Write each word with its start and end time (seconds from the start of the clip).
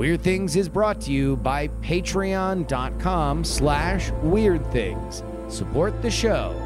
Weird 0.00 0.22
Things 0.22 0.56
is 0.56 0.66
brought 0.66 0.98
to 1.02 1.12
you 1.12 1.36
by 1.36 1.68
patreon.com 1.82 3.44
slash 3.44 4.10
weird 4.22 4.66
things. 4.72 5.22
Support 5.48 6.00
the 6.00 6.10
show. 6.10 6.56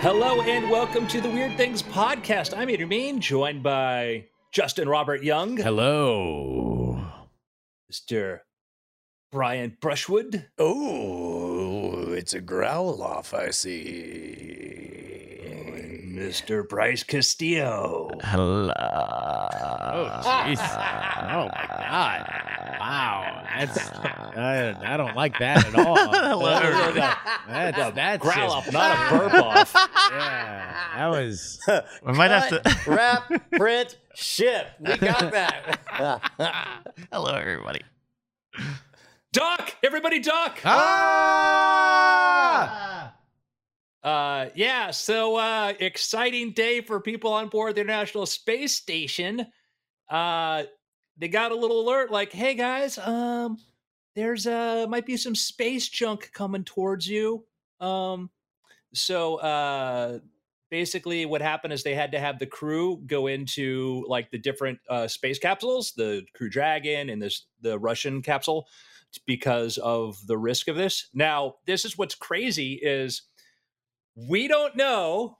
Hello 0.00 0.40
and 0.40 0.70
welcome 0.70 1.06
to 1.08 1.20
the 1.20 1.28
Weird 1.28 1.58
Things 1.58 1.82
podcast. 1.82 2.56
I'm 2.56 2.70
Andrew 2.70 2.86
Mayne, 2.86 3.20
joined 3.20 3.62
by 3.62 4.24
Justin 4.52 4.88
Robert 4.88 5.22
Young, 5.22 5.58
Hello. 5.58 7.04
Mr. 7.92 8.40
Brian 9.30 9.76
Brushwood, 9.82 10.46
Oh, 10.58 11.43
it's 12.24 12.32
a 12.32 12.40
growl 12.40 13.02
off, 13.02 13.34
I 13.34 13.50
see. 13.50 13.76
Mr. 16.08 16.66
Bryce 16.66 17.02
Castillo. 17.02 18.12
Hello. 18.22 18.72
Oh, 18.74 20.20
jeez. 20.24 20.58
Oh, 20.58 21.50
my 21.52 21.66
God. 21.68 22.26
Wow. 22.80 23.42
That's, 23.58 23.90
I, 23.90 24.74
I 24.86 24.96
don't 24.96 25.14
like 25.14 25.38
that 25.38 25.66
at 25.66 25.74
all. 25.74 25.96
Hello, 26.14 26.46
everybody. 26.46 27.00
That's, 27.46 27.94
that's 27.94 28.22
Growl 28.22 28.52
off, 28.52 28.72
not 28.72 29.12
a 29.12 29.18
burp 29.18 29.34
off. 29.34 29.74
Yeah, 29.74 30.94
that 30.96 31.08
was. 31.08 31.60
We 32.06 32.12
might 32.14 32.30
have 32.30 32.48
to. 32.48 32.90
Wrap, 32.90 33.30
print, 33.52 33.98
ship. 34.14 34.68
We 34.80 34.96
got 34.96 35.30
that. 35.30 35.78
Hello, 37.12 37.34
everybody. 37.34 37.82
Doc! 39.34 39.74
Everybody, 39.82 40.20
duck! 40.20 40.60
Ah! 40.64 42.04
Uh, 44.04 44.46
yeah, 44.54 44.92
so 44.92 45.34
uh, 45.34 45.72
exciting 45.80 46.52
day 46.52 46.80
for 46.80 47.00
people 47.00 47.32
on 47.32 47.48
board 47.48 47.74
the 47.74 47.80
International 47.80 48.26
Space 48.26 48.76
Station. 48.76 49.44
Uh, 50.08 50.62
they 51.18 51.26
got 51.26 51.50
a 51.50 51.56
little 51.56 51.80
alert 51.80 52.12
like, 52.12 52.30
hey 52.30 52.54
guys, 52.54 52.96
um, 52.96 53.58
there's 54.14 54.46
uh 54.46 54.86
might 54.88 55.04
be 55.04 55.16
some 55.16 55.34
space 55.34 55.88
junk 55.88 56.30
coming 56.32 56.62
towards 56.62 57.08
you. 57.08 57.44
Um, 57.80 58.30
so 58.92 59.38
uh, 59.38 60.20
basically, 60.70 61.26
what 61.26 61.42
happened 61.42 61.72
is 61.72 61.82
they 61.82 61.96
had 61.96 62.12
to 62.12 62.20
have 62.20 62.38
the 62.38 62.46
crew 62.46 63.02
go 63.04 63.26
into 63.26 64.04
like 64.06 64.30
the 64.30 64.38
different 64.38 64.78
uh, 64.88 65.08
space 65.08 65.40
capsules, 65.40 65.92
the 65.96 66.22
Crew 66.36 66.48
Dragon 66.48 67.10
and 67.10 67.20
this 67.20 67.46
the 67.62 67.76
Russian 67.80 68.22
capsule, 68.22 68.68
because 69.18 69.78
of 69.78 70.16
the 70.26 70.36
risk 70.38 70.68
of 70.68 70.76
this. 70.76 71.08
Now, 71.14 71.54
this 71.66 71.84
is 71.84 71.96
what's 71.98 72.14
crazy 72.14 72.74
is 72.82 73.22
we 74.16 74.48
don't 74.48 74.76
know 74.76 75.38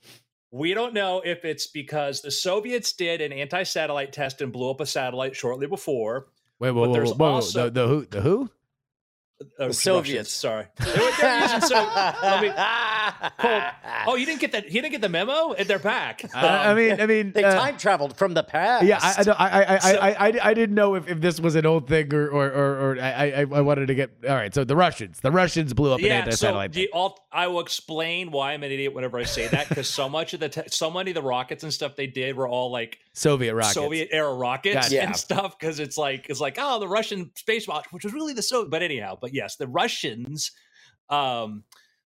we 0.50 0.72
don't 0.74 0.94
know 0.94 1.20
if 1.24 1.44
it's 1.44 1.66
because 1.66 2.22
the 2.22 2.30
soviets 2.30 2.92
did 2.92 3.20
an 3.20 3.32
anti-satellite 3.32 4.12
test 4.12 4.40
and 4.40 4.52
blew 4.52 4.70
up 4.70 4.80
a 4.80 4.86
satellite 4.86 5.34
shortly 5.36 5.66
before 5.66 6.26
Wait, 6.60 6.70
But 6.70 6.74
whoa, 6.74 6.86
whoa, 6.88 6.92
there's 6.92 7.10
whoa, 7.10 7.16
whoa. 7.28 7.34
also- 7.34 7.64
The, 7.64 7.70
the 7.82 7.88
who? 7.88 8.06
The 8.06 8.20
who? 8.20 8.50
uh, 9.58 9.66
The 9.68 9.72
Soviets. 9.74 10.30
sorry 10.32 10.66
they 10.78 10.90
were, 10.90 11.10
they're 11.20 11.42
using 11.42 11.60
so 11.62 11.74
let 12.22 12.42
me 12.42 12.48
Cole, 13.38 13.60
oh 14.06 14.14
you 14.16 14.26
didn't 14.26 14.40
get 14.40 14.52
that 14.52 14.66
you 14.66 14.80
didn't 14.82 14.92
get 14.92 15.00
the 15.00 15.08
memo 15.08 15.52
and 15.52 15.66
they're 15.68 15.78
back 15.78 16.24
Uh, 16.34 16.38
I 16.38 16.66
Um, 16.70 16.76
mean, 16.76 17.00
I 17.00 17.06
mean, 17.06 17.32
They 17.32 17.44
uh, 17.44 17.54
time 17.54 17.76
traveled 17.76 18.16
from 18.16 18.34
the 18.34 18.42
past. 18.42 18.84
Yeah, 18.84 18.98
I, 19.02 19.24
I, 19.26 19.32
I, 19.32 19.62
I, 19.62 19.74
I, 19.74 19.78
So- 19.78 19.98
I, 20.00 20.08
I, 20.28 20.32
I 20.50 20.54
didn't 20.54 20.74
know 20.74 20.94
if, 20.94 21.08
if 21.08 21.20
this 21.20 21.40
was 21.40 21.54
an 21.54 21.66
old 21.66 21.88
thing 21.88 22.12
or, 22.14 22.28
or, 22.28 22.46
or, 22.46 22.92
or 22.92 23.00
I, 23.00 23.30
I, 23.30 23.40
I 23.40 23.60
wanted 23.60 23.86
to 23.88 23.94
get. 23.94 24.10
All 24.28 24.34
right, 24.34 24.52
so 24.54 24.64
the 24.64 24.76
Russians, 24.76 25.20
the 25.20 25.30
Russians 25.30 25.72
blew 25.74 25.92
up 25.92 26.00
an 26.00 26.06
yeah, 26.06 26.18
so 26.20 26.24
anti-satellite. 26.24 26.72
the, 26.72 26.90
I'll, 26.94 27.18
I 27.32 27.46
will 27.48 27.60
explain 27.60 28.30
why 28.30 28.52
I'm 28.52 28.62
an 28.62 28.72
idiot 28.72 28.94
whenever 28.94 29.18
I 29.18 29.24
say 29.24 29.46
that 29.48 29.68
because 29.68 29.88
so 29.88 30.08
much 30.08 30.34
of 30.34 30.40
the 30.40 30.48
te- 30.48 30.68
so 30.68 30.90
many 30.90 31.10
of 31.10 31.14
the 31.14 31.22
rockets 31.22 31.62
and 31.64 31.72
stuff 31.72 31.96
they 31.96 32.06
did 32.06 32.36
were 32.36 32.48
all 32.48 32.70
like 32.70 32.98
Soviet 33.12 33.54
rockets. 33.54 33.74
Soviet 33.74 34.08
era 34.12 34.32
rockets 34.34 34.74
Gotcha. 34.74 34.94
Yeah. 34.94 35.06
and 35.06 35.16
stuff 35.16 35.58
because 35.58 35.80
it's 35.80 35.96
like 35.98 36.26
it's 36.28 36.40
like 36.40 36.56
oh 36.60 36.78
the 36.80 36.88
Russian 36.88 37.30
space 37.36 37.66
watch 37.68 37.86
which 37.90 38.04
was 38.04 38.12
really 38.12 38.32
the 38.34 38.42
Soviet 38.42 38.70
but 38.70 38.82
anyhow 38.82 39.16
but 39.20 39.34
yes 39.34 39.56
the 39.56 39.66
Russians 39.68 40.52
um 41.10 41.64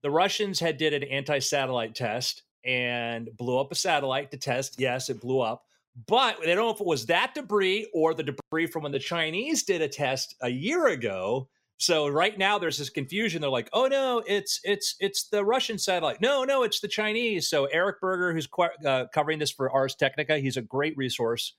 the 0.04 0.12
Russians 0.12 0.60
had 0.60 0.78
did 0.78 0.94
an 0.94 1.04
anti-satellite 1.04 1.96
test 1.96 2.44
and 2.66 3.30
blew 3.38 3.58
up 3.58 3.72
a 3.72 3.76
satellite 3.76 4.32
to 4.32 4.38
test 4.38 4.76
yes 4.80 5.10
it 5.10 5.22
blew 5.22 5.40
up 5.40 5.64
but 6.08 6.38
they 6.42 6.54
don't 6.56 6.66
know 6.66 6.74
if 6.74 6.82
it 6.82 6.88
was 6.88 7.06
that 7.06 7.34
debris 7.34 7.90
or 7.94 8.14
the 8.14 8.24
debris 8.24 8.68
from 8.68 8.84
when 8.84 8.92
the 8.92 9.00
Chinese 9.00 9.64
did 9.64 9.82
a 9.82 9.88
test 9.88 10.36
a 10.42 10.50
year 10.50 10.88
ago 10.88 11.48
so 11.80 12.10
right 12.10 12.38
now 12.38 12.60
there's 12.60 12.78
this 12.78 12.90
confusion. 12.90 13.42
They're 13.42 13.50
like, 13.50 13.70
"Oh 13.72 13.88
no, 13.88 14.22
it's 14.28 14.60
it's 14.66 14.96
it's 15.00 15.30
the 15.30 15.46
Russian 15.46 15.78
satellite." 15.78 16.20
No, 16.20 16.44
no, 16.44 16.64
it's 16.64 16.82
the 16.82 16.90
Chinese. 16.90 17.50
So 17.50 17.66
Eric 17.66 18.02
Berger, 18.02 18.34
who's 18.34 18.48
qu- 18.48 18.86
uh, 18.86 19.06
covering 19.14 19.40
this 19.40 19.52
for 19.52 19.72
Ars 19.72 19.96
Technica, 19.96 20.40
he's 20.40 20.58
a 20.58 20.62
great 20.62 20.98
resource, 20.98 21.56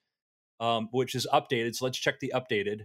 um, 0.61 0.89
which 0.93 1.15
is 1.15 1.27
updated. 1.33 1.75
So 1.75 1.87
let's 1.87 1.99
check 1.99 2.21
the 2.21 2.33
updated. 2.34 2.84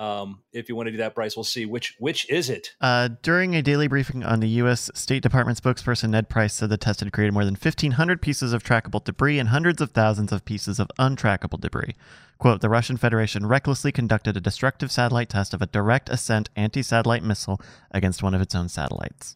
Um, 0.00 0.40
if 0.54 0.70
you 0.70 0.76
want 0.76 0.86
to 0.86 0.92
do 0.92 0.96
that, 0.96 1.14
Bryce, 1.14 1.36
we'll 1.36 1.44
see 1.44 1.66
which 1.66 1.94
which 1.98 2.28
is 2.30 2.48
it. 2.48 2.74
Uh, 2.80 3.10
during 3.20 3.54
a 3.54 3.60
daily 3.60 3.86
briefing 3.86 4.24
on 4.24 4.40
the 4.40 4.48
U.S. 4.48 4.90
State 4.94 5.22
Department 5.22 5.62
spokesperson 5.62 6.08
Ned 6.08 6.30
Price 6.30 6.54
said 6.54 6.70
the 6.70 6.78
test 6.78 7.00
had 7.00 7.12
created 7.12 7.34
more 7.34 7.44
than 7.44 7.52
1,500 7.52 8.22
pieces 8.22 8.54
of 8.54 8.64
trackable 8.64 9.04
debris 9.04 9.38
and 9.38 9.50
hundreds 9.50 9.82
of 9.82 9.90
thousands 9.90 10.32
of 10.32 10.46
pieces 10.46 10.80
of 10.80 10.90
untrackable 10.98 11.60
debris. 11.60 11.94
Quote, 12.38 12.62
the 12.62 12.70
Russian 12.70 12.96
Federation 12.96 13.44
recklessly 13.44 13.92
conducted 13.92 14.38
a 14.38 14.40
destructive 14.40 14.90
satellite 14.90 15.28
test 15.28 15.52
of 15.52 15.60
a 15.60 15.66
direct 15.66 16.08
ascent 16.08 16.48
anti 16.56 16.80
satellite 16.80 17.22
missile 17.22 17.60
against 17.90 18.22
one 18.22 18.32
of 18.32 18.40
its 18.40 18.54
own 18.54 18.70
satellites. 18.70 19.34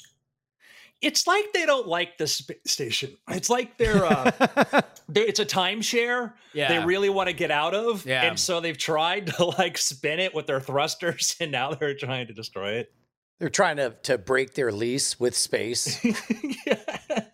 It's 1.04 1.26
like 1.26 1.52
they 1.52 1.66
don't 1.66 1.86
like 1.86 2.18
the 2.18 2.26
space 2.26 2.56
station. 2.66 3.16
It's 3.28 3.50
like 3.50 3.76
they're, 3.78 4.04
uh, 4.04 4.30
they're 5.08 5.26
it's 5.26 5.40
a 5.40 5.44
timeshare. 5.46 6.32
Yeah. 6.52 6.68
They 6.80 6.84
really 6.84 7.08
want 7.10 7.28
to 7.28 7.32
get 7.34 7.50
out 7.50 7.74
of, 7.74 8.06
Yeah. 8.06 8.22
and 8.22 8.38
so 8.38 8.60
they've 8.60 8.76
tried 8.78 9.26
to 9.36 9.44
like 9.44 9.76
spin 9.78 10.20
it 10.20 10.34
with 10.34 10.46
their 10.46 10.60
thrusters, 10.60 11.36
and 11.40 11.52
now 11.52 11.74
they're 11.74 11.94
trying 11.94 12.26
to 12.28 12.32
destroy 12.32 12.72
it. 12.74 12.92
They're 13.40 13.48
trying 13.50 13.76
to, 13.76 13.90
to 14.04 14.16
break 14.16 14.54
their 14.54 14.70
lease 14.72 15.18
with 15.18 15.36
space 15.36 16.00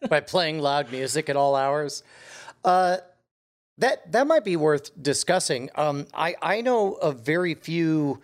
by 0.08 0.20
playing 0.20 0.58
loud 0.58 0.90
music 0.90 1.28
at 1.28 1.36
all 1.36 1.54
hours. 1.54 2.02
Uh, 2.64 2.96
that 3.78 4.10
that 4.12 4.26
might 4.26 4.44
be 4.44 4.56
worth 4.56 4.90
discussing. 5.02 5.70
Um, 5.74 6.06
I 6.12 6.34
I 6.42 6.60
know 6.62 6.94
of 6.94 7.20
very 7.20 7.54
few 7.54 8.20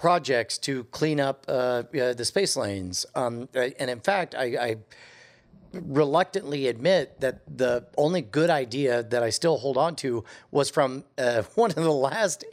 projects 0.00 0.56
to 0.56 0.84
clean 0.84 1.20
up 1.20 1.44
uh, 1.46 1.52
uh, 1.52 2.14
the 2.14 2.24
space 2.24 2.56
lanes, 2.56 3.04
um, 3.14 3.50
uh, 3.54 3.68
and 3.78 3.90
in 3.90 4.00
fact, 4.00 4.34
I, 4.34 4.44
I 4.44 4.76
reluctantly 5.74 6.68
admit 6.68 7.20
that 7.20 7.42
the 7.46 7.86
only 7.98 8.22
good 8.22 8.48
idea 8.48 9.02
that 9.02 9.22
I 9.22 9.28
still 9.28 9.58
hold 9.58 9.76
on 9.76 9.94
to 9.96 10.24
was 10.50 10.70
from 10.70 11.04
uh, 11.18 11.42
one 11.54 11.68
of 11.70 11.76
the 11.76 11.92
last 11.92 12.46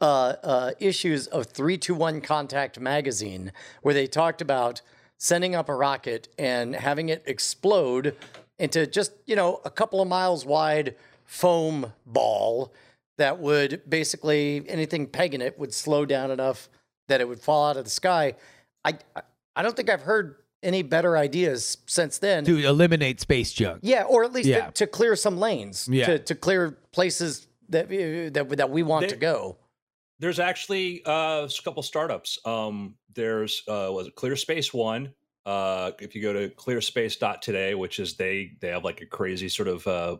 uh, 0.00 0.04
uh, 0.04 0.72
issues 0.78 1.26
of 1.28 1.46
321 1.46 2.20
Contact 2.20 2.78
magazine, 2.78 3.50
where 3.80 3.94
they 3.94 4.06
talked 4.06 4.42
about 4.42 4.82
sending 5.16 5.54
up 5.54 5.70
a 5.70 5.74
rocket 5.74 6.28
and 6.38 6.74
having 6.76 7.08
it 7.08 7.22
explode 7.24 8.14
into 8.58 8.86
just, 8.86 9.12
you 9.24 9.34
know, 9.34 9.62
a 9.64 9.70
couple 9.70 10.02
of 10.02 10.06
miles 10.06 10.44
wide 10.44 10.96
foam 11.24 11.94
ball 12.04 12.74
that 13.16 13.38
would 13.38 13.82
basically 13.88 14.62
anything 14.68 15.06
pegging 15.06 15.40
it 15.40 15.58
would 15.58 15.72
slow 15.72 16.04
down 16.04 16.30
enough 16.30 16.68
that 17.08 17.20
it 17.20 17.28
would 17.28 17.40
fall 17.40 17.68
out 17.68 17.76
of 17.76 17.84
the 17.84 17.90
sky. 17.90 18.34
I 18.84 18.94
I 19.56 19.62
don't 19.62 19.76
think 19.76 19.90
I've 19.90 20.02
heard 20.02 20.36
any 20.62 20.82
better 20.82 21.16
ideas 21.16 21.76
since 21.86 22.18
then. 22.18 22.44
to 22.46 22.56
eliminate 22.58 23.20
space 23.20 23.52
junk. 23.52 23.80
Yeah, 23.82 24.04
or 24.04 24.24
at 24.24 24.32
least 24.32 24.48
Yeah. 24.48 24.66
to, 24.66 24.72
to 24.72 24.86
clear 24.86 25.14
some 25.16 25.36
lanes. 25.38 25.86
Yeah. 25.90 26.06
To, 26.06 26.18
to 26.20 26.34
clear 26.34 26.78
places 26.92 27.46
that 27.68 27.86
uh, 27.86 28.30
that 28.32 28.56
that 28.56 28.70
we 28.70 28.82
want 28.82 29.02
They- 29.02 29.08
to 29.10 29.16
go. 29.16 29.56
There's 30.20 30.38
actually 30.38 31.04
uh, 31.04 31.46
a 31.46 31.50
couple 31.64 31.82
startups. 31.82 32.38
Um, 32.46 32.94
there's 33.14 33.62
uh, 33.68 33.88
was 33.92 34.06
it 34.06 34.14
Clear 34.14 34.36
Space 34.36 34.72
One. 34.72 35.12
Uh, 35.44 35.90
if 36.00 36.14
you 36.14 36.22
go 36.22 36.32
to 36.32 36.48
clearspace.today, 36.50 37.74
which 37.74 37.98
is 37.98 38.14
they 38.14 38.52
they 38.60 38.68
have 38.68 38.84
like 38.84 39.00
a 39.02 39.06
crazy 39.06 39.48
sort 39.48 39.68
of 39.68 39.86
uh, 39.86 40.16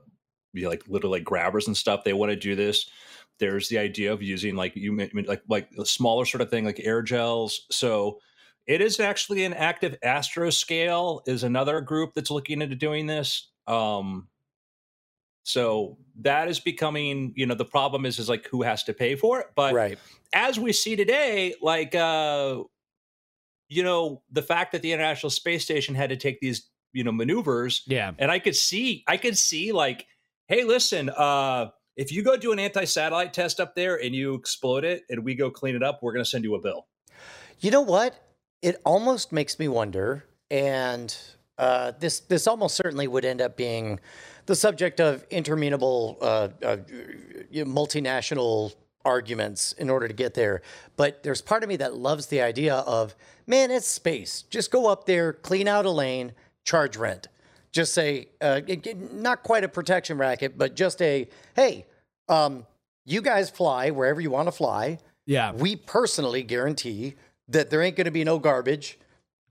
you 0.52 0.64
know, 0.64 0.68
like 0.68 0.82
literally 0.88 1.18
like 1.20 1.24
grabbers 1.24 1.66
and 1.68 1.76
stuff. 1.76 2.04
They 2.04 2.12
want 2.12 2.30
to 2.30 2.36
do 2.36 2.54
this. 2.54 2.90
There's 3.40 3.68
the 3.68 3.78
idea 3.78 4.12
of 4.12 4.22
using 4.22 4.54
like 4.54 4.76
you 4.76 4.96
like 5.26 5.42
like 5.48 5.68
a 5.78 5.84
smaller 5.84 6.24
sort 6.24 6.40
of 6.40 6.50
thing 6.50 6.64
like 6.64 6.76
aerogels. 6.76 7.54
So 7.70 8.20
it 8.66 8.80
is 8.80 9.00
actually 9.00 9.44
an 9.44 9.52
active 9.52 9.96
astroscale 10.04 11.20
is 11.26 11.42
another 11.42 11.80
group 11.80 12.14
that's 12.14 12.30
looking 12.30 12.62
into 12.62 12.76
doing 12.76 13.06
this. 13.06 13.50
Um, 13.66 14.28
so 15.42 15.98
that 16.20 16.48
is 16.48 16.58
becoming, 16.60 17.34
you 17.36 17.44
know, 17.44 17.54
the 17.54 17.64
problem 17.64 18.06
is 18.06 18.18
is 18.18 18.28
like 18.28 18.48
who 18.48 18.62
has 18.62 18.82
to 18.84 18.94
pay 18.94 19.14
for 19.16 19.40
it. 19.40 19.48
But 19.54 19.74
right. 19.74 19.98
as 20.32 20.58
we 20.58 20.72
see 20.72 20.96
today, 20.96 21.54
like 21.60 21.94
uh 21.94 22.62
you 23.68 23.82
know, 23.82 24.22
the 24.30 24.42
fact 24.42 24.72
that 24.72 24.82
the 24.82 24.92
International 24.92 25.30
Space 25.30 25.64
Station 25.64 25.94
had 25.94 26.10
to 26.10 26.16
take 26.16 26.38
these, 26.40 26.68
you 26.92 27.02
know, 27.02 27.10
maneuvers, 27.12 27.82
Yeah. 27.86 28.12
and 28.18 28.30
I 28.30 28.38
could 28.38 28.54
see, 28.54 29.02
I 29.08 29.16
could 29.16 29.36
see 29.38 29.72
like, 29.72 30.06
hey, 30.46 30.64
listen, 30.64 31.08
uh, 31.10 31.70
if 31.96 32.12
you 32.12 32.22
go 32.22 32.36
do 32.36 32.52
an 32.52 32.58
anti-satellite 32.58 33.32
test 33.32 33.60
up 33.60 33.74
there 33.74 33.96
and 34.02 34.14
you 34.14 34.34
explode 34.34 34.84
it 34.84 35.02
and 35.08 35.24
we 35.24 35.34
go 35.34 35.50
clean 35.50 35.76
it 35.76 35.82
up, 35.82 36.00
we're 36.02 36.12
gonna 36.12 36.24
send 36.24 36.44
you 36.44 36.54
a 36.54 36.60
bill. 36.60 36.86
You 37.60 37.70
know 37.70 37.82
what? 37.82 38.20
it 38.64 38.80
almost 38.86 39.30
makes 39.30 39.58
me 39.58 39.68
wonder, 39.68 40.24
and 40.50 41.14
uh, 41.58 41.92
this 42.00 42.20
this 42.20 42.46
almost 42.46 42.76
certainly 42.76 43.06
would 43.06 43.26
end 43.26 43.42
up 43.42 43.58
being 43.58 44.00
the 44.46 44.56
subject 44.56 45.00
of 45.00 45.26
interminable 45.28 46.16
uh, 46.22 46.48
uh, 46.64 46.78
multinational 47.52 48.74
arguments 49.04 49.72
in 49.72 49.90
order 49.90 50.08
to 50.08 50.14
get 50.14 50.32
there. 50.32 50.62
But 50.96 51.22
there's 51.22 51.42
part 51.42 51.62
of 51.62 51.68
me 51.68 51.76
that 51.76 51.96
loves 51.96 52.28
the 52.28 52.40
idea 52.40 52.76
of, 52.76 53.14
man, 53.46 53.70
it's 53.70 53.86
space. 53.86 54.44
Just 54.48 54.70
go 54.70 54.86
up 54.86 55.04
there, 55.04 55.34
clean 55.34 55.68
out 55.68 55.84
a 55.84 55.90
lane, 55.90 56.32
charge 56.64 56.96
rent. 56.96 57.28
Just 57.74 57.92
say, 57.92 58.28
uh, 58.40 58.60
not 59.12 59.42
quite 59.42 59.64
a 59.64 59.68
protection 59.68 60.16
racket, 60.16 60.56
but 60.56 60.76
just 60.76 61.02
a, 61.02 61.28
hey, 61.56 61.86
um, 62.28 62.66
you 63.04 63.20
guys 63.20 63.50
fly 63.50 63.90
wherever 63.90 64.20
you 64.20 64.30
want 64.30 64.46
to 64.46 64.52
fly. 64.52 65.00
Yeah. 65.26 65.50
We 65.52 65.74
personally 65.74 66.44
guarantee 66.44 67.16
that 67.48 67.70
there 67.70 67.82
ain't 67.82 67.96
going 67.96 68.04
to 68.04 68.12
be 68.12 68.22
no 68.22 68.38
garbage. 68.38 68.96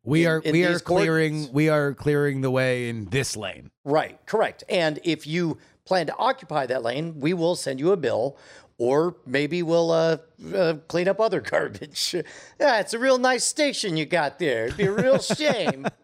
We 0.05 0.23
in- 0.23 0.31
are 0.31 0.39
in 0.39 0.53
we 0.53 0.63
are 0.63 0.79
clearing 0.79 1.31
coordinates. 1.31 1.53
we 1.53 1.67
are 1.67 1.93
clearing 1.93 2.39
the 2.39 2.49
way 2.49 2.87
in 2.87 3.05
this 3.09 3.35
lane. 3.35 3.71
Right, 3.83 4.25
correct. 4.25 4.63
And 4.69 5.01
if 5.03 5.27
you 5.27 5.57
plan 5.83 6.07
to 6.07 6.15
occupy 6.15 6.65
that 6.67 6.81
lane, 6.81 7.19
we 7.19 7.33
will 7.33 7.57
send 7.57 7.81
you 7.81 7.91
a 7.91 7.97
bill, 7.97 8.37
or 8.77 9.17
maybe 9.25 9.63
we'll 9.63 9.91
uh, 9.91 10.17
uh, 10.55 10.75
clean 10.87 11.09
up 11.09 11.19
other 11.19 11.41
garbage. 11.51 12.13
yeah, 12.59 12.79
it's 12.79 12.93
a 12.93 12.99
real 12.99 13.17
nice 13.17 13.43
station 13.43 13.97
you 13.97 14.05
got 14.05 14.39
there. 14.39 14.67
It'd 14.67 14.77
be 14.77 14.85
a 14.85 14.91
real 14.93 15.19
shame. 15.19 15.87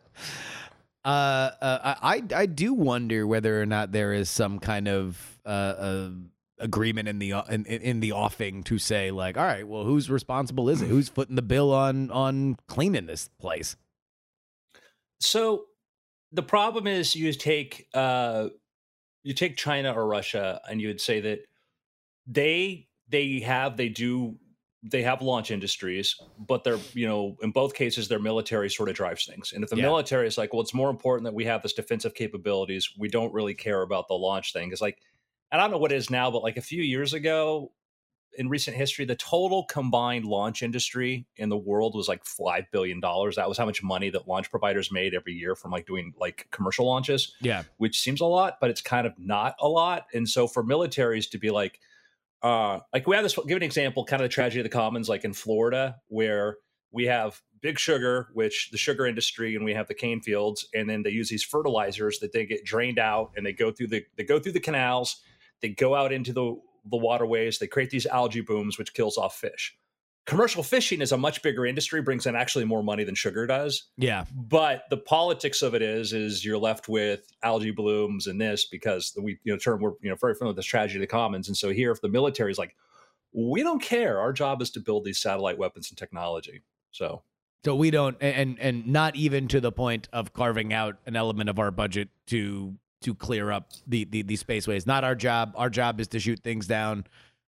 Uh, 1.05 1.51
uh, 1.61 1.95
I 2.01 2.21
I 2.35 2.45
do 2.45 2.73
wonder 2.73 3.25
whether 3.25 3.61
or 3.61 3.65
not 3.65 3.91
there 3.91 4.13
is 4.13 4.29
some 4.29 4.59
kind 4.59 4.87
of 4.87 5.39
uh, 5.45 5.49
uh 5.49 6.09
agreement 6.59 7.07
in 7.07 7.19
the 7.19 7.31
in, 7.49 7.65
in 7.65 7.99
the 8.01 8.11
offing 8.11 8.63
to 8.63 8.77
say 8.77 9.11
like, 9.11 9.37
all 9.37 9.45
right, 9.45 9.67
well, 9.67 9.85
who's 9.85 10.09
responsible 10.09 10.69
is 10.69 10.81
it? 10.81 10.87
Who's 10.89 11.09
footing 11.09 11.35
the 11.35 11.41
bill 11.41 11.73
on 11.73 12.11
on 12.11 12.57
cleaning 12.67 13.05
this 13.05 13.29
place? 13.39 13.75
So 15.21 15.65
the 16.31 16.43
problem 16.43 16.87
is 16.87 17.15
you 17.15 17.31
take 17.33 17.87
uh 17.93 18.49
you 19.23 19.33
take 19.33 19.57
China 19.57 19.93
or 19.93 20.07
Russia 20.07 20.61
and 20.69 20.81
you 20.81 20.87
would 20.87 21.01
say 21.01 21.21
that 21.21 21.39
they 22.27 22.87
they 23.07 23.39
have 23.39 23.77
they 23.77 23.89
do 23.89 24.37
they 24.81 25.03
have 25.03 25.21
launch 25.21 25.51
industries, 25.51 26.15
but 26.37 26.63
they're 26.63 26.85
you 26.93 27.07
know 27.07 27.35
in 27.41 27.51
both 27.51 27.73
cases 27.73 28.07
their 28.07 28.19
military 28.19 28.69
sort 28.69 28.89
of 28.89 28.95
drives 28.95 29.25
things. 29.25 29.51
And 29.51 29.63
if 29.63 29.69
the 29.69 29.75
Yeah. 29.75 29.77
military 29.77 30.27
is 30.27 30.37
like, 30.37 30.53
well, 30.53 30.61
it's 30.61 30.73
more 30.73 30.89
important 30.89 31.25
that 31.25 31.33
we 31.33 31.45
have 31.45 31.61
this 31.63 31.73
defensive 31.73 32.13
capabilities, 32.13 32.89
we 32.97 33.09
don't 33.09 33.33
really 33.33 33.53
care 33.55 33.81
about 33.81 34.07
the 34.07 34.13
launch 34.15 34.53
thing. 34.53 34.71
It's 34.71 34.81
like 34.81 35.01
and 35.51 35.59
I 35.59 35.63
don't 35.63 35.71
know 35.71 35.79
what 35.79 35.91
it 35.91 35.95
is 35.97 36.09
now, 36.09 36.29
but 36.31 36.43
like 36.43 36.57
a 36.57 36.61
few 36.61 36.83
years 36.83 37.13
ago, 37.13 37.71
in 38.37 38.47
recent 38.47 38.77
history, 38.77 39.05
the 39.05 39.15
total 39.15 39.65
combined 39.65 40.23
launch 40.25 40.61
industry 40.61 41.27
in 41.35 41.49
the 41.49 41.57
world 41.57 41.95
was 41.95 42.07
like 42.07 42.23
five 42.25 42.69
billion 42.71 42.99
dollars. 42.99 43.35
That 43.35 43.49
was 43.49 43.57
how 43.57 43.65
much 43.65 43.81
money 43.83 44.09
that 44.11 44.27
launch 44.27 44.51
providers 44.51 44.91
made 44.91 45.15
every 45.15 45.33
year 45.33 45.55
from 45.55 45.71
like 45.71 45.87
doing 45.87 46.13
like 46.17 46.47
commercial 46.51 46.85
launches, 46.85 47.33
Yeah, 47.39 47.63
which 47.77 47.99
seems 47.99 48.21
a 48.21 48.25
lot, 48.25 48.59
but 48.61 48.69
it's 48.69 48.81
kind 48.81 49.07
of 49.07 49.17
not 49.17 49.55
a 49.59 49.67
lot. 49.67 50.07
And 50.13 50.29
so 50.29 50.47
for 50.47 50.63
militaries 50.63 51.29
to 51.31 51.37
be 51.39 51.49
like, 51.49 51.79
uh, 52.41 52.79
like 52.93 53.07
we 53.07 53.15
have 53.15 53.23
this 53.23 53.37
give 53.47 53.57
an 53.57 53.63
example, 53.63 54.05
kind 54.05 54.21
of 54.21 54.29
the 54.29 54.33
tragedy 54.33 54.61
of 54.61 54.63
the 54.63 54.69
commons, 54.69 55.09
like 55.09 55.25
in 55.25 55.33
Florida, 55.33 55.97
where 56.07 56.57
we 56.91 57.05
have 57.05 57.41
big 57.61 57.77
sugar, 57.77 58.29
which 58.33 58.69
the 58.71 58.77
sugar 58.77 59.05
industry, 59.05 59.55
and 59.55 59.65
we 59.65 59.73
have 59.73 59.87
the 59.87 59.93
cane 59.93 60.21
fields, 60.21 60.67
and 60.73 60.89
then 60.89 61.03
they 61.03 61.09
use 61.09 61.29
these 61.29 61.43
fertilizers 61.43 62.19
that 62.19 62.31
they 62.31 62.45
get 62.45 62.63
drained 62.63 62.99
out 62.99 63.31
and 63.35 63.45
they 63.45 63.53
go 63.53 63.71
through 63.71 63.87
the 63.87 64.03
they 64.17 64.23
go 64.23 64.39
through 64.39 64.53
the 64.53 64.59
canals, 64.59 65.21
they 65.61 65.69
go 65.69 65.95
out 65.95 66.11
into 66.11 66.33
the 66.33 66.55
the 66.89 66.97
waterways, 66.97 67.59
they 67.59 67.67
create 67.67 67.89
these 67.89 68.05
algae 68.05 68.41
booms, 68.41 68.77
which 68.77 68.93
kills 68.93 69.17
off 69.17 69.35
fish. 69.35 69.75
Commercial 70.25 70.61
fishing 70.61 71.01
is 71.01 71.11
a 71.11 71.17
much 71.17 71.41
bigger 71.41 71.65
industry, 71.65 72.01
brings 72.01 72.27
in 72.27 72.35
actually 72.35 72.65
more 72.65 72.83
money 72.83 73.03
than 73.03 73.15
sugar 73.15 73.47
does. 73.47 73.85
yeah, 73.97 74.25
But 74.35 74.83
the 74.91 74.97
politics 74.97 75.61
of 75.63 75.73
it 75.73 75.81
is, 75.81 76.13
is 76.13 76.45
you're 76.45 76.57
left 76.59 76.87
with 76.87 77.31
algae 77.41 77.71
blooms 77.71 78.27
and 78.27 78.39
this 78.39 78.65
because 78.65 79.11
the 79.13 79.21
we 79.23 79.39
you 79.43 79.51
know 79.51 79.57
term 79.57 79.81
we're 79.81 79.93
you 80.01 80.09
know 80.09 80.15
very 80.15 80.35
familiar 80.35 80.51
with 80.51 80.57
this 80.57 80.65
tragedy 80.65 80.99
of 80.99 81.01
the 81.01 81.07
commons. 81.07 81.47
And 81.47 81.57
so 81.57 81.69
here, 81.69 81.91
if 81.91 82.01
the 82.01 82.09
military 82.09 82.51
is 82.51 82.59
like, 82.59 82.75
we 83.33 83.63
don't 83.63 83.81
care, 83.81 84.19
our 84.19 84.31
job 84.31 84.61
is 84.61 84.69
to 84.71 84.79
build 84.79 85.03
these 85.03 85.19
satellite 85.19 85.57
weapons 85.57 85.89
and 85.89 85.97
technology. 85.97 86.61
So 86.91 87.23
So 87.63 87.75
we 87.75 87.89
don't, 87.89 88.15
and 88.21 88.59
and 88.59 88.87
not 88.87 89.15
even 89.15 89.47
to 89.47 89.59
the 89.59 89.71
point 89.71 90.09
of 90.13 90.33
carving 90.33 90.73
out 90.73 90.97
an 91.05 91.15
element 91.15 91.49
of 91.49 91.57
our 91.57 91.71
budget 91.71 92.09
to 92.27 92.75
to 93.01 93.15
clear 93.15 93.51
up 93.51 93.71
the 93.87 94.03
the, 94.05 94.21
the 94.21 94.37
spaceways. 94.37 94.85
Not 94.85 95.03
our 95.03 95.15
job. 95.15 95.53
Our 95.55 95.69
job 95.69 95.99
is 95.99 96.07
to 96.09 96.19
shoot 96.19 96.39
things 96.43 96.67
down. 96.67 97.05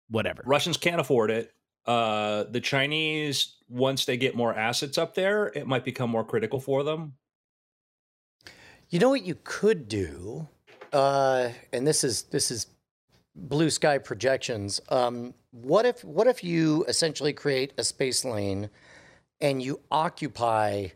Whatever. 0.09 0.43
Russians 0.47 0.77
can't 0.77 1.01
afford 1.01 1.31
it. 1.31 1.53
Uh, 1.87 2.45
the 2.45 2.61
Chinese, 2.61 3.57
once 3.69 4.05
they 4.05 4.17
get 4.17 4.35
more 4.35 4.55
assets 4.55 4.99
up 4.99 5.15
there, 5.15 5.47
it 5.55 5.67
might 5.67 5.85
become 5.85 6.11
more 6.11 6.25
critical 6.25 6.61
for 6.61 6.83
them. 6.83 7.15
You 8.91 8.99
know 8.99 9.09
what 9.09 9.25
you 9.25 9.37
could 9.45 9.89
do, 9.89 10.49
uh, 10.93 11.51
and 11.73 11.87
this 11.87 12.03
is 12.03 12.23
this 12.25 12.51
is 12.51 12.67
blue 13.37 13.71
sky 13.71 13.99
projections. 13.99 14.81
Um, 14.89 15.35
what 15.53 15.87
if 15.87 16.05
what 16.05 16.27
if 16.27 16.43
you 16.43 16.85
essentially 16.89 17.33
create 17.33 17.73
a 17.79 17.85
space 17.85 18.25
lane, 18.25 18.69
and 19.41 19.63
you 19.63 19.81
occupy 19.91 20.89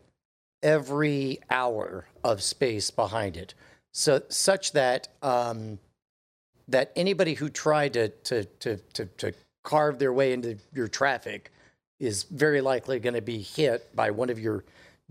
every 0.61 1.39
hour 1.49 2.07
of 2.23 2.43
space 2.43 2.91
behind 2.91 3.37
it, 3.37 3.53
so 3.93 4.21
such 4.27 4.73
that 4.73 5.07
um, 5.21 5.79
that 6.67 6.91
anybody 6.97 7.35
who 7.35 7.49
tried 7.49 7.93
to 7.93 8.09
to 8.09 8.43
to 8.43 8.77
to, 8.93 9.05
to 9.05 9.33
carve 9.65 9.99
their 9.99 10.13
way 10.13 10.31
into 10.31 10.57
your 10.73 10.87
traffic 10.87 11.51
is 11.99 12.23
very 12.23 12.61
likely 12.61 12.99
going 12.99 13.15
to 13.15 13.21
be 13.21 13.39
hit 13.41 13.93
by 13.93 14.11
one 14.11 14.29
of 14.29 14.39
your 14.39 14.63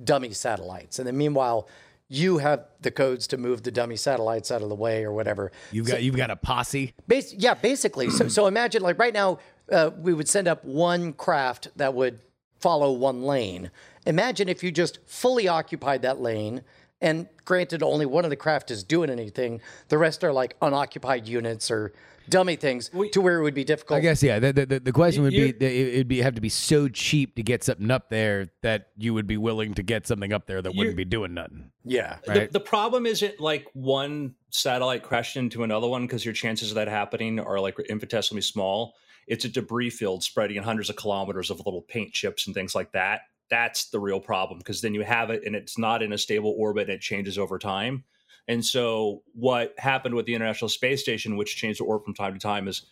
dummy 0.03 0.33
satellites, 0.33 0.99
and 0.99 1.06
then 1.06 1.17
meanwhile 1.19 1.69
you 2.09 2.39
have 2.39 2.67
the 2.81 2.91
codes 2.91 3.27
to 3.27 3.37
move 3.37 3.62
the 3.62 3.71
dummy 3.71 3.97
satellites 3.97 4.51
out 4.51 4.62
of 4.62 4.69
the 4.69 4.75
way 4.75 5.05
or 5.05 5.12
whatever. 5.12 5.51
You've 5.73 5.87
got 5.87 6.03
you've 6.03 6.17
got 6.17 6.31
a 6.31 6.37
posse. 6.37 6.95
Bas- 7.09 7.35
yeah, 7.35 7.55
basically. 7.55 8.11
So, 8.11 8.29
so 8.29 8.47
imagine 8.47 8.83
like 8.83 8.99
right 8.99 9.15
now, 9.15 9.39
uh, 9.71 9.91
we 9.99 10.15
would 10.15 10.29
send 10.29 10.47
up 10.47 10.65
one 10.65 11.12
craft 11.15 11.69
that 11.77 11.95
would 11.95 12.21
follow 12.61 12.93
one 12.93 13.23
lane. 13.23 13.71
Imagine 14.06 14.49
if 14.49 14.62
you 14.62 14.71
just 14.71 14.99
fully 15.06 15.49
occupied 15.49 16.03
that 16.03 16.21
lane, 16.21 16.62
and 17.01 17.27
granted, 17.45 17.83
only 17.83 18.06
one 18.06 18.25
of 18.25 18.31
the 18.31 18.37
craft 18.37 18.71
is 18.71 18.85
doing 18.85 19.11
anything. 19.11 19.61
The 19.89 19.99
rest 19.99 20.23
are 20.25 20.33
like 20.33 20.56
unoccupied 20.61 21.27
units 21.27 21.71
or 21.71 21.93
dummy 22.29 22.56
things 22.56 22.91
to 23.12 23.21
where 23.21 23.38
it 23.38 23.43
would 23.43 23.55
be 23.55 23.65
difficult. 23.65 23.99
I 23.99 24.00
guess 24.00 24.23
yeah. 24.23 24.38
The 24.38 24.53
the, 24.53 24.81
the 24.81 24.93
question 24.93 25.23
would 25.23 25.32
You- 25.32 25.53
be 25.55 25.67
it- 25.67 25.88
it'd 25.94 26.09
be 26.09 26.21
have 26.23 26.35
to 26.35 26.41
be 26.41 26.49
so 26.49 26.88
cheap 26.88 27.37
to 27.37 27.43
get 27.43 27.62
something 27.65 27.91
up 27.91 28.09
there 28.11 28.49
that 28.62 28.88
you 28.96 29.15
would 29.15 29.27
be 29.27 29.37
willing 29.37 29.75
to 29.75 29.82
get 29.82 30.06
something 30.06 30.32
up 30.32 30.46
there 30.46 30.60
that 30.63 30.75
wouldn't 30.75 30.96
be 30.96 31.05
doing 31.05 31.34
nothing. 31.34 31.70
Yeah. 31.84 32.19
Right. 32.27 32.51
The, 32.53 32.58
the 32.58 32.65
problem 32.65 33.06
isn't 33.06 33.41
like 33.41 33.67
one 33.75 34.34
satellite 34.51 35.03
crashing 35.03 35.44
into 35.44 35.63
another 35.65 35.89
one 35.89 36.03
because 36.06 36.25
your 36.25 36.34
chances 36.34 36.70
of 36.70 36.75
that 36.77 36.89
happening 36.89 37.39
are 37.41 37.60
like 37.60 37.79
infinitesimally 37.89 38.43
small. 38.43 38.94
It's 39.27 39.44
a 39.44 39.48
debris 39.48 39.91
field 39.91 40.22
spreading 40.22 40.56
in 40.56 40.63
hundreds 40.63 40.91
of 40.91 40.96
kilometers 40.96 41.51
of 41.51 41.58
little 41.58 41.82
paint 41.82 42.13
chips 42.13 42.46
and 42.46 42.55
things 42.55 42.75
like 42.75 42.93
that. 42.93 43.22
That's 43.51 43.91
the 43.91 44.01
real 44.01 44.20
problem 44.20 44.58
because 44.58 44.81
then 44.81 44.94
you 44.94 45.03
have 45.03 45.31
it 45.31 45.43
and 45.44 45.55
it's 45.55 45.77
not 45.79 46.03
in 46.03 46.13
a 46.13 46.19
stable 46.19 46.55
orbit 46.58 46.89
and 46.89 46.96
it 46.96 47.01
changes 47.01 47.39
over 47.39 47.58
time. 47.58 48.05
And 48.46 48.65
so, 48.65 49.22
what 49.32 49.74
happened 49.79 50.15
with 50.15 50.27
the 50.27 50.34
International 50.34 50.69
Space 50.69 51.01
Station, 51.01 51.36
which 51.36 51.56
changed 51.56 51.81
the 51.81 51.84
orbit 51.84 52.05
from 52.05 52.15
time 52.15 52.34
to 52.34 52.39
time, 52.39 52.69
is 52.69 52.82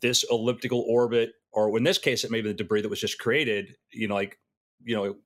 this 0.00 0.24
elliptical 0.30 0.84
orbit, 0.88 1.32
or 1.52 1.76
in 1.76 1.82
this 1.82 1.98
case, 1.98 2.22
it 2.22 2.30
may 2.30 2.40
be 2.40 2.48
the 2.48 2.54
debris 2.54 2.82
that 2.82 2.88
was 2.88 3.00
just 3.00 3.18
created. 3.18 3.74
You 3.90 4.08
know, 4.08 4.14
like 4.14 4.38
you 4.84 4.94
know, 4.94 5.16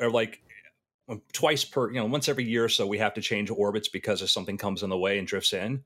or 0.00 0.10
like 0.10 0.40
um, 1.08 1.22
twice 1.32 1.64
per 1.64 1.90
you 1.90 2.00
know 2.00 2.06
once 2.06 2.28
every 2.28 2.44
year 2.44 2.64
or 2.64 2.68
so 2.68 2.86
we 2.86 2.98
have 2.98 3.14
to 3.14 3.20
change 3.20 3.50
orbits 3.50 3.88
because 3.88 4.22
if 4.22 4.30
something 4.30 4.56
comes 4.56 4.82
in 4.82 4.90
the 4.90 4.98
way 4.98 5.18
and 5.18 5.28
drifts 5.28 5.52
in 5.52 5.84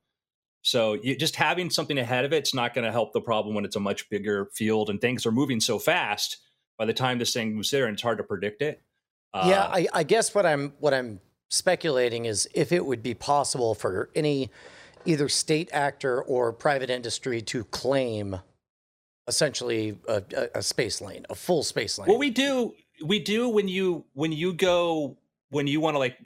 so 0.63 0.95
you, 0.95 1.17
just 1.17 1.37
having 1.37 1.71
something 1.71 1.99
ahead 1.99 2.25
of 2.25 2.33
it's 2.33 2.55
not 2.55 2.73
going 2.73 2.85
to 2.85 2.93
help 2.93 3.13
the 3.13 3.21
problem 3.21 3.55
when 3.55 3.65
it's 3.65 3.75
a 3.75 3.81
much 3.81 4.09
bigger 4.11 4.49
field 4.55 4.91
and 4.91 5.01
things 5.01 5.27
are 5.27 5.33
moving 5.33 5.59
so 5.59 5.79
fast 5.79 6.39
by 6.79 6.85
the 6.85 6.93
time 6.93 7.19
this 7.19 7.33
thing 7.33 7.55
moves 7.55 7.71
there 7.73 7.87
and 7.87 7.95
it's 7.95 8.03
hard 8.03 8.19
to 8.19 8.25
predict 8.25 8.63
it 8.63 8.81
yeah, 9.35 9.65
Uh, 9.65 9.71
I, 9.73 9.87
I 9.93 10.03
guess 10.05 10.35
what 10.35 10.47
I'm 10.47 10.73
what 10.79 10.95
I'm 10.95 11.21
speculating 11.49 12.25
is 12.25 12.49
if 12.55 12.73
it 12.73 12.85
would 12.85 13.03
be 13.03 13.15
possible 13.15 13.75
for 13.75 14.11
any 14.15 14.51
either 15.05 15.29
state 15.29 15.71
actor 15.73 16.23
or 16.23 16.53
private 16.53 16.91
industry 16.91 17.41
to 17.41 17.65
claim 17.65 18.41
essentially 19.27 19.99
a, 20.09 20.23
a, 20.55 20.63
space 20.63 21.01
lane, 21.01 21.25
a 21.31 21.35
full 21.35 21.63
space 21.63 21.99
lane. 21.99 22.09
Well, 22.09 22.19
we 22.19 22.31
do 22.31 22.75
we 23.05 23.19
do 23.19 23.49
when 23.49 23.69
you 23.69 24.05
when 24.15 24.33
you 24.33 24.53
go 24.53 25.17
when 25.51 25.67
you 25.67 25.81
want 25.81 25.95
to 25.95 25.99
like 25.99 26.19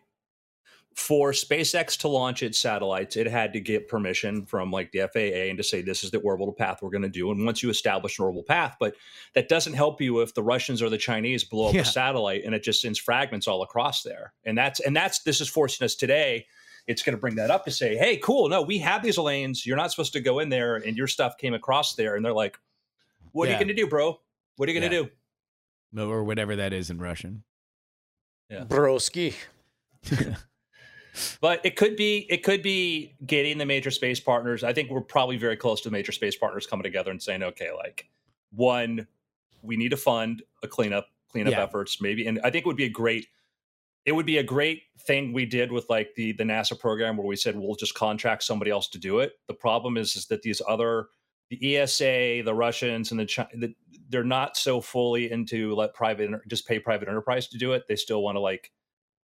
for 0.95 1.33
SpaceX 1.33 1.99
to 2.01 2.09
launch 2.09 2.43
its 2.43 2.59
satellites, 2.59 3.17
it 3.17 3.27
had 3.27 3.53
to 3.55 3.61
get 3.61 3.89
permission 3.89 4.45
from 4.47 4.71
like 4.71 4.93
the 4.93 5.09
FAA 5.13 5.49
and 5.49 5.57
to 5.59 5.65
say 5.65 5.81
this 5.83 6.05
is 6.05 6.11
the 6.11 6.19
orbital 6.21 6.53
path 6.53 6.81
we're 6.83 6.91
going 6.91 7.03
to 7.03 7.09
do. 7.09 7.31
And 7.31 7.45
once 7.47 7.63
you 7.63 7.71
establish 7.71 8.19
an 8.19 8.25
orbital 8.25 8.43
path, 8.43 8.77
but 8.79 8.95
that 9.35 9.49
doesn't 9.49 9.73
help 9.73 10.01
you 10.01 10.21
if 10.21 10.35
the 10.35 10.43
Russians 10.43 10.83
or 10.83 10.89
the 10.91 10.99
Chinese 10.99 11.45
blow 11.45 11.69
up 11.69 11.75
Yeah. 11.75 11.81
a 11.83 11.85
satellite 11.85 12.43
and 12.45 12.55
it 12.55 12.63
just 12.63 12.81
sends 12.83 12.99
fragments 12.99 13.49
all 13.49 13.63
across 13.63 14.03
there. 14.03 14.33
And 14.45 14.57
that's 14.59 14.81
and 14.81 14.95
that's 14.95 15.23
this 15.23 15.41
is 15.41 15.49
forcing 15.49 15.85
us 15.85 15.95
today. 15.95 16.47
It's 16.87 17.03
going 17.03 17.15
to 17.17 17.21
bring 17.21 17.37
that 17.37 17.51
up 17.51 17.65
to 17.67 17.71
say, 17.71 17.97
hey, 17.97 18.17
cool, 18.17 18.49
no, 18.49 18.61
we 18.63 18.79
have 18.79 19.03
these 19.03 19.17
lanes. 19.17 19.65
You're 19.65 19.77
not 19.77 19.91
supposed 19.93 20.13
to 20.15 20.21
go 20.21 20.41
in 20.41 20.49
there, 20.49 20.75
and 20.77 20.97
your 20.97 21.07
stuff 21.07 21.39
came 21.39 21.55
across 21.55 21.95
there. 21.95 22.17
And 22.17 22.25
they're 22.25 22.33
like, 22.33 22.59
what 23.31 23.49
are 23.49 23.53
you 23.53 23.57
going 23.57 23.69
to 23.69 23.75
do, 23.75 23.87
bro? 23.87 24.21
What 24.57 24.69
are 24.69 24.73
you 24.73 24.81
going 24.81 24.91
to 24.91 24.97
Yeah. 24.97 25.03
do? 25.05 26.11
or 26.11 26.25
whatever 26.25 26.57
that 26.57 26.73
is 26.73 26.91
in 26.91 26.99
Russian. 26.99 27.45
Yeah. 28.51 28.65
Broski. 28.65 29.35
but 31.41 31.61
it 31.65 31.77
could 31.77 31.97
be 31.97 32.27
it 32.31 32.43
could 32.43 32.63
be 32.63 33.15
getting 33.27 33.59
the 33.59 33.67
major 33.67 33.91
space 33.91 34.21
partners. 34.21 34.65
I 34.65 34.73
think 34.73 34.91
we're 34.91 35.01
probably 35.01 35.37
very 35.37 35.57
close 35.57 35.81
to 35.83 35.89
the 35.89 35.93
major 35.93 36.13
space 36.13 36.37
partners 36.37 36.67
coming 36.67 36.83
together 36.85 37.11
and 37.11 37.23
saying, 37.23 37.43
okay, 37.43 37.71
like 37.73 38.09
one, 38.51 39.07
we 39.63 39.77
need 39.77 39.91
to 39.91 39.97
fund 39.97 40.43
a 40.63 40.69
cleanup 40.69 41.09
cleanup 41.29 41.53
Yeah. 41.53 41.63
efforts, 41.63 42.01
maybe. 42.01 42.27
And 42.27 42.41
I 42.45 42.51
think 42.51 42.65
it 42.65 42.67
would 42.67 42.77
be 42.77 42.85
a 42.85 42.91
great 42.91 43.27
it 44.05 44.13
would 44.13 44.27
be 44.27 44.39
a 44.39 44.43
great 44.43 44.83
thing 45.07 45.33
we 45.33 45.47
did 45.47 45.71
with 45.71 45.89
like 45.89 46.15
the 46.17 46.33
the 46.33 46.45
NASA 46.45 46.79
program 46.79 47.17
where 47.17 47.27
we 47.27 47.37
said 47.37 47.57
we'll 47.57 47.77
just 47.77 47.95
contract 47.95 48.43
somebody 48.43 48.71
else 48.71 48.89
to 48.89 48.99
do 48.99 49.21
it. 49.21 49.35
The 49.49 49.55
problem 49.55 49.97
is 49.97 50.17
is 50.17 50.27
that 50.27 50.43
these 50.43 50.61
other 50.69 51.09
the 51.51 51.77
ESA, 51.77 52.43
the 52.47 52.55
Russians, 52.55 53.11
and 53.11 53.21
the, 53.21 53.27
Chi- 53.27 53.49
the 53.55 53.75
they're 54.09 54.25
not 54.25 54.57
so 54.57 54.81
fully 54.81 55.31
into 55.31 55.75
let 55.75 55.93
private 55.95 56.31
just 56.49 56.67
pay 56.67 56.79
private 56.79 57.09
enterprise 57.09 57.47
to 57.49 57.59
do 57.59 57.73
it. 57.75 57.87
They 57.89 57.97
still 57.97 58.23
want 58.23 58.37
to 58.37 58.41
like, 58.41 58.71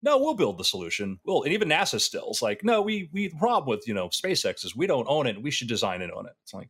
no, 0.05 0.19
we'll 0.19 0.35
build 0.35 0.59
the 0.59 0.63
solution. 0.63 1.19
Well, 1.25 1.41
and 1.43 1.51
even 1.51 1.67
NASA 1.67 1.99
still 1.99 2.29
is 2.29 2.41
like, 2.41 2.63
no, 2.63 2.81
we 2.81 3.09
we 3.11 3.27
the 3.29 3.37
problem 3.37 3.67
with 3.67 3.87
you 3.87 3.93
know 3.93 4.07
SpaceX 4.09 4.63
is 4.63 4.75
we 4.75 4.87
don't 4.87 5.07
own 5.09 5.25
it. 5.27 5.41
We 5.41 5.51
should 5.51 5.67
design 5.67 6.01
and 6.01 6.11
own 6.11 6.27
it. 6.27 6.33
It's 6.43 6.53
like, 6.53 6.69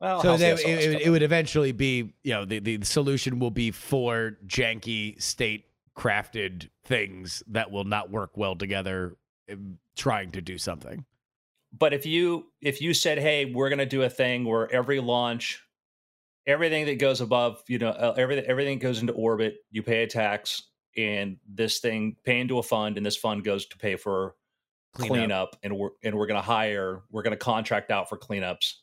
well, 0.00 0.20
So 0.20 0.36
then 0.36 0.58
it, 0.58 0.66
it, 0.66 1.02
it 1.02 1.10
would 1.10 1.22
eventually 1.22 1.72
be, 1.72 2.12
you 2.22 2.32
know, 2.32 2.44
the, 2.44 2.60
the 2.60 2.84
solution 2.84 3.38
will 3.38 3.50
be 3.50 3.70
for 3.70 4.36
janky 4.46 5.20
state 5.20 5.64
crafted 5.96 6.68
things 6.84 7.42
that 7.48 7.72
will 7.72 7.84
not 7.84 8.10
work 8.10 8.36
well 8.36 8.54
together 8.54 9.16
um, 9.50 9.78
trying 9.96 10.30
to 10.32 10.40
do 10.40 10.56
something. 10.58 11.04
but 11.76 11.92
if 11.92 12.06
you 12.06 12.46
if 12.60 12.80
you 12.80 12.94
said 12.94 13.18
hey 13.18 13.52
we're 13.52 13.68
going 13.68 13.78
to 13.78 13.86
do 13.86 14.02
a 14.02 14.10
thing 14.10 14.44
where 14.44 14.70
every 14.72 15.00
launch 15.00 15.62
everything 16.46 16.86
that 16.86 16.98
goes 16.98 17.20
above 17.20 17.62
you 17.68 17.78
know 17.78 17.90
uh, 17.90 18.14
everything 18.16 18.44
everything 18.46 18.78
goes 18.78 19.00
into 19.00 19.12
orbit 19.12 19.56
you 19.70 19.82
pay 19.82 20.02
a 20.02 20.06
tax 20.06 20.62
and 20.96 21.36
this 21.48 21.78
thing 21.78 22.16
pay 22.24 22.40
into 22.40 22.58
a 22.58 22.62
fund 22.62 22.96
and 22.96 23.04
this 23.04 23.16
fund 23.16 23.44
goes 23.44 23.66
to 23.66 23.78
pay 23.78 23.96
for 23.96 24.34
Cleanup. 24.94 25.10
cleanup, 25.10 25.56
and 25.62 25.76
we're 25.76 25.90
and 26.02 26.16
we're 26.16 26.26
going 26.26 26.40
to 26.40 26.46
hire 26.46 27.02
we're 27.10 27.22
going 27.22 27.32
to 27.32 27.36
contract 27.36 27.90
out 27.90 28.08
for 28.08 28.16
cleanups 28.16 28.74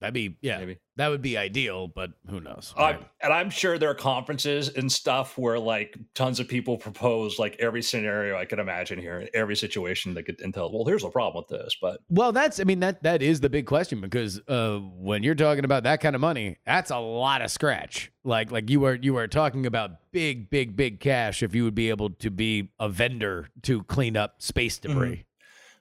That'd 0.00 0.14
be, 0.14 0.36
yeah, 0.40 0.58
maybe 0.58 0.78
that 0.96 1.08
would 1.08 1.22
be 1.22 1.36
ideal, 1.36 1.88
but 1.88 2.12
who 2.28 2.40
knows? 2.40 2.74
I'm, 2.76 3.04
and 3.22 3.32
i'm 3.32 3.50
sure 3.50 3.78
there 3.78 3.90
are 3.90 3.94
conferences 3.94 4.68
and 4.68 4.90
stuff 4.90 5.36
where 5.38 5.58
like 5.58 5.96
tons 6.14 6.40
of 6.40 6.48
people 6.48 6.76
propose 6.76 7.38
like 7.38 7.56
every 7.58 7.82
scenario 7.82 8.36
i 8.36 8.44
could 8.44 8.58
imagine 8.58 8.98
here 8.98 9.28
every 9.34 9.56
situation 9.56 10.14
that 10.14 10.24
could 10.24 10.40
entail. 10.40 10.70
well 10.72 10.84
here's 10.84 11.02
the 11.02 11.10
problem 11.10 11.44
with 11.48 11.60
this 11.60 11.76
but 11.80 12.00
Well, 12.08 12.32
that's 12.32 12.60
I 12.60 12.64
mean 12.64 12.80
that 12.80 13.02
that 13.02 13.22
is 13.22 13.40
the 13.40 13.48
big 13.48 13.66
question 13.66 14.00
because 14.00 14.40
uh, 14.48 14.78
when 14.78 15.22
you're 15.22 15.34
talking 15.34 15.64
about 15.64 15.84
that 15.84 16.00
kind 16.00 16.14
of 16.14 16.20
money, 16.20 16.58
that's 16.64 16.90
a 16.90 16.98
lot 16.98 17.42
of 17.42 17.50
scratch. 17.50 18.10
Like 18.24 18.50
like 18.50 18.70
you 18.70 18.80
were 18.80 18.94
you 18.94 19.14
were 19.14 19.28
talking 19.28 19.66
about 19.66 19.90
big 20.12 20.50
big 20.50 20.76
big 20.76 21.00
cash 21.00 21.42
if 21.42 21.54
you 21.54 21.64
would 21.64 21.74
be 21.74 21.90
able 21.90 22.10
to 22.10 22.30
be 22.30 22.70
a 22.78 22.88
vendor 22.88 23.48
to 23.62 23.82
clean 23.84 24.16
up 24.16 24.42
space 24.42 24.78
debris. 24.78 25.24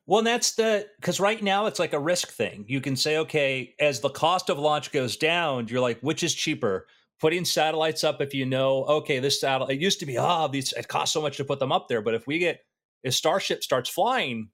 Well, 0.07 0.21
that's 0.21 0.53
the 0.53 0.87
because 0.99 1.19
right 1.19 1.41
now 1.41 1.65
it's 1.65 1.79
like 1.79 1.93
a 1.93 1.99
risk 1.99 2.31
thing. 2.31 2.65
You 2.67 2.79
can 2.79 2.95
say, 2.95 3.17
okay, 3.17 3.73
as 3.79 4.01
the 4.01 4.09
cost 4.09 4.49
of 4.49 4.59
launch 4.59 4.91
goes 4.91 5.17
down, 5.17 5.67
you're 5.67 5.81
like, 5.81 5.99
which 6.01 6.23
is 6.23 6.33
cheaper? 6.33 6.87
Putting 7.19 7.45
satellites 7.45 8.03
up 8.03 8.21
if 8.21 8.33
you 8.33 8.45
know, 8.45 8.83
okay, 8.85 9.19
this 9.19 9.39
satellite 9.39 9.77
it 9.77 9.81
used 9.81 9.99
to 10.01 10.05
be, 10.05 10.17
ah, 10.17 10.47
these 10.47 10.73
it 10.73 10.87
costs 10.87 11.13
so 11.13 11.21
much 11.21 11.37
to 11.37 11.45
put 11.45 11.59
them 11.59 11.71
up 11.71 11.87
there. 11.87 12.01
But 12.01 12.13
if 12.13 12.27
we 12.27 12.37
get 12.37 12.59
if 13.03 13.13
Starship 13.13 13.63
starts 13.63 13.89
flying 13.89 14.49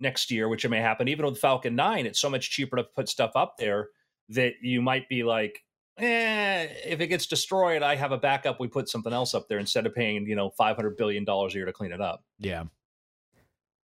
next 0.00 0.30
year, 0.30 0.48
which 0.48 0.64
it 0.64 0.70
may 0.70 0.80
happen, 0.80 1.08
even 1.08 1.24
with 1.26 1.38
Falcon 1.38 1.76
9, 1.76 2.06
it's 2.06 2.20
so 2.20 2.30
much 2.30 2.50
cheaper 2.50 2.76
to 2.76 2.84
put 2.84 3.08
stuff 3.08 3.32
up 3.36 3.56
there 3.58 3.88
that 4.30 4.54
you 4.62 4.82
might 4.82 5.08
be 5.08 5.22
like, 5.22 5.60
eh, 5.98 6.68
if 6.84 7.00
it 7.00 7.06
gets 7.08 7.26
destroyed, 7.26 7.82
I 7.82 7.96
have 7.96 8.12
a 8.12 8.18
backup. 8.18 8.60
We 8.60 8.68
put 8.68 8.88
something 8.88 9.12
else 9.12 9.34
up 9.34 9.48
there 9.48 9.58
instead 9.58 9.86
of 9.86 9.94
paying, 9.94 10.26
you 10.26 10.36
know, 10.36 10.52
$500 10.58 10.96
billion 10.96 11.24
a 11.28 11.48
year 11.50 11.64
to 11.64 11.72
clean 11.72 11.92
it 11.92 12.00
up. 12.00 12.24
Yeah. 12.38 12.64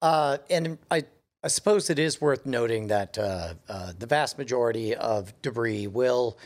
Uh, 0.01 0.39
and 0.49 0.79
I, 0.91 1.05
I 1.43 1.49
suppose 1.49 1.91
it 1.91 1.99
is 1.99 2.21
worth 2.21 2.47
noting 2.47 2.89
that 2.89 3.19
uh, 3.19 3.55
uh, 3.69 3.93
the 3.99 4.07
vast 4.07 4.39
majority 4.39 4.95
of 4.95 5.33
debris 5.43 5.87
will 5.87 6.39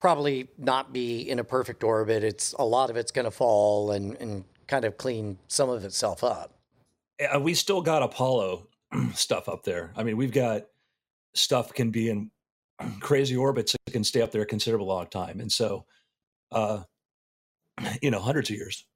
probably 0.00 0.48
not 0.58 0.92
be 0.92 1.20
in 1.20 1.38
a 1.38 1.44
perfect 1.44 1.84
orbit. 1.84 2.24
It's 2.24 2.52
a 2.54 2.64
lot 2.64 2.90
of 2.90 2.96
it's 2.96 3.12
going 3.12 3.24
to 3.24 3.30
fall 3.30 3.92
and, 3.92 4.16
and 4.16 4.44
kind 4.66 4.84
of 4.84 4.96
clean 4.96 5.38
some 5.48 5.70
of 5.70 5.84
itself 5.84 6.24
up. 6.24 6.54
uh, 7.32 7.38
we 7.38 7.54
still 7.54 7.80
got 7.82 8.02
Apollo 8.02 8.66
stuff 9.14 9.48
up 9.48 9.62
there. 9.62 9.92
I 9.96 10.02
mean, 10.02 10.16
we've 10.16 10.32
got 10.32 10.62
stuff 11.34 11.72
can 11.72 11.90
be 11.90 12.10
in 12.10 12.30
crazy 13.00 13.36
orbits 13.36 13.72
that 13.72 13.92
can 13.92 14.04
stay 14.04 14.22
up 14.22 14.32
there 14.32 14.42
a 14.42 14.46
considerable 14.46 14.86
long 14.86 15.06
time, 15.06 15.40
and 15.40 15.50
so, 15.50 15.84
uh, 16.50 16.82
you 18.02 18.10
know, 18.10 18.20
hundreds 18.20 18.50
of 18.50 18.56
years. 18.56 18.86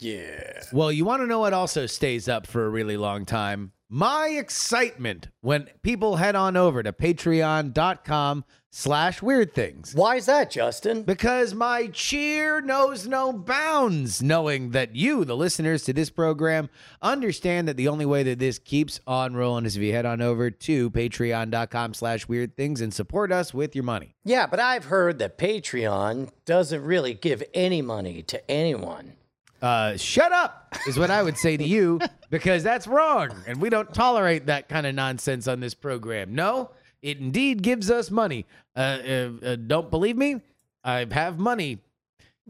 Yeah. 0.00 0.62
Well, 0.72 0.90
you 0.90 1.04
want 1.04 1.22
to 1.22 1.26
know 1.26 1.40
what 1.40 1.52
also 1.52 1.86
stays 1.86 2.28
up 2.28 2.46
for 2.46 2.64
a 2.64 2.70
really 2.70 2.96
long 2.96 3.24
time? 3.24 3.72
My 3.88 4.28
excitement 4.28 5.28
when 5.40 5.68
people 5.82 6.16
head 6.16 6.36
on 6.36 6.56
over 6.56 6.82
to 6.82 6.92
patreon.com 6.92 8.44
slash 8.70 9.20
weird 9.20 9.52
things. 9.52 9.92
Why 9.94 10.16
is 10.16 10.26
that, 10.26 10.50
Justin? 10.50 11.02
Because 11.02 11.54
my 11.54 11.88
cheer 11.88 12.60
knows 12.60 13.06
no 13.06 13.32
bounds, 13.32 14.22
knowing 14.22 14.70
that 14.70 14.94
you, 14.94 15.24
the 15.24 15.36
listeners 15.36 15.82
to 15.84 15.92
this 15.92 16.08
program, 16.08 16.70
understand 17.02 17.66
that 17.66 17.76
the 17.76 17.88
only 17.88 18.06
way 18.06 18.22
that 18.22 18.38
this 18.38 18.60
keeps 18.60 19.00
on 19.08 19.34
rolling 19.34 19.66
is 19.66 19.76
if 19.76 19.82
you 19.82 19.92
head 19.92 20.06
on 20.06 20.22
over 20.22 20.50
to 20.52 20.90
patreon.com 20.90 21.94
slash 21.94 22.28
weird 22.28 22.56
things 22.56 22.80
and 22.80 22.94
support 22.94 23.32
us 23.32 23.52
with 23.52 23.74
your 23.74 23.84
money. 23.84 24.14
Yeah, 24.24 24.46
but 24.46 24.60
I've 24.60 24.84
heard 24.84 25.18
that 25.18 25.36
Patreon 25.36 26.30
doesn't 26.44 26.84
really 26.84 27.14
give 27.14 27.42
any 27.52 27.82
money 27.82 28.22
to 28.22 28.50
anyone. 28.50 29.14
Uh, 29.62 29.96
shut 29.96 30.32
up 30.32 30.74
is 30.86 30.98
what 30.98 31.10
I 31.10 31.22
would 31.22 31.36
say 31.36 31.56
to 31.56 31.64
you 31.64 32.00
because 32.30 32.62
that's 32.62 32.86
wrong. 32.86 33.30
And 33.46 33.60
we 33.60 33.70
don't 33.70 33.92
tolerate 33.92 34.46
that 34.46 34.68
kind 34.68 34.86
of 34.86 34.94
nonsense 34.94 35.46
on 35.46 35.60
this 35.60 35.74
program. 35.74 36.34
No, 36.34 36.70
it 37.02 37.18
indeed 37.18 37.62
gives 37.62 37.90
us 37.90 38.10
money. 38.10 38.46
Uh, 38.76 38.78
uh, 38.80 39.30
uh, 39.44 39.56
don't 39.56 39.90
believe 39.90 40.16
me? 40.16 40.40
I 40.82 41.06
have 41.10 41.38
money. 41.38 41.78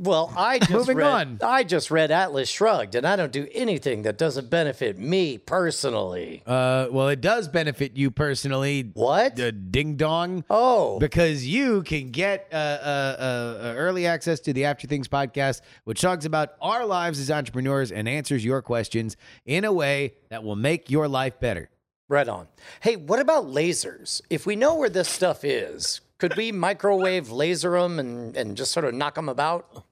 Well, 0.03 0.33
I 0.35 0.59
just 0.61 0.71
Moving 0.71 0.97
read, 0.97 1.07
on. 1.07 1.39
I 1.45 1.63
just 1.63 1.91
read 1.91 2.11
Atlas 2.11 2.49
Shrugged, 2.49 2.95
and 2.95 3.07
I 3.07 3.17
don't 3.17 3.31
do 3.33 3.47
anything 3.53 4.01
that 4.03 4.17
doesn't 4.17 4.49
benefit 4.49 4.99
me 4.99 5.37
personally. 5.37 6.43
Uh, 6.47 6.87
well, 6.91 7.09
it 7.09 7.21
does 7.21 7.49
benefit 7.49 7.99
you 7.99 8.11
personally, 8.11 8.91
What? 8.95 9.37
The 9.37 9.53
ding 9.53 9.97
dong. 9.97 10.45
oh, 10.49 10.99
because 10.99 11.47
you 11.47 11.83
can 11.83 12.09
get 12.11 12.49
uh, 12.51 12.57
uh, 12.57 13.17
uh, 13.19 13.23
uh, 13.23 13.75
early 13.77 14.07
access 14.07 14.41
to 14.41 14.55
the 14.55 14.65
After 14.65 14.87
Things 14.87 15.07
podcast, 15.07 15.61
which 15.85 16.01
talks 16.01 16.25
about 16.25 16.55
our 16.63 16.87
lives 16.87 17.21
as 17.21 17.31
entrepreneurs 17.31 17.93
and 17.93 18.09
answers 18.09 18.43
your 18.43 18.63
questions 18.63 19.19
in 19.45 19.67
a 19.67 19.73
way 19.73 20.15
that 20.31 20.43
will 20.43 20.57
make 20.57 20.91
your 20.91 21.09
life 21.09 21.39
better. 21.41 21.69
right 22.09 22.27
on. 22.29 22.49
Hey, 22.81 22.97
what 22.97 23.21
about 23.21 23.45
lasers? 23.47 24.23
If 24.31 24.47
we 24.47 24.57
know 24.57 24.77
where 24.77 24.89
this 24.89 25.09
stuff 25.11 25.45
is, 25.45 26.01
could 26.17 26.37
we 26.39 26.53
microwave 26.53 27.31
laser 27.31 27.73
them 27.81 27.99
and, 27.99 28.35
and 28.35 28.57
just 28.57 28.73
sort 28.73 28.87
of 28.87 28.95
knock 28.95 29.15
them 29.17 29.29
about? 29.29 29.85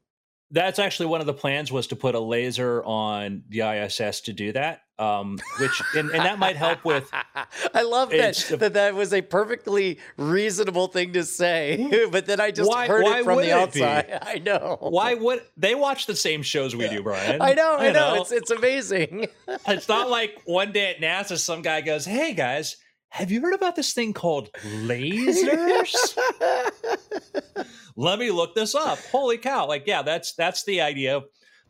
That's 0.51 0.79
actually 0.79 1.07
one 1.07 1.21
of 1.21 1.27
the 1.27 1.35
plans 1.35 1.71
was 1.71 1.89
to 1.89 1.97
put 1.97 2.15
a 2.15 2.21
laser 2.21 2.83
on 2.85 3.43
the 3.51 3.61
ISS 3.61 4.23
to 4.23 4.33
do 4.33 4.53
that, 4.53 4.81
um, 4.99 5.39
which 5.61 5.83
and, 5.95 6.09
and 6.11 6.21
that 6.25 6.39
might 6.39 6.57
help 6.57 6.87
with. 6.87 7.11
I 7.75 7.83
love 7.83 8.09
that, 8.11 8.35
that 8.59 8.73
that 8.73 8.95
was 8.95 9.13
a 9.13 9.21
perfectly 9.21 9.99
reasonable 10.17 10.89
thing 10.89 11.13
to 11.13 11.25
say, 11.25 12.07
but 12.13 12.25
then 12.25 12.41
I 12.41 12.51
just 12.51 12.71
Why- 12.71 12.87
heard 12.87 13.03
why 13.05 13.19
it 13.21 13.25
from 13.25 13.37
the 13.37 13.43
be? 13.45 13.53
outside. 13.53 14.19
I 14.23 14.39
know. 14.39 14.79
Why 14.81 15.13
would 15.15 15.43
they 15.59 15.75
watch 15.75 16.07
the 16.07 16.17
same 16.17 16.43
shows 16.43 16.75
we 16.75 16.89
do, 16.89 17.03
Brian? 17.03 17.43
I 17.43 17.53
know, 17.53 17.77
I 17.79 17.87
You 17.89 17.93
know. 17.93 18.15
It's 18.15 18.33
it's 18.33 18.51
amazing. 18.51 19.27
it's 19.67 19.89
not 19.89 20.09
like 20.09 20.41
one 20.47 20.73
day 20.73 20.91
at 20.95 21.01
NASA, 21.01 21.37
some 21.37 21.61
guy 21.61 21.83
goes, 21.83 22.07
"Hey 22.07 22.33
guys, 22.33 22.77
have 23.11 23.31
you 23.31 23.41
heard 23.41 23.55
about 23.55 23.77
this 23.77 23.93
thing 23.93 24.13
called 24.13 24.51
lasers?" 24.87 25.95
Let 27.97 28.19
me 28.19 28.31
look 28.31 28.55
this 28.55 28.75
up. 28.75 28.99
Holy 29.11 29.39
cow! 29.39 29.67
Like, 29.67 29.85
yeah, 29.87 30.03
that's 30.03 30.35
that's 30.35 30.65
the 30.65 30.81
idea. 30.81 31.21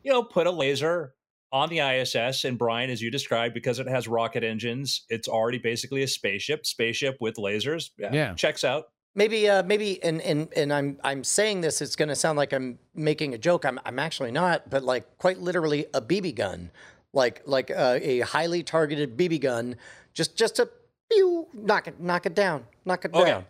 You 0.03 0.11
know, 0.11 0.23
put 0.23 0.47
a 0.47 0.51
laser 0.51 1.13
on 1.51 1.69
the 1.69 1.79
ISS, 1.79 2.43
and 2.45 2.57
Brian, 2.57 2.89
as 2.91 3.01
you 3.01 3.09
described, 3.09 3.53
because 3.55 3.79
it 3.79 3.87
has 3.87 4.07
rocket 4.07 4.43
engines, 4.43 5.05
it's 5.09 5.27
already 5.27 5.57
basically 5.57 6.03
a 6.03 6.07
spaceship. 6.07 6.65
Spaceship 6.65 7.17
with 7.19 7.35
lasers. 7.37 7.89
Yeah, 7.97 8.13
Yeah. 8.13 8.33
checks 8.35 8.63
out. 8.63 8.89
maybe 9.15 9.49
uh 9.49 9.63
maybe 9.63 10.01
and 10.03 10.21
and 10.21 10.47
and 10.55 10.71
I'm 10.71 10.99
I'm 11.03 11.23
saying 11.23 11.61
this 11.61 11.81
it's 11.81 11.95
going 11.95 12.09
to 12.09 12.15
sound 12.15 12.37
like 12.37 12.53
I'm 12.53 12.77
making 12.93 13.33
a 13.33 13.39
joke 13.39 13.65
I'm 13.65 13.79
I'm 13.83 13.97
actually 13.97 14.29
not 14.31 14.69
but 14.69 14.83
like 14.83 15.17
quite 15.17 15.39
literally 15.39 15.87
a 15.95 15.99
BB 16.01 16.35
gun 16.35 16.69
like 17.11 17.41
like 17.47 17.71
uh, 17.71 17.97
a 17.99 18.19
highly 18.19 18.61
targeted 18.61 19.17
BB 19.17 19.41
gun 19.41 19.75
just 20.13 20.37
just 20.37 20.57
to 20.57 20.69
pew, 21.11 21.47
knock 21.53 21.87
it 21.87 21.99
knock 21.99 22.25
it 22.25 22.35
down 22.35 22.65
knock 22.85 23.05
it 23.05 23.13
Okay. 23.13 23.31
down 23.31 23.45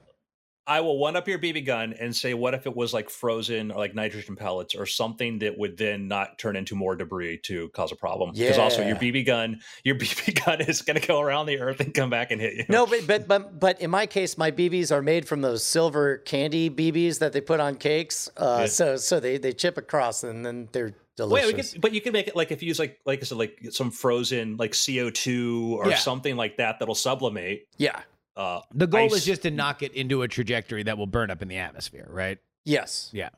I 0.67 0.81
will 0.81 0.99
one 0.99 1.15
up 1.15 1.27
your 1.27 1.39
BB 1.39 1.65
gun 1.65 1.93
and 1.99 2.15
say, 2.15 2.35
what 2.35 2.53
if 2.53 2.67
it 2.67 2.75
was 2.75 2.93
like 2.93 3.09
frozen 3.09 3.71
or 3.71 3.79
like 3.79 3.95
nitrogen 3.95 4.35
pellets 4.35 4.75
or 4.75 4.85
something 4.85 5.39
that 5.39 5.57
would 5.57 5.77
then 5.77 6.07
not 6.07 6.37
turn 6.37 6.55
into 6.55 6.75
more 6.75 6.95
debris 6.95 7.39
to 7.45 7.69
cause 7.69 7.91
a 7.91 7.95
problem? 7.95 8.33
Because 8.33 8.59
also 8.59 8.85
your 8.85 8.95
BB 8.97 9.25
gun, 9.25 9.61
your 9.83 9.95
BB 9.99 10.45
gun 10.45 10.61
is 10.61 10.83
going 10.83 11.01
to 11.01 11.07
go 11.07 11.19
around 11.21 11.47
the 11.47 11.57
earth 11.59 11.79
and 11.79 11.91
come 11.91 12.11
back 12.11 12.29
and 12.29 12.39
hit 12.39 12.53
you. 12.53 12.65
no 12.69 12.85
but, 12.85 13.07
but 13.07 13.27
but 13.27 13.59
but 13.59 13.81
in 13.81 13.89
my 13.89 14.05
case 14.05 14.37
my 14.37 14.51
BBs 14.51 14.91
are 14.91 15.01
made 15.01 15.27
from 15.27 15.41
those 15.41 15.63
silver 15.63 16.17
candy 16.19 16.69
BBs 16.69 17.17
that 17.17 17.33
they 17.33 17.41
put 17.41 17.59
on 17.59 17.75
cakes 17.75 18.29
uh 18.37 18.57
Yeah. 18.59 18.65
so 18.67 18.95
so 18.97 19.19
they 19.19 19.39
they 19.39 19.53
chip 19.53 19.75
across 19.75 20.23
and 20.23 20.45
then 20.45 20.69
they're 20.71 20.93
delicious. 21.19 21.47
Wait, 21.47 21.55
we 21.55 21.61
could, 21.63 21.81
but 21.81 21.93
you 21.93 22.01
can 22.01 22.13
make 22.13 22.27
it 22.27 22.35
like 22.35 22.51
if 22.51 22.61
you 22.63 22.67
use 22.67 22.79
like 22.79 22.99
like 23.05 23.19
I 23.21 23.23
said, 23.25 23.37
like 23.37 23.59
some 23.71 23.91
frozen 23.91 24.57
like 24.57 24.73
CO 24.75 25.09
two 25.09 25.77
or 25.79 25.89
Yeah. 25.89 25.95
something 25.97 26.35
like 26.35 26.57
that 26.57 26.79
that'll 26.79 26.95
sublimate. 26.95 27.67
yeah. 27.77 28.01
Uh, 28.35 28.61
The 28.73 28.87
goal 28.87 29.01
Ice- 29.05 29.13
is 29.15 29.25
just 29.25 29.41
to 29.43 29.51
knock 29.51 29.83
it 29.83 29.91
into 29.93 30.21
a 30.21 30.27
trajectory 30.27 30.83
that 30.83 30.97
will 30.97 31.07
burn 31.07 31.29
up 31.29 31.41
in 31.41 31.47
the 31.49 31.57
atmosphere, 31.57 32.07
right? 32.09 32.37
Yes. 32.63 33.09
Yeah. 33.11 33.29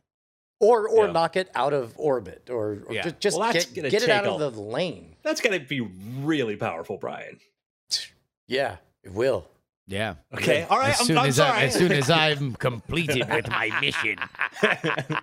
Or 0.59 0.87
or 0.87 1.07
Yeah. 1.07 1.11
knock 1.11 1.35
it 1.37 1.49
out 1.55 1.73
of 1.73 1.93
orbit, 1.97 2.49
or, 2.51 2.83
or 2.85 2.93
Yeah. 2.93 3.01
ju- 3.03 3.15
just 3.19 3.39
Well, 3.39 3.51
get, 3.51 3.73
get 3.73 3.85
it 3.93 4.09
out 4.09 4.23
take 4.25 4.31
of 4.31 4.53
the 4.55 4.61
lane. 4.61 5.15
that's 5.23 5.41
gonna 5.41 5.59
be 5.59 5.81
really 5.81 6.55
powerful, 6.55 6.97
Brian. 6.97 7.39
Yeah, 8.47 8.77
it 9.03 9.11
will. 9.13 9.47
Yeah. 9.87 10.15
Okay, 10.33 10.63
all 10.69 10.77
right. 10.77 10.89
As 10.91 10.99
I'm, 11.01 11.05
soon 11.07 11.17
I'm 11.17 11.25
as, 11.27 11.39
I, 11.39 11.47
sorry. 11.49 11.63
as 11.67 11.73
soon 11.73 11.91
as 11.93 12.09
I'm 12.23 12.53
completed 12.55 13.27
with 13.29 13.49
my 13.49 13.69
mission. 13.81 14.17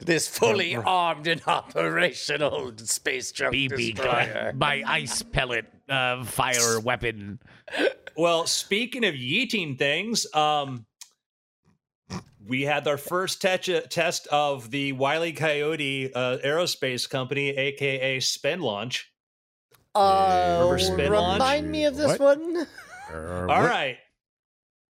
this 0.00 0.28
fully 0.28 0.76
armed 0.76 1.26
and 1.26 1.40
operational 1.46 2.72
space 2.78 3.32
junk 3.32 3.54
BB 3.54 3.94
destroyer. 3.94 4.44
gun, 4.52 4.58
my 4.58 4.82
ice 4.86 5.22
pellet 5.22 5.66
uh, 5.88 6.24
fire 6.24 6.80
weapon. 6.80 7.38
Well, 8.16 8.46
speaking 8.46 9.04
of 9.04 9.14
yeeting 9.14 9.78
things, 9.78 10.26
um, 10.34 10.86
we 12.46 12.62
had 12.62 12.88
our 12.88 12.96
first 12.96 13.42
te- 13.42 13.80
test 13.88 14.26
of 14.28 14.70
the 14.70 14.92
Wiley 14.92 15.32
Coyote 15.32 16.12
uh, 16.14 16.38
Aerospace 16.38 17.08
Company, 17.08 17.50
aka 17.50 18.20
Spin 18.20 18.60
Launch. 18.60 19.10
Uh, 19.94 20.76
remind 20.96 21.10
launch? 21.12 21.64
me 21.64 21.84
of 21.84 21.96
this 21.96 22.18
What? 22.18 22.38
one. 22.40 22.66
All 23.12 23.50
All 23.50 23.62
right, 23.62 23.98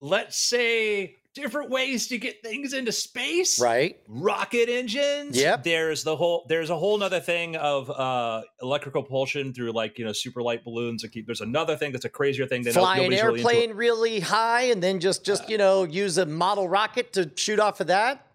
let's 0.01 0.37
say 0.37 1.15
different 1.35 1.69
ways 1.69 2.07
to 2.07 2.17
get 2.17 2.41
things 2.41 2.73
into 2.73 2.91
space. 2.91 3.59
Right. 3.61 3.97
Rocket 4.07 4.69
engines. 4.69 5.37
Yep. 5.37 5.63
There's 5.63 6.03
the 6.03 6.15
whole. 6.15 6.45
There's 6.49 6.69
a 6.71 6.75
whole 6.77 6.97
nother 6.97 7.19
thing 7.19 7.55
of 7.57 7.89
uh, 7.91 8.41
electrical 8.61 9.03
propulsion 9.03 9.53
through 9.53 9.71
like 9.73 9.99
you 9.99 10.05
know 10.05 10.13
super 10.13 10.41
light 10.41 10.63
balloons. 10.63 11.05
There's 11.27 11.41
another 11.41 11.75
thing 11.75 11.91
that's 11.91 12.05
a 12.05 12.09
crazier 12.09 12.47
thing 12.47 12.63
that 12.63 12.73
no- 12.75 12.81
Fly 12.81 12.97
an 12.97 13.11
nobody's 13.11 13.23
really 13.23 13.39
airplane 13.41 13.75
really 13.75 14.19
high 14.21 14.63
and 14.63 14.81
then 14.81 14.99
just 14.99 15.23
just 15.25 15.49
you 15.49 15.57
know 15.57 15.83
use 15.83 16.17
a 16.17 16.25
model 16.25 16.67
rocket 16.67 17.13
to 17.13 17.29
shoot 17.35 17.59
off 17.59 17.79
of 17.81 17.87
that. 17.87 18.25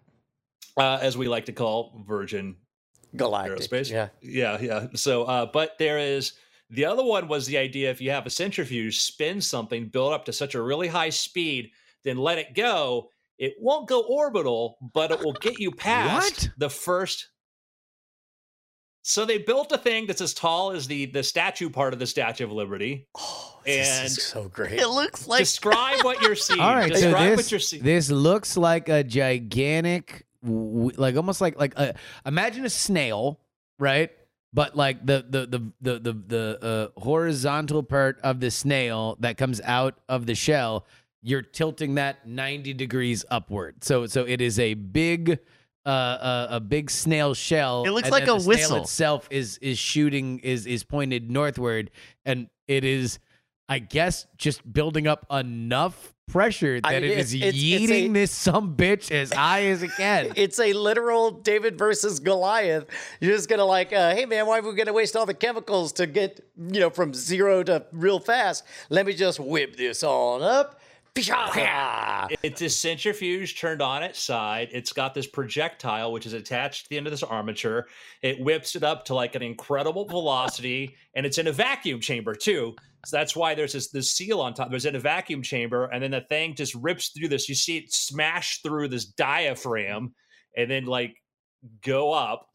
uh, 0.77 0.99
as 1.01 1.17
we 1.17 1.27
like 1.27 1.45
to 1.45 1.51
call 1.51 2.01
Virgin 2.07 2.55
Galactic. 3.15 3.57
aerospace. 3.59 3.91
Yeah. 3.91 4.07
yeah, 4.21 4.57
yeah. 4.61 4.87
So, 4.95 5.23
uh, 5.23 5.45
but 5.51 5.77
there 5.79 5.97
is 5.99 6.33
the 6.69 6.85
other 6.85 7.03
one 7.03 7.27
was 7.27 7.45
the 7.45 7.57
idea 7.57 7.89
if 7.91 7.99
you 7.99 8.11
have 8.11 8.25
a 8.25 8.29
centrifuge, 8.29 8.99
spin 9.01 9.41
something, 9.41 9.89
build 9.89 10.13
up 10.13 10.23
to 10.25 10.31
such 10.33 10.55
a 10.55 10.61
really 10.61 10.87
high 10.87 11.09
speed, 11.09 11.71
then 12.03 12.17
let 12.17 12.37
it 12.37 12.53
go. 12.55 13.09
It 13.37 13.53
won't 13.59 13.87
go 13.87 14.01
orbital, 14.07 14.77
but 14.93 15.11
it 15.11 15.19
will 15.19 15.33
get 15.33 15.59
you 15.59 15.71
past 15.71 16.31
What? 16.47 16.49
the 16.57 16.69
first. 16.69 17.27
So 19.03 19.25
they 19.25 19.39
built 19.39 19.71
a 19.71 19.79
thing 19.79 20.05
that's 20.05 20.21
as 20.21 20.33
tall 20.33 20.71
as 20.71 20.85
the 20.85 21.07
the 21.07 21.23
statue 21.23 21.69
part 21.71 21.93
of 21.93 21.99
the 21.99 22.05
Statue 22.05 22.43
of 22.43 22.51
Liberty. 22.51 23.07
Oh, 23.17 23.59
this 23.65 23.87
And- 23.97 24.05
is 24.07 24.23
so 24.23 24.47
great. 24.47 24.73
It 24.73 24.87
looks 24.89 25.27
like 25.27 25.39
Describe 25.39 26.03
what 26.03 26.21
you're 26.21 26.35
seeing. 26.47 26.59
All 26.59 26.75
right, 26.75 26.93
so 26.95 27.01
Describe 27.01 27.35
what 27.35 27.49
you're 27.51 27.59
seeing. 27.59 27.83
this 27.83 28.11
looks 28.11 28.57
like 28.57 28.89
a 28.89 29.03
gigantic, 29.03 30.27
like 30.43 31.15
almost 31.15 31.41
like 31.41 31.59
like 31.59 31.73
a, 31.77 31.95
imagine 32.27 32.63
a 32.63 32.69
snail, 32.69 33.39
right? 33.79 34.11
But 34.53 34.75
like 34.75 35.03
the 35.03 35.25
the 35.27 35.45
the 35.47 35.71
the 35.81 35.99
the, 35.99 36.13
the 36.27 36.91
uh, 36.95 36.99
horizontal 36.99 37.81
part 37.81 38.19
of 38.21 38.39
the 38.39 38.51
snail 38.51 39.17
that 39.21 39.35
comes 39.37 39.61
out 39.61 39.97
of 40.09 40.27
the 40.27 40.35
shell, 40.35 40.85
you're 41.23 41.41
tilting 41.41 41.95
that 41.95 42.27
ninety 42.27 42.73
degrees 42.73 43.23
upward. 43.29 43.83
So 43.83 44.05
so 44.07 44.23
it 44.25 44.41
is 44.41 44.59
a 44.59 44.73
big. 44.75 45.39
Uh, 45.83 45.89
uh, 45.89 46.47
a 46.51 46.59
big 46.59 46.91
snail 46.91 47.33
shell. 47.33 47.83
It 47.87 47.89
looks 47.89 48.11
like 48.11 48.27
a 48.27 48.35
whistle. 48.35 48.77
itself 48.77 49.27
is 49.31 49.57
is 49.63 49.79
shooting 49.79 50.37
is 50.43 50.67
is 50.67 50.83
pointed 50.83 51.31
northward, 51.31 51.89
and 52.23 52.49
it 52.67 52.83
is, 52.83 53.17
I 53.67 53.79
guess, 53.79 54.27
just 54.37 54.61
building 54.71 55.07
up 55.07 55.25
enough 55.31 56.13
pressure 56.27 56.79
I 56.83 56.93
that 56.93 57.01
mean, 57.01 57.11
it 57.11 57.17
is 57.17 57.33
it's- 57.33 57.47
it's- 57.49 57.53
it's 57.55 57.91
yeeting 57.91 58.09
a- 58.11 58.13
this 58.13 58.31
some 58.31 58.75
bitch 58.77 59.09
as 59.11 59.33
high 59.33 59.63
as 59.65 59.81
it 59.81 59.89
can. 59.97 60.33
It's 60.35 60.59
a 60.59 60.71
literal 60.73 61.31
David 61.31 61.79
versus 61.79 62.19
Goliath. 62.19 62.85
You're 63.19 63.35
just 63.35 63.49
gonna 63.49 63.65
like, 63.65 63.91
uh, 63.91 64.13
hey 64.13 64.27
man, 64.27 64.45
why 64.45 64.59
are 64.59 64.61
we 64.61 64.75
gonna 64.75 64.93
waste 64.93 65.15
all 65.15 65.25
the 65.25 65.33
chemicals 65.33 65.93
to 65.93 66.05
get 66.05 66.41
you 66.57 66.79
know 66.79 66.91
from 66.91 67.15
zero 67.15 67.63
to 67.63 67.87
real 67.91 68.19
fast? 68.19 68.63
Let 68.91 69.07
me 69.07 69.13
just 69.13 69.39
whip 69.39 69.77
this 69.77 70.03
on 70.03 70.43
up. 70.43 70.79
It's 72.41 72.61
a 72.61 72.69
centrifuge 72.69 73.59
turned 73.59 73.81
on 73.81 74.01
its 74.01 74.19
side. 74.19 74.69
It's 74.71 74.93
got 74.93 75.13
this 75.13 75.27
projectile, 75.27 76.13
which 76.13 76.25
is 76.25 76.31
attached 76.31 76.83
to 76.83 76.89
the 76.89 76.97
end 76.97 77.05
of 77.05 77.11
this 77.11 77.23
armature. 77.23 77.87
It 78.21 78.39
whips 78.39 78.77
it 78.77 78.83
up 78.83 79.03
to 79.05 79.13
like 79.13 79.35
an 79.35 79.41
incredible 79.41 80.05
velocity, 80.05 80.95
and 81.13 81.25
it's 81.25 81.37
in 81.37 81.47
a 81.47 81.51
vacuum 81.51 81.99
chamber 81.99 82.33
too. 82.33 82.75
So 83.05 83.17
that's 83.17 83.35
why 83.35 83.55
there's 83.55 83.73
this 83.73 83.89
this 83.89 84.13
seal 84.13 84.39
on 84.39 84.53
top. 84.53 84.69
There's 84.69 84.85
in 84.85 84.95
a 84.95 84.99
vacuum 84.99 85.41
chamber, 85.41 85.85
and 85.85 86.01
then 86.01 86.11
the 86.11 86.21
thing 86.21 86.55
just 86.55 86.75
rips 86.75 87.09
through 87.09 87.27
this. 87.27 87.49
You 87.49 87.55
see 87.55 87.77
it 87.77 87.93
smash 87.93 88.61
through 88.61 88.87
this 88.87 89.05
diaphragm, 89.05 90.13
and 90.55 90.71
then 90.71 90.85
like 90.85 91.15
go 91.83 92.13
up. 92.13 92.47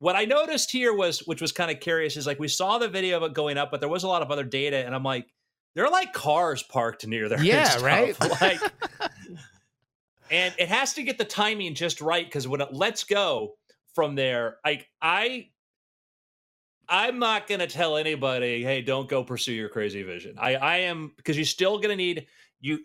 What 0.00 0.16
I 0.16 0.24
noticed 0.24 0.70
here 0.70 0.94
was, 0.94 1.20
which 1.20 1.42
was 1.42 1.52
kind 1.52 1.70
of 1.70 1.78
curious, 1.78 2.16
is 2.16 2.26
like 2.26 2.40
we 2.40 2.48
saw 2.48 2.78
the 2.78 2.88
video 2.88 3.18
of 3.18 3.22
it 3.22 3.34
going 3.34 3.58
up, 3.58 3.70
but 3.70 3.80
there 3.80 3.88
was 3.88 4.02
a 4.02 4.08
lot 4.08 4.22
of 4.22 4.30
other 4.30 4.44
data, 4.44 4.78
and 4.84 4.94
I'm 4.94 5.04
like, 5.04 5.26
there 5.74 5.84
are 5.84 5.90
like 5.90 6.12
cars 6.12 6.62
parked 6.62 7.06
near 7.06 7.28
there. 7.28 7.42
Yeah, 7.42 7.80
right? 7.82 8.18
Like, 8.40 8.60
and 10.30 10.54
it 10.58 10.68
has 10.68 10.94
to 10.94 11.02
get 11.02 11.18
the 11.18 11.24
timing 11.24 11.74
just 11.74 12.00
right 12.00 12.24
because 12.24 12.48
when 12.48 12.60
it 12.60 12.72
lets 12.72 13.04
go 13.04 13.54
from 13.94 14.14
there, 14.14 14.56
like 14.64 14.88
I, 15.00 15.48
I'm 16.88 17.18
not 17.18 17.46
gonna 17.46 17.66
tell 17.66 17.96
anybody, 17.96 18.62
hey, 18.62 18.82
don't 18.82 19.08
go 19.08 19.22
pursue 19.22 19.52
your 19.52 19.68
crazy 19.68 20.02
vision. 20.02 20.36
I, 20.38 20.56
I 20.56 20.76
am 20.78 21.12
because 21.16 21.36
you're 21.36 21.44
still 21.44 21.78
gonna 21.78 21.96
need 21.96 22.26
you. 22.60 22.80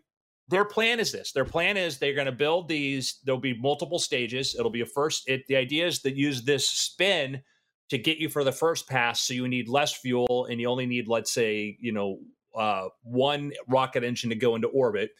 Their 0.47 0.65
plan 0.65 0.99
is 0.99 1.11
this. 1.11 1.31
Their 1.31 1.45
plan 1.45 1.75
is 1.75 1.97
they're 1.97 2.13
going 2.13 2.27
to 2.27 2.31
build 2.31 2.67
these. 2.67 3.19
There'll 3.25 3.41
be 3.41 3.59
multiple 3.59 3.97
stages. 3.97 4.55
It'll 4.55 4.69
be 4.69 4.81
a 4.81 4.85
first. 4.85 5.27
It, 5.27 5.41
the 5.47 5.55
idea 5.55 5.87
is 5.87 6.03
that 6.03 6.15
use 6.15 6.43
this 6.43 6.69
spin 6.69 7.41
to 7.89 7.97
get 7.97 8.19
you 8.19 8.29
for 8.29 8.43
the 8.43 8.51
first 8.51 8.87
pass. 8.87 9.21
So 9.21 9.33
you 9.33 9.47
need 9.47 9.67
less 9.67 9.93
fuel, 9.93 10.45
and 10.45 10.59
you 10.59 10.67
only 10.67 10.85
need, 10.85 11.07
let's 11.07 11.33
say, 11.33 11.75
you 11.79 11.91
know, 11.91 12.19
uh, 12.55 12.89
one 13.03 13.51
rocket 13.67 14.03
engine 14.03 14.29
to 14.29 14.35
go 14.35 14.55
into 14.55 14.67
orbit. 14.69 15.11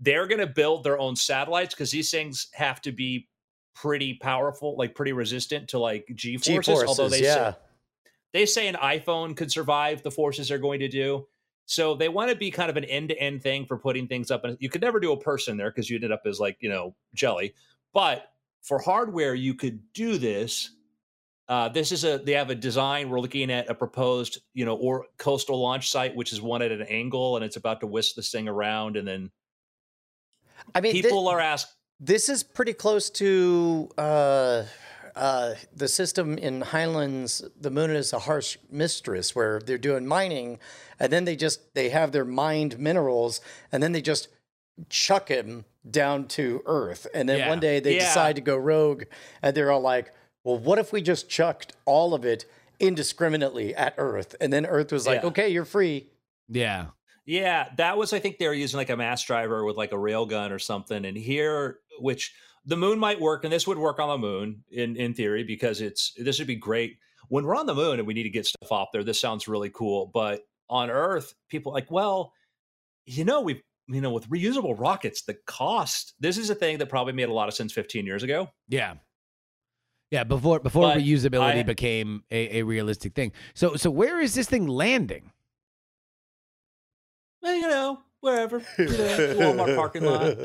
They're 0.00 0.26
going 0.26 0.40
to 0.40 0.46
build 0.46 0.84
their 0.84 0.98
own 0.98 1.16
satellites 1.16 1.74
because 1.74 1.90
these 1.90 2.10
things 2.10 2.48
have 2.54 2.80
to 2.82 2.92
be 2.92 3.28
pretty 3.74 4.14
powerful, 4.14 4.76
like 4.76 4.94
pretty 4.94 5.12
resistant 5.12 5.68
to 5.68 5.78
like 5.78 6.06
G 6.14 6.36
forces. 6.36 6.84
Although 6.84 7.08
they 7.08 7.22
yeah. 7.22 7.52
say 7.52 7.56
they 8.32 8.46
say 8.46 8.66
an 8.66 8.74
iPhone 8.74 9.36
could 9.36 9.50
survive 9.50 10.02
the 10.02 10.10
forces 10.10 10.48
they're 10.48 10.58
going 10.58 10.80
to 10.80 10.88
do. 10.88 11.26
So 11.66 11.94
they 11.94 12.08
want 12.08 12.30
to 12.30 12.36
be 12.36 12.50
kind 12.50 12.68
of 12.68 12.76
an 12.76 12.84
end 12.84 13.08
to 13.08 13.18
end 13.18 13.42
thing 13.42 13.64
for 13.64 13.78
putting 13.78 14.06
things 14.06 14.30
up. 14.30 14.44
And 14.44 14.56
you 14.60 14.68
could 14.68 14.82
never 14.82 15.00
do 15.00 15.12
a 15.12 15.16
person 15.16 15.56
there 15.56 15.70
because 15.70 15.88
you 15.88 15.96
ended 15.96 16.12
up 16.12 16.22
as 16.26 16.40
like, 16.40 16.58
you 16.60 16.68
know, 16.68 16.94
jelly. 17.14 17.54
But 17.94 18.32
for 18.60 18.78
hardware, 18.78 19.34
you 19.34 19.54
could 19.54 19.80
do 19.92 20.18
this. 20.18 20.70
Uh, 21.48 21.68
this 21.68 21.92
is 21.92 22.04
a 22.04 22.18
they 22.18 22.32
have 22.32 22.48
a 22.50 22.54
design. 22.54 23.10
We're 23.10 23.20
looking 23.20 23.50
at 23.50 23.68
a 23.68 23.74
proposed, 23.74 24.40
you 24.54 24.64
know, 24.64 24.76
or 24.76 25.06
coastal 25.18 25.60
launch 25.60 25.90
site, 25.90 26.16
which 26.16 26.32
is 26.32 26.40
one 26.40 26.62
at 26.62 26.72
an 26.72 26.82
angle, 26.82 27.36
and 27.36 27.44
it's 27.44 27.56
about 27.56 27.80
to 27.80 27.86
whisk 27.86 28.14
this 28.14 28.30
thing 28.30 28.48
around. 28.48 28.96
And 28.96 29.06
then 29.06 29.30
I 30.74 30.80
mean, 30.80 30.92
people 30.92 31.28
are 31.28 31.40
asked, 31.40 31.74
this 32.00 32.28
is 32.28 32.42
pretty 32.42 32.72
close 32.72 33.10
to 33.10 33.90
uh, 33.98 34.64
uh, 35.14 35.54
the 35.76 35.86
system 35.88 36.38
in 36.38 36.62
Heinlein's. 36.62 37.42
The 37.60 37.70
moon 37.70 37.90
is 37.90 38.14
a 38.14 38.20
harsh 38.20 38.56
mistress, 38.70 39.34
where 39.36 39.60
they're 39.60 39.76
doing 39.76 40.06
mining, 40.06 40.58
and 40.98 41.12
then 41.12 41.26
they 41.26 41.36
just 41.36 41.74
they 41.74 41.90
have 41.90 42.12
their 42.12 42.24
mined 42.24 42.78
minerals, 42.78 43.42
and 43.70 43.82
then 43.82 43.92
they 43.92 44.00
just 44.02 44.28
chuck 44.88 45.28
him 45.28 45.66
down 45.88 46.26
to 46.26 46.62
Earth, 46.64 47.06
and 47.14 47.28
then 47.28 47.40
Yeah. 47.40 47.48
one 47.50 47.60
day 47.60 47.80
they 47.80 47.94
Yeah. 47.96 48.06
decide 48.06 48.36
to 48.36 48.40
go 48.42 48.56
rogue, 48.56 49.04
and 49.42 49.54
they're 49.54 49.70
all 49.70 49.82
like, 49.82 50.12
"Well, 50.44 50.58
what 50.58 50.78
if 50.78 50.92
we 50.92 51.02
just 51.02 51.28
chucked 51.28 51.72
all 51.84 52.14
of 52.14 52.24
it 52.24 52.44
indiscriminately 52.78 53.74
at 53.74 53.94
Earth?" 53.98 54.36
And 54.40 54.52
then 54.52 54.66
Earth 54.66 54.92
was 54.92 55.06
like, 55.06 55.22
Yeah. 55.22 55.28
"Okay, 55.28 55.48
you're 55.48 55.64
free." 55.64 56.10
Yeah. 56.48 56.86
Yeah, 57.26 57.70
that 57.76 57.96
was 57.96 58.12
I 58.12 58.18
think 58.18 58.38
they 58.38 58.46
were 58.46 58.54
using 58.54 58.76
like 58.76 58.90
a 58.90 58.96
mass 58.96 59.24
driver 59.24 59.64
with 59.64 59.76
like 59.76 59.92
a 59.92 59.98
rail 59.98 60.26
gun 60.26 60.52
or 60.52 60.58
something. 60.58 61.04
And 61.06 61.16
here, 61.16 61.78
which 61.98 62.34
the 62.66 62.76
moon 62.76 62.98
might 62.98 63.20
work, 63.20 63.44
and 63.44 63.52
this 63.52 63.66
would 63.66 63.78
work 63.78 63.98
on 63.98 64.08
the 64.08 64.18
moon 64.18 64.62
in 64.70 64.96
in 64.96 65.14
theory 65.14 65.42
because 65.42 65.80
it's 65.80 66.12
this 66.18 66.38
would 66.38 66.48
be 66.48 66.56
great 66.56 66.98
when 67.28 67.44
we're 67.44 67.56
on 67.56 67.66
the 67.66 67.74
moon 67.74 67.98
and 67.98 68.06
we 68.06 68.14
need 68.14 68.24
to 68.24 68.30
get 68.30 68.46
stuff 68.46 68.70
off 68.70 68.88
there. 68.92 69.02
This 69.02 69.20
sounds 69.20 69.48
really 69.48 69.70
cool, 69.70 70.10
but 70.12 70.42
on 70.68 70.90
Earth, 70.90 71.34
people 71.48 71.72
are 71.72 71.74
like, 71.74 71.90
well, 71.90 72.32
you 73.06 73.24
know, 73.24 73.40
we've 73.40 73.62
you 73.86 74.00
know 74.00 74.12
with 74.12 74.28
reusable 74.28 74.78
rockets, 74.78 75.22
the 75.22 75.34
cost. 75.46 76.14
This 76.20 76.36
is 76.36 76.50
a 76.50 76.54
thing 76.54 76.78
that 76.78 76.88
probably 76.88 77.12
made 77.14 77.28
a 77.28 77.32
lot 77.32 77.48
of 77.48 77.54
sense 77.54 77.72
15 77.72 78.04
years 78.04 78.22
ago. 78.22 78.50
Yeah. 78.68 78.94
Yeah, 80.10 80.24
before 80.24 80.60
before 80.60 80.88
But 80.94 80.98
reusability 80.98 81.58
I- 81.58 81.62
became 81.62 82.22
a, 82.30 82.58
a 82.58 82.62
realistic 82.62 83.14
thing. 83.14 83.32
So 83.54 83.76
so 83.76 83.90
where 83.90 84.20
is 84.20 84.34
this 84.34 84.48
thing 84.48 84.66
landing? 84.68 85.32
Well, 87.42 87.54
you 87.54 87.68
know, 87.68 87.98
wherever, 88.20 88.58
you 88.78 88.84
know, 88.86 88.92
Walmart 89.54 89.76
parking 89.76 90.04
lot. 90.04 90.36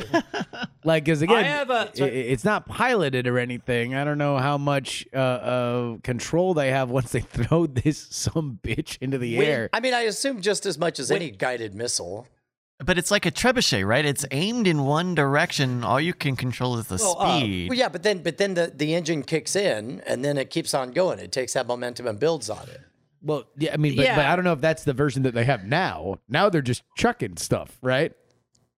Like, 0.85 1.03
because 1.03 1.21
again, 1.21 1.35
I 1.37 1.43
have 1.43 1.69
a- 1.69 1.91
i- 1.99 2.03
i- 2.03 2.05
it's 2.05 2.45
not 2.45 2.65
piloted 2.65 3.27
or 3.27 3.37
anything. 3.37 3.95
I 3.95 4.05
don't 4.05 4.17
know 4.17 4.37
how 4.37 4.57
much 4.57 5.05
uh, 5.13 5.17
uh, 5.17 5.97
control 6.03 6.53
they 6.53 6.71
have 6.71 6.89
once 6.89 7.11
they 7.11 7.19
throw 7.37 7.67
this 7.67 8.07
some 8.09 8.59
bitch 8.63 8.97
into 9.01 9.17
the 9.17 9.37
When- 9.37 9.45
air. 9.47 9.69
I 9.73 9.81
mean, 9.81 9.93
I 9.93 10.01
assume 10.03 10.39
just 10.41 10.65
as 10.65 10.77
much 10.77 10.97
as 10.99 11.09
Wait. 11.11 11.17
any 11.17 11.31
guided 11.31 11.75
missile. 11.75 12.27
But 12.83 12.97
it's 12.97 13.11
like 13.11 13.25
a 13.25 13.31
trebuchet, 13.31 13.85
right? 13.85 14.05
It's 14.05 14.25
aimed 14.31 14.65
in 14.65 14.83
one 14.85 15.13
direction. 15.13 15.83
All 15.83 15.99
you 15.99 16.13
can 16.13 16.37
control 16.37 16.77
is 16.77 16.87
the 16.87 16.95
Well, 16.95 17.17
uh, 17.19 17.39
speed. 17.39 17.69
Well, 17.69 17.77
yeah, 17.77 17.89
but 17.89 18.03
then 18.03 18.19
but 18.23 18.37
then 18.37 18.53
the, 18.53 18.71
the 18.73 18.95
engine 18.95 19.23
kicks 19.23 19.55
in 19.55 20.01
and 20.07 20.23
then 20.23 20.37
it 20.37 20.49
keeps 20.49 20.73
on 20.73 20.91
going. 20.91 21.19
It 21.19 21.31
takes 21.33 21.53
that 21.53 21.67
momentum 21.67 22.07
and 22.07 22.17
builds 22.19 22.49
on 22.49 22.63
it. 22.69 22.79
Well, 23.21 23.43
yeah, 23.57 23.73
I 23.73 23.77
mean, 23.77 23.97
but, 23.97 24.05
but 24.07 24.25
I 24.25 24.33
don't 24.37 24.45
know 24.45 24.53
if 24.53 24.61
that's 24.61 24.85
the 24.85 24.93
version 24.93 25.23
that 25.23 25.33
they 25.33 25.43
have 25.43 25.65
now. 25.65 26.19
Now 26.29 26.47
they're 26.49 26.61
just 26.61 26.83
chucking 26.95 27.35
stuff, 27.35 27.77
right? 27.81 28.13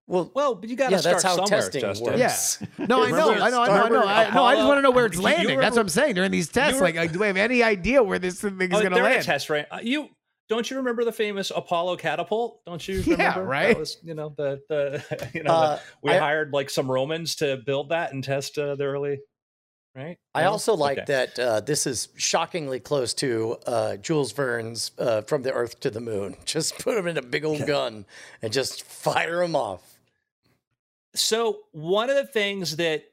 Well, 0.07 0.31
Well, 0.33 0.55
but 0.55 0.67
you 0.67 0.75
got 0.75 0.87
to 0.87 0.93
yeah, 0.93 0.97
start 0.97 1.13
that's 1.17 1.23
how 1.23 1.35
somewhere, 1.35 1.61
testing 1.61 1.81
Justin. 1.81 2.07
works. 2.19 2.57
Yeah. 2.79 2.85
No, 2.87 3.03
I 3.03 3.11
know, 3.11 3.31
I 3.33 3.49
know, 3.51 3.61
I 3.61 3.67
know, 3.67 3.83
I 3.85 3.89
know. 3.89 4.01
I, 4.03 4.33
no, 4.33 4.43
I 4.43 4.55
just 4.55 4.67
want 4.67 4.79
to 4.79 4.81
know 4.81 4.89
where 4.91 5.05
it's 5.05 5.15
You 5.17 5.21
landing. 5.21 5.59
That's 5.59 5.75
what 5.75 5.83
I'm 5.83 5.89
saying 5.89 6.15
during 6.15 6.31
these 6.31 6.49
tests. 6.49 6.79
were- 6.81 6.87
like, 6.87 6.95
like, 6.95 7.11
do 7.13 7.19
we 7.19 7.27
have 7.27 7.37
any 7.37 7.61
idea 7.61 8.01
where 8.01 8.17
this 8.17 8.41
thing 8.41 8.59
is 8.59 8.69
Oh, 8.73 8.81
going 8.81 8.85
to 8.85 8.89
they're 8.95 9.05
in 9.05 9.11
a 9.11 9.13
land? 9.13 9.23
test, 9.25 9.51
right? 9.51 9.67
Uh, 9.69 9.77
you 9.83 10.09
don't 10.51 10.69
you 10.69 10.75
remember 10.77 11.05
the 11.05 11.13
famous 11.13 11.49
Apollo 11.55 11.95
catapult? 11.95 12.63
Don't 12.65 12.85
you 12.85 13.01
Yeah, 13.07 13.39
right. 13.39 13.69
That 13.69 13.77
was, 13.79 13.97
you 14.03 14.13
know, 14.13 14.33
the 14.37 14.59
the 14.67 15.29
you 15.33 15.43
know, 15.43 15.51
Uh, 15.53 15.75
the, 15.77 15.81
we 16.03 16.11
I- 16.11 16.19
hired 16.19 16.51
like 16.51 16.69
some 16.69 16.91
Romans 16.91 17.35
to 17.37 17.57
build 17.65 17.89
that 17.89 18.11
and 18.11 18.21
test 18.21 18.57
uh, 18.57 18.75
the 18.75 18.83
early, 18.83 19.21
right? 19.95 20.17
I 20.35 20.43
No? 20.43 20.49
also 20.51 20.75
like 20.75 20.97
Okay. 20.97 21.05
that 21.07 21.39
uh, 21.39 21.59
this 21.61 21.87
is 21.87 22.09
shockingly 22.17 22.81
close 22.81 23.13
to 23.15 23.57
uh, 23.65 23.95
Jules 23.95 24.33
Verne's 24.33 24.91
uh, 24.99 25.21
From 25.21 25.43
the 25.43 25.53
Earth 25.53 25.79
to 25.79 25.89
the 25.89 26.01
Moon. 26.01 26.35
Just 26.45 26.77
put 26.79 26.95
them 26.95 27.07
in 27.07 27.17
a 27.17 27.21
big 27.21 27.45
old 27.45 27.65
gun 27.65 28.05
and 28.41 28.51
just 28.51 28.83
fire 28.83 29.39
them 29.39 29.55
off. 29.55 29.99
So 31.15 31.59
one 31.71 32.09
of 32.09 32.15
the 32.17 32.25
things 32.27 32.75
that 32.77 33.03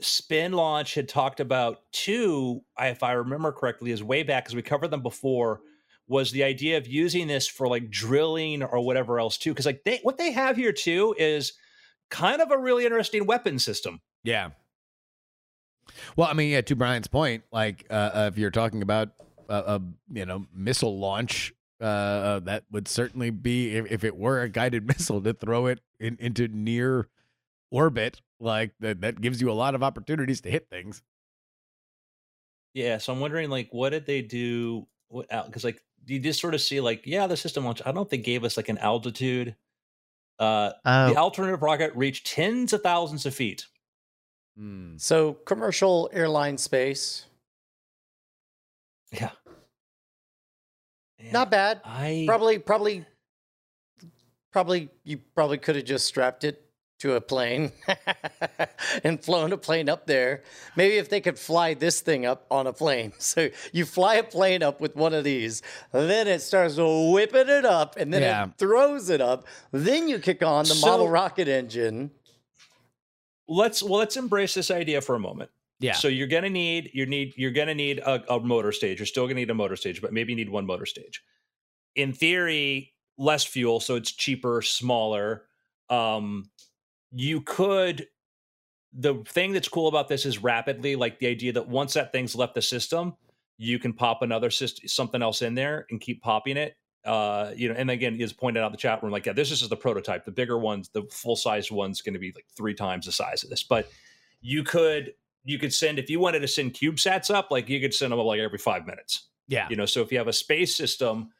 Spin 0.00 0.52
Launch 0.52 0.94
had 0.94 1.08
talked 1.08 1.40
about 1.40 1.80
too, 1.92 2.62
if 2.78 3.02
I 3.02 3.12
remember 3.12 3.52
correctly, 3.52 3.90
is 3.90 4.02
way 4.02 4.22
back 4.22 4.44
because 4.44 4.54
we 4.56 4.62
covered 4.62 4.88
them 4.90 5.02
before, 5.02 5.60
was 6.10 6.32
the 6.32 6.42
idea 6.42 6.76
of 6.76 6.88
using 6.88 7.28
this 7.28 7.46
for 7.46 7.68
like 7.68 7.88
drilling 7.88 8.64
or 8.64 8.84
whatever 8.84 9.20
else 9.20 9.38
too. 9.38 9.52
Because 9.52 9.64
like 9.64 9.84
they 9.84 10.00
what 10.02 10.18
they 10.18 10.32
have 10.32 10.56
here 10.56 10.72
too 10.72 11.14
is 11.16 11.52
kind 12.10 12.42
of 12.42 12.50
a 12.50 12.58
really 12.58 12.84
interesting 12.84 13.26
weapon 13.26 13.60
system. 13.60 14.00
Yeah. 14.24 14.50
Well, 16.16 16.28
I 16.28 16.32
mean, 16.32 16.50
yeah. 16.50 16.62
To 16.62 16.74
Brian's 16.74 17.06
point, 17.06 17.44
like 17.52 17.86
uh, 17.88 18.28
if 18.32 18.38
you're 18.38 18.50
talking 18.50 18.82
about 18.82 19.10
a, 19.48 19.54
a 19.54 19.82
you 20.12 20.26
know 20.26 20.46
missile 20.52 20.98
launch, 20.98 21.54
uh, 21.80 21.84
uh, 21.84 22.38
that 22.40 22.64
would 22.72 22.88
certainly 22.88 23.30
be 23.30 23.76
if, 23.76 23.90
if 23.90 24.04
it 24.04 24.16
were 24.16 24.42
a 24.42 24.48
guided 24.48 24.86
missile 24.88 25.20
to 25.20 25.32
throw 25.32 25.66
it 25.66 25.80
in, 26.00 26.16
into 26.20 26.48
near 26.48 27.06
orbit. 27.70 28.20
Like 28.40 28.72
that, 28.80 29.00
that 29.02 29.20
gives 29.20 29.40
you 29.40 29.48
a 29.48 29.54
lot 29.54 29.76
of 29.76 29.84
opportunities 29.84 30.40
to 30.40 30.50
hit 30.50 30.68
things. 30.68 31.02
Yeah, 32.74 32.98
so 32.98 33.12
I'm 33.12 33.20
wondering 33.20 33.48
like 33.48 33.68
what 33.70 33.90
did 33.90 34.06
they 34.06 34.22
do? 34.22 34.88
What 35.08 35.28
because 35.46 35.62
like 35.62 35.80
you 36.06 36.18
just 36.18 36.40
sort 36.40 36.54
of 36.54 36.60
see 36.60 36.80
like 36.80 37.02
yeah 37.06 37.26
the 37.26 37.36
system 37.36 37.64
launch. 37.64 37.80
I 37.82 37.86
don't 37.86 37.96
know 37.96 38.02
if 38.02 38.08
they 38.08 38.18
gave 38.18 38.44
us 38.44 38.56
like 38.56 38.68
an 38.68 38.78
altitude. 38.78 39.56
Uh, 40.38 40.72
Oh, 40.86 41.08
the 41.10 41.16
alternative 41.16 41.62
rocket 41.62 41.94
reached 41.94 42.26
tens 42.26 42.72
of 42.72 42.82
thousands 42.82 43.26
of 43.26 43.34
feet. 43.34 43.66
Hmm. 44.56 44.96
So 44.96 45.34
commercial 45.34 46.08
airline 46.12 46.56
space, 46.58 47.26
Yeah. 49.12 49.30
Yeah, 51.18 51.32
not 51.32 51.50
bad. 51.50 51.82
I 51.84 52.24
Probably, 52.26 52.58
probably, 52.58 53.04
probably 54.52 54.88
you 55.04 55.18
probably 55.34 55.58
could 55.58 55.76
have 55.76 55.84
just 55.84 56.06
strapped 56.06 56.44
it 56.44 56.69
to 57.00 57.14
a 57.14 57.20
plane 57.20 57.72
and 59.04 59.22
flown 59.22 59.52
a 59.52 59.56
plane 59.56 59.88
up 59.88 60.06
there. 60.06 60.42
Maybe 60.76 60.96
if 60.96 61.08
they 61.08 61.20
could 61.20 61.38
fly 61.38 61.74
this 61.74 62.00
thing 62.00 62.24
up 62.26 62.46
on 62.50 62.66
a 62.66 62.72
plane. 62.72 63.12
So 63.18 63.48
you 63.72 63.84
fly 63.86 64.16
a 64.16 64.22
plane 64.22 64.62
up 64.62 64.80
with 64.80 64.96
one 64.96 65.14
of 65.14 65.24
these, 65.24 65.62
then 65.92 66.26
it 66.28 66.40
starts 66.42 66.76
whipping 66.78 67.48
it 67.48 67.64
up 67.64 67.96
and 67.96 68.12
then 68.12 68.22
Yeah. 68.22 68.44
it 68.46 68.50
throws 68.58 69.08
it 69.10 69.20
up. 69.20 69.46
Then 69.72 70.08
you 70.08 70.18
kick 70.18 70.42
on 70.42 70.64
the 70.64 70.74
So- 70.74 70.86
model 70.86 71.08
rocket 71.08 71.48
engine. 71.48 72.10
let's 73.48 73.82
well 73.82 73.98
let's 73.98 74.16
embrace 74.16 74.54
this 74.54 74.70
idea 74.70 75.00
for 75.00 75.14
a 75.14 75.18
moment. 75.20 75.50
Yeah. 75.80 75.94
So 75.94 76.08
you're 76.08 76.28
gonna 76.28 76.50
need 76.50 76.90
you 76.92 77.06
need 77.06 77.34
you're 77.36 77.50
gonna 77.50 77.74
need 77.74 77.98
a, 78.00 78.34
a 78.34 78.40
motor 78.40 78.72
stage. 78.72 78.98
You're 78.98 79.06
still 79.06 79.24
gonna 79.26 79.34
need 79.40 79.50
a 79.50 79.54
motor 79.54 79.76
stage, 79.76 80.00
but 80.02 80.12
maybe 80.12 80.32
you 80.32 80.36
need 80.36 80.50
one 80.50 80.66
motor 80.66 80.86
stage. 80.86 81.22
In 81.96 82.12
theory, 82.12 82.92
less 83.18 83.44
fuel, 83.44 83.80
so 83.80 83.96
it's 83.96 84.12
cheaper, 84.12 84.62
smaller. 84.62 85.44
Um, 85.88 86.50
you 87.12 87.40
could. 87.40 88.06
The 88.92 89.22
thing 89.24 89.52
that's 89.52 89.68
cool 89.68 89.86
about 89.86 90.08
this 90.08 90.26
is 90.26 90.42
rapidly, 90.42 90.96
like 90.96 91.20
the 91.20 91.28
idea 91.28 91.52
that 91.52 91.68
once 91.68 91.94
that 91.94 92.10
thing's 92.10 92.34
left 92.34 92.54
the 92.54 92.62
system, 92.62 93.14
you 93.56 93.78
can 93.78 93.92
pop 93.92 94.22
another 94.22 94.50
system, 94.50 94.88
something 94.88 95.22
else 95.22 95.42
in 95.42 95.54
there, 95.54 95.86
and 95.90 96.00
keep 96.00 96.22
popping 96.22 96.56
it. 96.56 96.76
Uh, 97.04 97.52
you 97.54 97.68
know, 97.68 97.74
and 97.76 97.90
again, 97.90 98.20
as 98.20 98.32
pointed 98.32 98.62
out 98.62 98.66
in 98.66 98.72
the 98.72 98.78
chat 98.78 99.02
room, 99.02 99.12
like 99.12 99.26
yeah, 99.26 99.32
this 99.32 99.50
is 99.50 99.60
just 99.60 99.70
the 99.70 99.76
prototype. 99.76 100.24
The 100.24 100.32
bigger 100.32 100.58
ones, 100.58 100.88
the 100.88 101.02
full 101.10 101.36
size 101.36 101.70
one's 101.70 102.02
going 102.02 102.14
to 102.14 102.18
be 102.18 102.32
like 102.34 102.46
three 102.56 102.74
times 102.74 103.06
the 103.06 103.12
size 103.12 103.44
of 103.44 103.50
this. 103.50 103.62
But 103.62 103.90
you 104.40 104.64
could 104.64 105.14
you 105.44 105.58
could 105.58 105.72
send 105.72 105.98
if 105.98 106.10
you 106.10 106.20
wanted 106.20 106.40
to 106.40 106.48
send 106.48 106.74
CubeSats 106.74 107.32
up, 107.32 107.50
like 107.50 107.68
you 107.68 107.80
could 107.80 107.94
send 107.94 108.12
them 108.12 108.20
up 108.20 108.26
like 108.26 108.40
every 108.40 108.58
five 108.58 108.86
minutes. 108.86 109.28
yeah. 109.48 109.66
You 109.70 109.76
know, 109.76 109.86
so 109.86 110.00
if 110.02 110.12
you 110.12 110.18
have 110.18 110.28
a 110.28 110.32
space 110.32 110.74
system, 110.76 111.30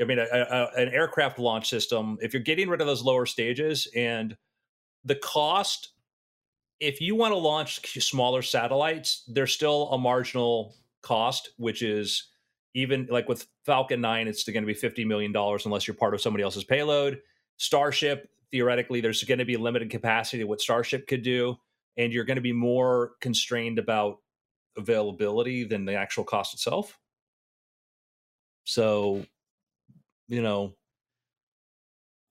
I 0.00 0.04
mean, 0.04 0.18
a, 0.18 0.24
a, 0.24 0.70
an 0.76 0.88
aircraft 0.88 1.38
launch 1.38 1.68
system, 1.68 2.18
if 2.22 2.32
you're 2.32 2.42
getting 2.42 2.68
rid 2.68 2.80
of 2.80 2.86
those 2.86 3.02
lower 3.02 3.26
stages 3.26 3.88
and 3.96 4.36
the 5.04 5.14
cost, 5.16 5.90
if 6.80 7.00
you 7.00 7.14
want 7.14 7.32
to 7.32 7.36
launch 7.36 7.80
smaller 8.02 8.42
satellites, 8.42 9.24
there's 9.28 9.52
still 9.52 9.88
a 9.92 9.98
marginal 9.98 10.74
cost, 11.02 11.50
which 11.56 11.82
is 11.82 12.28
even 12.74 13.08
like 13.10 13.28
with 13.28 13.46
Falcon 13.64 14.00
9, 14.00 14.28
it's 14.28 14.44
going 14.44 14.62
to 14.62 14.66
be 14.66 14.74
$50 14.74 15.06
million 15.06 15.32
unless 15.64 15.86
you're 15.86 15.94
part 15.94 16.14
of 16.14 16.20
somebody 16.20 16.44
else's 16.44 16.64
payload. 16.64 17.20
Starship, 17.56 18.30
theoretically, 18.50 19.00
there's 19.00 19.24
going 19.24 19.38
to 19.38 19.44
be 19.44 19.56
limited 19.56 19.90
capacity 19.90 20.38
to 20.38 20.44
what 20.44 20.60
Starship 20.60 21.06
could 21.08 21.22
do, 21.22 21.56
and 21.96 22.12
you're 22.12 22.24
going 22.24 22.36
to 22.36 22.42
be 22.42 22.52
more 22.52 23.12
constrained 23.20 23.78
about 23.78 24.18
availability 24.76 25.64
than 25.64 25.84
the 25.84 25.94
actual 25.94 26.24
cost 26.24 26.54
itself. 26.54 26.98
So, 28.64 29.24
you 30.28 30.42
know, 30.42 30.74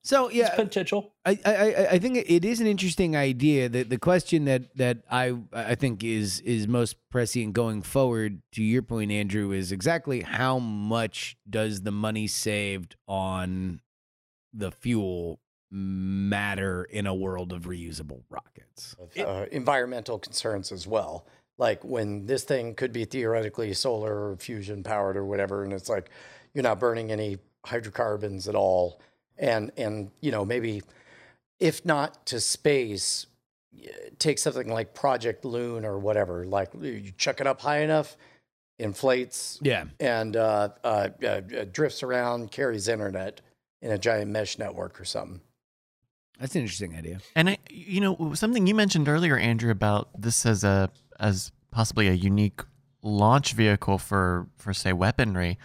So 0.08 0.30
yeah. 0.30 0.44
yeah, 0.44 0.54
potential. 0.56 1.12
I, 1.26 1.38
I 1.44 1.54
I- 1.54 1.88
I 1.90 1.98
think 1.98 2.16
it 2.16 2.42
is 2.42 2.60
an 2.62 2.66
interesting 2.66 3.14
idea. 3.14 3.68
That 3.68 3.90
the 3.90 3.98
question 3.98 4.46
that 4.46 4.74
that 4.76 5.02
I 5.10 5.36
I 5.52 5.74
think 5.74 6.02
is 6.02 6.40
is 6.40 6.66
most 6.66 6.96
prescient 7.10 7.52
going 7.52 7.82
forward. 7.82 8.40
To 8.52 8.62
your 8.62 8.80
point, 8.80 9.12
Andrew, 9.12 9.52
is 9.52 9.70
exactly 9.70 10.22
how 10.22 10.58
much 10.58 11.36
does 11.48 11.82
the 11.82 11.90
money 11.92 12.26
saved 12.26 12.96
on 13.06 13.82
the 14.54 14.70
fuel 14.70 15.40
matter 15.70 16.84
in 16.84 17.06
a 17.06 17.14
world 17.14 17.52
of 17.52 17.64
reusable 17.64 18.22
rockets? 18.30 18.96
of 18.98 19.14
uh, 19.18 19.44
environmental 19.52 20.18
concerns 20.18 20.72
as 20.72 20.86
well. 20.86 21.26
Like 21.58 21.84
when 21.84 22.24
this 22.24 22.44
thing 22.44 22.74
could 22.74 22.94
be 22.94 23.04
theoretically 23.04 23.74
solar 23.74 24.30
or 24.30 24.36
fusion 24.36 24.82
powered 24.82 25.18
or 25.18 25.26
whatever, 25.26 25.64
and 25.64 25.72
it's 25.74 25.90
like 25.90 26.08
you're 26.54 26.62
not 26.62 26.80
burning 26.80 27.12
any 27.12 27.36
hydrocarbons 27.66 28.48
at 28.48 28.54
all, 28.54 29.02
and 29.38 29.72
and 29.76 30.10
you 30.20 30.30
know 30.30 30.44
maybe 30.44 30.82
if 31.60 31.84
not 31.84 32.24
to 32.26 32.40
space, 32.40 33.26
take 34.18 34.38
something 34.38 34.68
like 34.68 34.94
Project 34.94 35.44
Loon 35.44 35.84
or 35.84 35.98
whatever. 35.98 36.44
Like 36.44 36.70
you 36.80 37.12
chuck 37.16 37.40
it 37.40 37.46
up 37.46 37.60
high 37.60 37.80
enough, 37.80 38.16
inflates 38.78 39.58
Yeah, 39.62 39.84
and 40.00 40.36
uh, 40.36 40.70
uh, 40.84 41.08
uh, 41.22 41.26
uh, 41.26 41.40
drifts 41.70 42.02
around, 42.02 42.50
carries 42.50 42.88
internet 42.88 43.40
in 43.82 43.90
a 43.90 43.98
giant 43.98 44.30
mesh 44.30 44.58
network 44.58 45.00
or 45.00 45.04
something. 45.04 45.40
that's 46.38 46.54
an 46.54 46.62
interesting 46.62 46.96
idea. 46.96 47.20
And 47.34 47.50
I, 47.50 47.58
you 47.70 48.00
know, 48.00 48.34
something 48.34 48.66
you 48.66 48.74
mentioned 48.74 49.08
earlier, 49.08 49.36
Andrew, 49.36 49.70
about 49.70 50.08
this 50.20 50.46
as 50.46 50.64
a 50.64 50.90
as 51.18 51.52
possibly 51.70 52.08
a 52.08 52.12
unique 52.12 52.60
launch 53.02 53.52
vehicle 53.52 53.98
for 53.98 54.48
for 54.56 54.72
say 54.72 54.92
weaponry, 54.92 55.58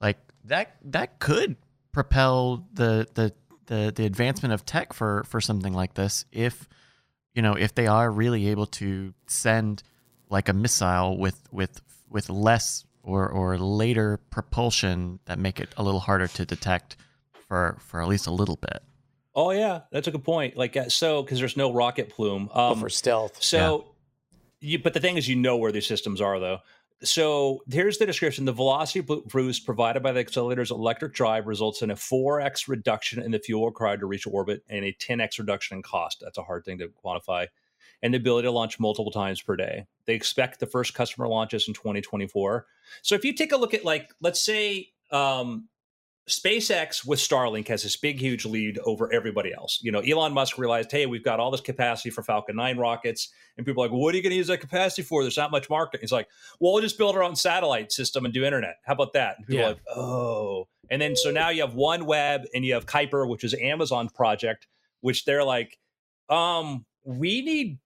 like 0.00 0.18
that 0.44 0.76
that 0.84 1.18
could 1.18 1.56
propel 1.96 2.62
the 2.74 3.08
the 3.14 3.32
the, 3.68 3.90
the 3.96 4.04
advancement 4.04 4.52
of 4.52 4.66
tech 4.66 4.92
for 4.92 5.24
for 5.24 5.40
something 5.40 5.72
like 5.72 5.94
this 5.94 6.26
if 6.30 6.68
you 7.34 7.40
know 7.40 7.54
if 7.54 7.74
they 7.74 7.86
are 7.86 8.10
really 8.10 8.48
able 8.48 8.66
to 8.66 9.14
send 9.26 9.82
like 10.28 10.46
a 10.50 10.52
missile 10.52 11.16
with 11.16 11.38
with 11.50 11.80
with 12.10 12.28
less 12.28 12.84
or 13.02 13.26
or 13.26 13.56
later 13.56 14.20
propulsion 14.28 15.18
that 15.24 15.38
make 15.38 15.58
it 15.58 15.70
a 15.78 15.82
little 15.82 16.00
harder 16.00 16.26
to 16.26 16.44
detect 16.44 16.96
for 17.48 17.78
for 17.80 18.02
at 18.02 18.08
least 18.08 18.26
a 18.26 18.30
little 18.30 18.56
bit. 18.56 18.82
Oh 19.34 19.50
yeah, 19.52 19.80
that's 19.90 20.06
a 20.06 20.10
good 20.10 20.24
point. 20.24 20.54
Like 20.54 20.76
uh, 20.76 20.90
so, 20.90 21.22
because 21.22 21.38
there's 21.38 21.56
no 21.56 21.72
rocket 21.72 22.10
plume. 22.10 22.50
Oh, 22.54 22.72
Um, 22.72 22.80
for 22.80 22.90
stealth. 22.90 23.42
so 23.42 23.86
you, 24.60 24.78
but 24.78 24.92
the 24.92 25.00
thing 25.00 25.16
is, 25.16 25.26
you 25.28 25.36
know 25.36 25.56
where 25.56 25.72
these 25.72 25.86
systems 25.86 26.20
are 26.20 26.38
though. 26.40 26.58
So 27.02 27.62
here's 27.70 27.98
the 27.98 28.06
description. 28.06 28.44
The 28.44 28.52
velocity 28.52 29.00
boost 29.00 29.66
provided 29.66 30.02
by 30.02 30.12
the 30.12 30.20
accelerator's 30.20 30.70
electric 30.70 31.12
drive 31.12 31.46
results 31.46 31.82
in 31.82 31.90
a 31.90 31.94
4x 31.94 32.68
reduction 32.68 33.22
in 33.22 33.30
the 33.30 33.38
fuel 33.38 33.66
required 33.66 34.00
to 34.00 34.06
reach 34.06 34.26
orbit 34.26 34.62
and 34.68 34.84
a 34.84 34.92
10x 34.92 35.38
reduction 35.38 35.76
in 35.76 35.82
cost. 35.82 36.20
That's 36.22 36.38
a 36.38 36.42
hard 36.42 36.64
thing 36.64 36.78
to 36.78 36.88
quantify. 37.04 37.48
And 38.02 38.12
the 38.12 38.18
ability 38.18 38.46
to 38.46 38.52
launch 38.52 38.78
multiple 38.78 39.10
times 39.10 39.40
per 39.40 39.56
day. 39.56 39.86
They 40.04 40.14
expect 40.14 40.60
the 40.60 40.66
first 40.66 40.94
customer 40.94 41.28
launches 41.28 41.66
in 41.68 41.74
2024 41.74 42.66
so 43.02 43.14
if 43.14 43.24
you 43.24 43.32
take 43.32 43.52
a 43.52 43.56
look 43.56 43.74
at 43.74 43.84
like 43.84 44.12
let's 44.20 44.40
say 44.40 44.92
um, 45.10 45.68
SpaceX 46.28 47.06
with 47.06 47.20
Starlink 47.20 47.68
has 47.68 47.84
this 47.84 47.96
big, 47.96 48.18
huge 48.18 48.44
lead 48.44 48.80
over 48.84 49.12
everybody 49.12 49.54
else. 49.54 49.78
You 49.82 49.92
know, 49.92 50.00
Elon 50.00 50.32
Musk 50.32 50.58
realized, 50.58 50.90
hey, 50.90 51.06
we've 51.06 51.22
got 51.22 51.38
all 51.38 51.52
this 51.52 51.60
capacity 51.60 52.10
for 52.10 52.22
Falcon 52.22 52.56
9 52.56 52.78
rockets. 52.78 53.28
And 53.56 53.64
people 53.64 53.82
are 53.82 53.86
like, 53.86 53.92
well, 53.92 54.00
what 54.00 54.12
are 54.12 54.16
you 54.16 54.24
going 54.24 54.32
to 54.32 54.36
use 54.36 54.48
that 54.48 54.58
capacity 54.58 55.02
for? 55.02 55.22
There's 55.22 55.36
not 55.36 55.52
much 55.52 55.70
market. 55.70 56.00
He's 56.00 56.10
like, 56.10 56.28
well, 56.58 56.72
we'll 56.72 56.82
just 56.82 56.98
build 56.98 57.14
our 57.14 57.22
own 57.22 57.36
satellite 57.36 57.92
system 57.92 58.24
and 58.24 58.34
do 58.34 58.44
internet. 58.44 58.76
How 58.84 58.94
about 58.94 59.12
that? 59.12 59.36
And 59.38 59.46
people 59.46 59.60
yeah. 59.60 59.66
are 59.66 59.74
like, 59.74 59.82
oh. 59.94 60.68
And 60.90 61.00
then 61.00 61.14
so 61.14 61.30
now 61.30 61.50
you 61.50 61.62
have 61.62 61.74
OneWeb 61.74 62.44
and 62.54 62.64
you 62.64 62.74
have 62.74 62.86
Kuiper, 62.86 63.28
which 63.28 63.44
is 63.44 63.54
Amazon's 63.54 64.12
project, 64.12 64.66
which 65.02 65.24
they're 65.26 65.44
like, 65.44 65.78
um, 66.28 66.86
we 67.04 67.42
need 67.42 67.78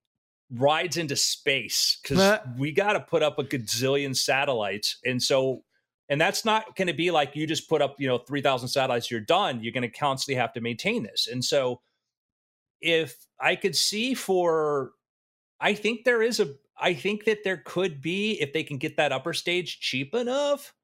rides 0.51 0.97
into 0.97 1.15
space 1.15 1.99
because 2.03 2.39
we 2.57 2.73
got 2.73 2.95
to 2.95 3.01
put 3.01 3.23
up 3.23 3.39
a 3.39 3.45
gazillion 3.45 4.17
satellites. 4.17 4.99
And 5.05 5.23
so 5.23 5.63
and 6.11 6.21
that's 6.21 6.45
not 6.45 6.77
going 6.77 6.89
to 6.89 6.93
be 6.93 7.11
like 7.11 7.37
you 7.37 7.47
just 7.47 7.69
put 7.69 7.81
up, 7.81 7.95
you 7.99 8.09
know, 8.09 8.19
3,000 8.19 8.69
satellites, 8.69 9.11
you're 9.11 9.21
done. 9.21 9.63
You're 9.63 9.73
going 9.73 9.83
to 9.83 9.89
constantly 9.89 10.39
have 10.39 10.53
to 10.55 10.61
maintain 10.61 11.05
this. 11.05 11.29
And 11.31 11.43
so 11.43 11.81
if 12.81 13.17
I 13.41 13.55
could 13.55 13.77
see 13.77 14.15
for, 14.15 14.91
I 15.61 15.73
think 15.73 16.05
there 16.05 16.21
is 16.21 16.41
a, 16.41 16.55
I 16.77 16.95
think 16.95 17.25
that 17.27 17.45
there 17.45 17.63
could 17.65 18.03
be, 18.03 18.33
if 18.41 18.53
they 18.53 18.65
can 18.65 18.77
get 18.77 18.97
that 18.97 19.13
upper 19.13 19.33
stage 19.33 19.81
cheap 19.81 20.15
enough, 20.15 20.75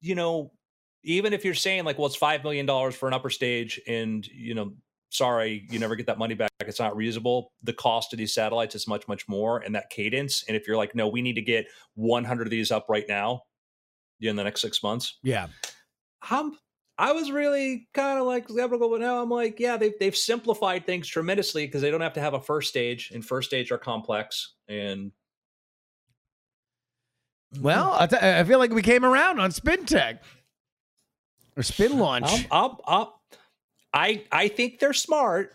you 0.00 0.14
know, 0.14 0.52
even 1.04 1.32
if 1.32 1.44
you're 1.44 1.54
saying 1.54 1.84
like, 1.84 1.98
well, 1.98 2.06
it's 2.06 2.18
$5 2.18 2.42
million 2.44 2.66
for 2.92 3.08
an 3.08 3.14
upper 3.14 3.30
stage 3.30 3.80
and, 3.86 4.26
you 4.28 4.54
know, 4.54 4.72
sorry, 5.10 5.66
you 5.70 5.78
never 5.78 5.96
get 5.96 6.06
that 6.06 6.18
money 6.18 6.34
back. 6.34 6.50
It's 6.60 6.80
not 6.80 6.96
reasonable. 6.96 7.52
The 7.62 7.72
cost 7.72 8.12
of 8.12 8.18
these 8.18 8.34
satellites 8.34 8.74
is 8.74 8.88
much, 8.88 9.06
much 9.06 9.28
more, 9.28 9.58
and 9.58 9.74
that 9.74 9.90
cadence. 9.90 10.44
And 10.48 10.56
if 10.56 10.66
you're 10.66 10.76
like, 10.76 10.94
no, 10.94 11.08
we 11.08 11.22
need 11.22 11.34
to 11.34 11.42
get 11.42 11.66
100 11.94 12.46
of 12.46 12.50
these 12.50 12.70
up 12.70 12.86
right 12.88 13.04
now, 13.08 13.42
in 14.20 14.36
the 14.36 14.44
next 14.44 14.60
six 14.60 14.82
months. 14.82 15.18
Yeah. 15.22 15.48
I'm, 16.30 16.52
I 16.98 17.12
was 17.12 17.30
really 17.30 17.88
kind 17.92 18.18
of 18.18 18.26
like 18.26 18.48
skeptical, 18.48 18.88
but 18.88 19.00
now 19.00 19.22
I'm 19.22 19.30
like, 19.30 19.60
yeah, 19.60 19.76
they've 19.76 19.92
they've 20.00 20.16
simplified 20.16 20.86
things 20.86 21.06
tremendously 21.06 21.66
because 21.66 21.82
they 21.82 21.90
don't 21.90 22.00
have 22.00 22.14
to 22.14 22.20
have 22.20 22.34
a 22.34 22.40
first 22.40 22.70
stage, 22.70 23.10
and 23.12 23.24
first 23.24 23.48
stage 23.48 23.70
are 23.70 23.78
complex. 23.78 24.54
And 24.66 25.12
mm-hmm. 27.54 27.62
well, 27.62 27.94
I, 27.98 28.06
th- 28.06 28.22
I 28.22 28.44
feel 28.44 28.58
like 28.58 28.70
we 28.72 28.82
came 28.82 29.04
around 29.04 29.40
on 29.40 29.50
spin 29.50 29.84
tech 29.84 30.22
or 31.56 31.62
spin 31.62 31.98
launch. 31.98 32.46
i 32.50 32.70
i 32.86 33.06
I 33.92 34.24
I 34.32 34.48
think 34.48 34.78
they're 34.78 34.92
smart. 34.92 35.52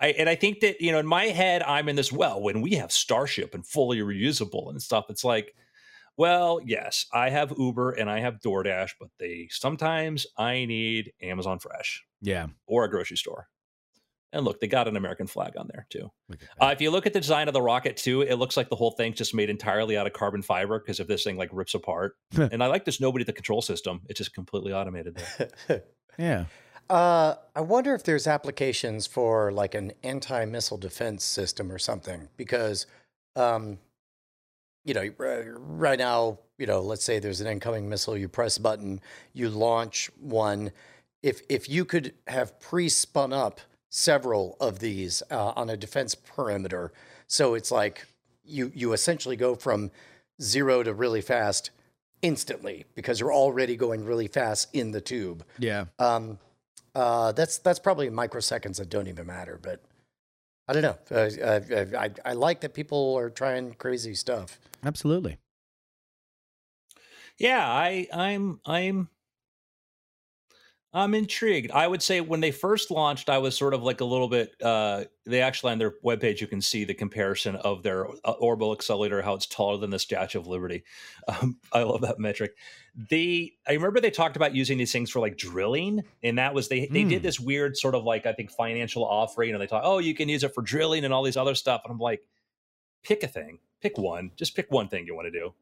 I, 0.00 0.08
and 0.08 0.28
I 0.28 0.34
think 0.34 0.60
that 0.60 0.80
you 0.80 0.92
know, 0.92 0.98
in 0.98 1.06
my 1.06 1.26
head, 1.26 1.62
I'm 1.62 1.88
in 1.88 1.96
this. 1.96 2.12
Well, 2.12 2.40
when 2.40 2.60
we 2.60 2.74
have 2.74 2.92
Starship 2.92 3.54
and 3.54 3.66
fully 3.66 3.98
reusable 3.98 4.70
and 4.70 4.80
stuff, 4.80 5.06
it's 5.08 5.24
like 5.24 5.54
well, 6.16 6.60
yes, 6.64 7.06
I 7.12 7.30
have 7.30 7.54
Uber 7.56 7.92
and 7.92 8.10
I 8.10 8.20
have 8.20 8.40
DoorDash, 8.40 8.90
but 9.00 9.08
they 9.18 9.48
sometimes 9.50 10.26
I 10.36 10.64
need 10.64 11.12
Amazon 11.22 11.58
Fresh. 11.58 12.04
Yeah. 12.20 12.46
Or 12.66 12.84
a 12.84 12.90
grocery 12.90 13.16
store. 13.16 13.48
And 14.32 14.44
look, 14.46 14.60
they 14.60 14.66
got 14.66 14.88
an 14.88 14.96
American 14.96 15.26
flag 15.26 15.56
on 15.58 15.68
there 15.70 15.86
too. 15.90 16.10
Uh, 16.60 16.68
if 16.68 16.80
you 16.80 16.90
look 16.90 17.06
at 17.06 17.12
the 17.12 17.20
design 17.20 17.48
of 17.48 17.54
the 17.54 17.60
rocket 17.60 17.98
too, 17.98 18.22
it 18.22 18.36
looks 18.36 18.56
like 18.56 18.70
the 18.70 18.76
whole 18.76 18.92
thing's 18.92 19.18
just 19.18 19.34
made 19.34 19.50
entirely 19.50 19.96
out 19.96 20.06
of 20.06 20.14
carbon 20.14 20.40
fiber 20.40 20.78
because 20.78 21.00
if 21.00 21.06
this 21.06 21.22
thing 21.22 21.36
like 21.36 21.50
rips 21.52 21.74
apart. 21.74 22.16
and 22.32 22.62
I 22.62 22.68
like 22.68 22.84
this 22.84 23.00
nobody 23.00 23.24
the 23.24 23.32
control 23.32 23.60
system. 23.60 24.00
It's 24.08 24.18
just 24.18 24.32
completely 24.32 24.72
automated 24.72 25.22
there. 25.68 25.82
yeah. 26.18 26.44
Uh, 26.88 27.34
I 27.54 27.60
wonder 27.60 27.94
if 27.94 28.04
there's 28.04 28.26
applications 28.26 29.06
for 29.06 29.52
like 29.52 29.74
an 29.74 29.92
anti-missile 30.02 30.78
defense 30.78 31.24
system 31.24 31.70
or 31.70 31.78
something 31.78 32.28
because 32.36 32.86
um, 33.36 33.78
you 34.84 34.94
know, 34.94 35.08
right 35.18 35.98
now, 35.98 36.38
you 36.58 36.66
know, 36.66 36.80
let's 36.80 37.04
say 37.04 37.18
there's 37.18 37.40
an 37.40 37.46
incoming 37.46 37.88
missile, 37.88 38.16
you 38.16 38.28
press 38.28 38.56
a 38.56 38.60
button, 38.60 39.00
you 39.32 39.48
launch 39.48 40.10
one. 40.20 40.72
If 41.22 41.42
if 41.48 41.68
you 41.68 41.84
could 41.84 42.14
have 42.26 42.58
pre-spun 42.60 43.32
up 43.32 43.60
several 43.90 44.56
of 44.60 44.80
these 44.80 45.22
uh, 45.30 45.52
on 45.54 45.70
a 45.70 45.76
defense 45.76 46.14
perimeter, 46.14 46.92
so 47.26 47.54
it's 47.54 47.70
like 47.70 48.06
you 48.44 48.72
you 48.74 48.92
essentially 48.92 49.36
go 49.36 49.54
from 49.54 49.90
zero 50.40 50.82
to 50.82 50.92
really 50.92 51.20
fast 51.20 51.70
instantly 52.22 52.84
because 52.94 53.20
you're 53.20 53.32
already 53.32 53.76
going 53.76 54.04
really 54.04 54.28
fast 54.28 54.68
in 54.72 54.90
the 54.92 55.00
tube. 55.00 55.44
Yeah. 55.58 55.86
Um, 55.98 56.38
uh, 56.94 57.32
that's 57.32 57.58
that's 57.58 57.78
probably 57.78 58.08
microseconds 58.10 58.76
that 58.76 58.90
don't 58.90 59.08
even 59.08 59.26
matter, 59.26 59.58
but 59.62 59.80
I 60.68 60.72
don't 60.72 60.82
know. 60.82 60.98
Uh, 61.10 61.60
I, 61.96 62.04
I, 62.04 62.10
I 62.24 62.32
like 62.34 62.60
that 62.60 62.74
people 62.74 63.16
are 63.16 63.30
trying 63.30 63.74
crazy 63.74 64.14
stuff. 64.14 64.58
Absolutely. 64.84 65.38
Yeah, 67.38 67.66
I 67.66 68.06
I'm 68.12 68.60
I'm 68.66 69.08
I'm 70.94 71.14
intrigued. 71.14 71.70
I 71.70 71.88
would 71.88 72.02
say 72.02 72.20
when 72.20 72.40
they 72.40 72.50
first 72.50 72.90
launched, 72.90 73.30
I 73.30 73.38
was 73.38 73.56
sort 73.56 73.72
of 73.72 73.82
like 73.82 74.02
a 74.02 74.04
little 74.04 74.28
bit. 74.28 74.54
Uh, 74.62 75.04
they 75.24 75.40
actually 75.40 75.72
on 75.72 75.78
their 75.78 75.94
webpage, 76.04 76.42
you 76.42 76.46
can 76.46 76.60
see 76.60 76.84
the 76.84 76.92
comparison 76.92 77.56
of 77.56 77.82
their 77.82 78.06
uh, 78.26 78.32
orbital 78.32 78.74
accelerator, 78.74 79.22
how 79.22 79.32
it's 79.32 79.46
taller 79.46 79.78
than 79.78 79.88
the 79.88 79.98
Statue 79.98 80.38
of 80.38 80.46
Liberty. 80.46 80.84
Um, 81.28 81.58
I 81.72 81.84
love 81.84 82.00
that 82.00 82.18
metric. 82.18 82.56
They, 82.96 83.52
I 83.66 83.74
remember 83.74 84.00
they 84.00 84.10
talked 84.10 84.34
about 84.34 84.56
using 84.56 84.76
these 84.76 84.90
things 84.90 85.08
for 85.08 85.20
like 85.20 85.36
drilling, 85.38 86.02
and 86.24 86.36
that 86.38 86.52
was 86.52 86.68
they 86.68 86.88
they 86.88 87.04
did 87.04 87.18
hmm. 87.18 87.22
this 87.22 87.38
weird 87.38 87.76
sort 87.76 87.94
of 87.94 88.02
like 88.02 88.26
I 88.26 88.32
think 88.32 88.50
financial 88.50 89.04
offering, 89.04 89.52
and 89.52 89.62
they 89.62 89.68
thought, 89.68 89.84
oh, 89.84 89.98
you 89.98 90.16
can 90.16 90.28
use 90.28 90.42
it 90.42 90.52
for 90.52 90.62
drilling 90.62 91.04
and 91.04 91.14
all 91.14 91.22
these 91.22 91.36
other 91.36 91.54
stuff, 91.54 91.82
and 91.84 91.92
I'm 91.92 91.98
like, 91.98 92.22
pick 93.04 93.22
a 93.22 93.28
thing, 93.28 93.60
pick 93.82 93.98
one, 93.98 94.30
just 94.36 94.54
pick 94.56 94.70
one 94.70 94.88
thing 94.88 95.06
you 95.06 95.14
want 95.14 95.26
to 95.26 95.38
do. 95.38 95.52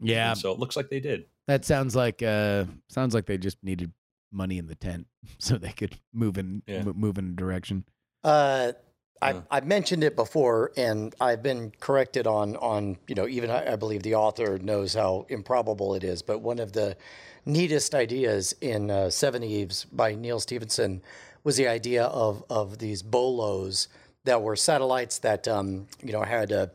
Yeah. 0.00 0.30
And 0.30 0.38
so 0.38 0.50
it 0.50 0.58
looks 0.58 0.76
like 0.76 0.90
they 0.90 1.00
did. 1.00 1.26
That 1.46 1.64
sounds 1.64 1.94
like 1.94 2.22
uh 2.22 2.64
sounds 2.88 3.14
like 3.14 3.26
they 3.26 3.38
just 3.38 3.58
needed 3.62 3.92
money 4.32 4.58
in 4.58 4.66
the 4.66 4.74
tent 4.74 5.06
so 5.38 5.56
they 5.56 5.72
could 5.72 5.98
move 6.12 6.38
in 6.38 6.62
yeah. 6.66 6.78
m- 6.78 6.94
move 6.96 7.18
in 7.18 7.26
a 7.26 7.36
direction. 7.36 7.84
Uh, 8.24 8.72
I, 9.20 9.32
uh. 9.32 9.42
I've 9.50 9.66
mentioned 9.66 10.02
it 10.04 10.16
before, 10.16 10.72
and 10.76 11.14
I've 11.20 11.42
been 11.42 11.72
corrected 11.80 12.26
on 12.26 12.56
on 12.56 12.96
you 13.06 13.14
know 13.14 13.28
even 13.28 13.50
I, 13.50 13.72
I, 13.72 13.76
believe 13.76 14.02
the 14.02 14.14
author 14.14 14.58
knows 14.58 14.94
how 14.94 15.26
improbable 15.28 15.94
it 15.94 16.04
is. 16.04 16.22
But 16.22 16.40
one 16.40 16.58
of 16.58 16.72
the 16.72 16.96
neatest 17.44 17.94
ideas 17.94 18.54
in 18.60 18.90
uh, 18.90 19.10
Seveneves 19.10 19.86
by 19.92 20.14
Neal 20.14 20.40
Stephenson 20.40 21.02
was 21.44 21.56
the 21.56 21.68
idea 21.68 22.04
of 22.04 22.44
of 22.50 22.78
these 22.78 23.02
bolos 23.02 23.88
that 24.24 24.42
were 24.42 24.56
satellites 24.56 25.18
that 25.18 25.48
um, 25.48 25.86
you 26.02 26.12
know 26.12 26.22
had 26.22 26.52
uh, 26.52 26.66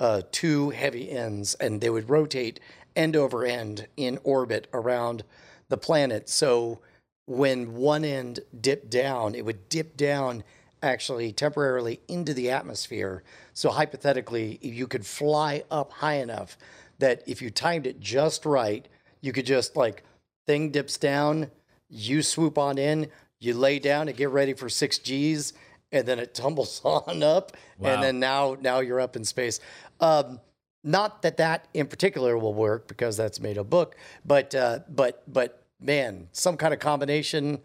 uh, 0.00 0.22
two 0.30 0.70
heavy 0.70 1.10
ends, 1.10 1.54
and 1.56 1.80
they 1.80 1.90
would 1.90 2.10
rotate 2.10 2.60
end 2.96 3.16
over 3.16 3.44
end 3.44 3.86
in 3.96 4.18
orbit 4.24 4.68
around 4.72 5.24
the 5.68 5.76
planet. 5.76 6.28
So 6.28 6.80
when 7.26 7.74
one 7.74 8.04
end 8.04 8.40
dipped 8.60 8.90
down, 8.90 9.34
it 9.34 9.44
would 9.44 9.68
dip 9.68 9.96
down 9.96 10.44
actually 10.82 11.32
temporarily 11.32 12.00
into 12.08 12.32
the 12.32 12.50
atmosphere. 12.50 13.22
So 13.52 13.70
hypothetically, 13.70 14.58
you 14.62 14.86
could 14.86 15.04
fly 15.04 15.64
up 15.70 15.92
high 15.92 16.14
enough 16.14 16.56
that 16.98 17.22
if 17.26 17.42
you 17.42 17.50
timed 17.50 17.86
it 17.86 18.00
just 18.00 18.46
right, 18.46 18.86
you 19.20 19.32
could 19.32 19.46
just 19.46 19.76
like 19.76 20.04
thing 20.46 20.70
dips 20.70 20.96
down, 20.96 21.50
you 21.88 22.22
swoop 22.22 22.58
on 22.58 22.78
in, 22.78 23.08
you 23.40 23.54
lay 23.54 23.78
down 23.78 24.08
and 24.08 24.16
get 24.16 24.30
ready 24.30 24.54
for 24.54 24.68
six 24.68 24.98
G's, 24.98 25.52
and 25.92 26.06
then 26.06 26.18
it 26.18 26.34
tumbles 26.34 26.80
on 26.84 27.22
up, 27.22 27.56
wow. 27.78 27.94
and 27.94 28.02
then 28.02 28.20
now 28.20 28.56
now 28.60 28.80
you're 28.80 29.00
up 29.00 29.16
in 29.16 29.24
space. 29.24 29.60
Um, 30.00 30.40
not 30.84 31.22
that 31.22 31.36
that 31.38 31.68
in 31.74 31.86
particular 31.86 32.38
will 32.38 32.54
work 32.54 32.88
because 32.88 33.16
that's 33.16 33.40
made 33.40 33.58
a 33.58 33.64
book, 33.64 33.96
but 34.24 34.54
uh, 34.54 34.80
but 34.88 35.22
but 35.26 35.64
man, 35.80 36.28
some 36.32 36.56
kind 36.56 36.72
of 36.72 36.80
combination 36.80 37.58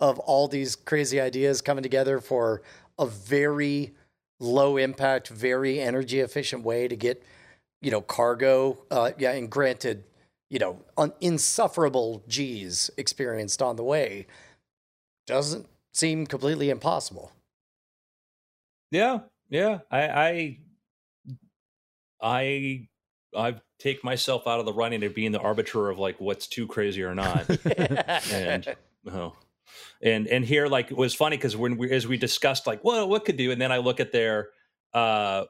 of 0.00 0.18
all 0.20 0.48
these 0.48 0.76
crazy 0.76 1.20
ideas 1.20 1.60
coming 1.60 1.82
together 1.82 2.20
for 2.20 2.62
a 2.98 3.06
very 3.06 3.94
low 4.40 4.76
impact, 4.76 5.28
very 5.28 5.80
energy 5.80 6.20
efficient 6.20 6.62
way 6.62 6.88
to 6.88 6.96
get, 6.96 7.22
you 7.82 7.90
know, 7.90 8.00
cargo. 8.00 8.84
Uh, 8.90 9.10
yeah, 9.18 9.32
and 9.32 9.50
granted, 9.50 10.04
you 10.50 10.58
know, 10.58 10.80
un- 10.96 11.12
insufferable 11.20 12.22
G's 12.28 12.90
experienced 12.96 13.60
on 13.62 13.76
the 13.76 13.84
way 13.84 14.26
doesn't 15.26 15.66
seem 15.92 16.26
completely 16.26 16.70
impossible. 16.70 17.32
Yeah, 18.90 19.20
yeah. 19.50 19.80
I, 19.90 20.08
I, 20.08 20.58
I 22.20 22.88
I 23.36 23.56
take 23.78 24.02
myself 24.02 24.46
out 24.46 24.60
of 24.60 24.66
the 24.66 24.72
running 24.72 25.04
of 25.04 25.14
being 25.14 25.32
the 25.32 25.40
arbiter 25.40 25.90
of 25.90 25.98
like 25.98 26.20
what's 26.20 26.46
too 26.46 26.66
crazy 26.66 27.02
or 27.02 27.14
not. 27.14 27.48
and 28.32 28.76
oh, 29.10 29.36
and 30.02 30.26
and 30.26 30.44
here 30.44 30.66
like 30.66 30.90
it 30.90 30.96
was 30.96 31.14
funny 31.14 31.36
because 31.36 31.56
when 31.56 31.76
we 31.76 31.90
as 31.90 32.06
we 32.06 32.16
discussed 32.16 32.66
like 32.66 32.84
well 32.84 33.08
what 33.08 33.24
could 33.24 33.36
do, 33.36 33.50
and 33.50 33.60
then 33.60 33.72
I 33.72 33.78
look 33.78 34.00
at 34.00 34.12
their 34.12 34.48
uh 34.94 35.44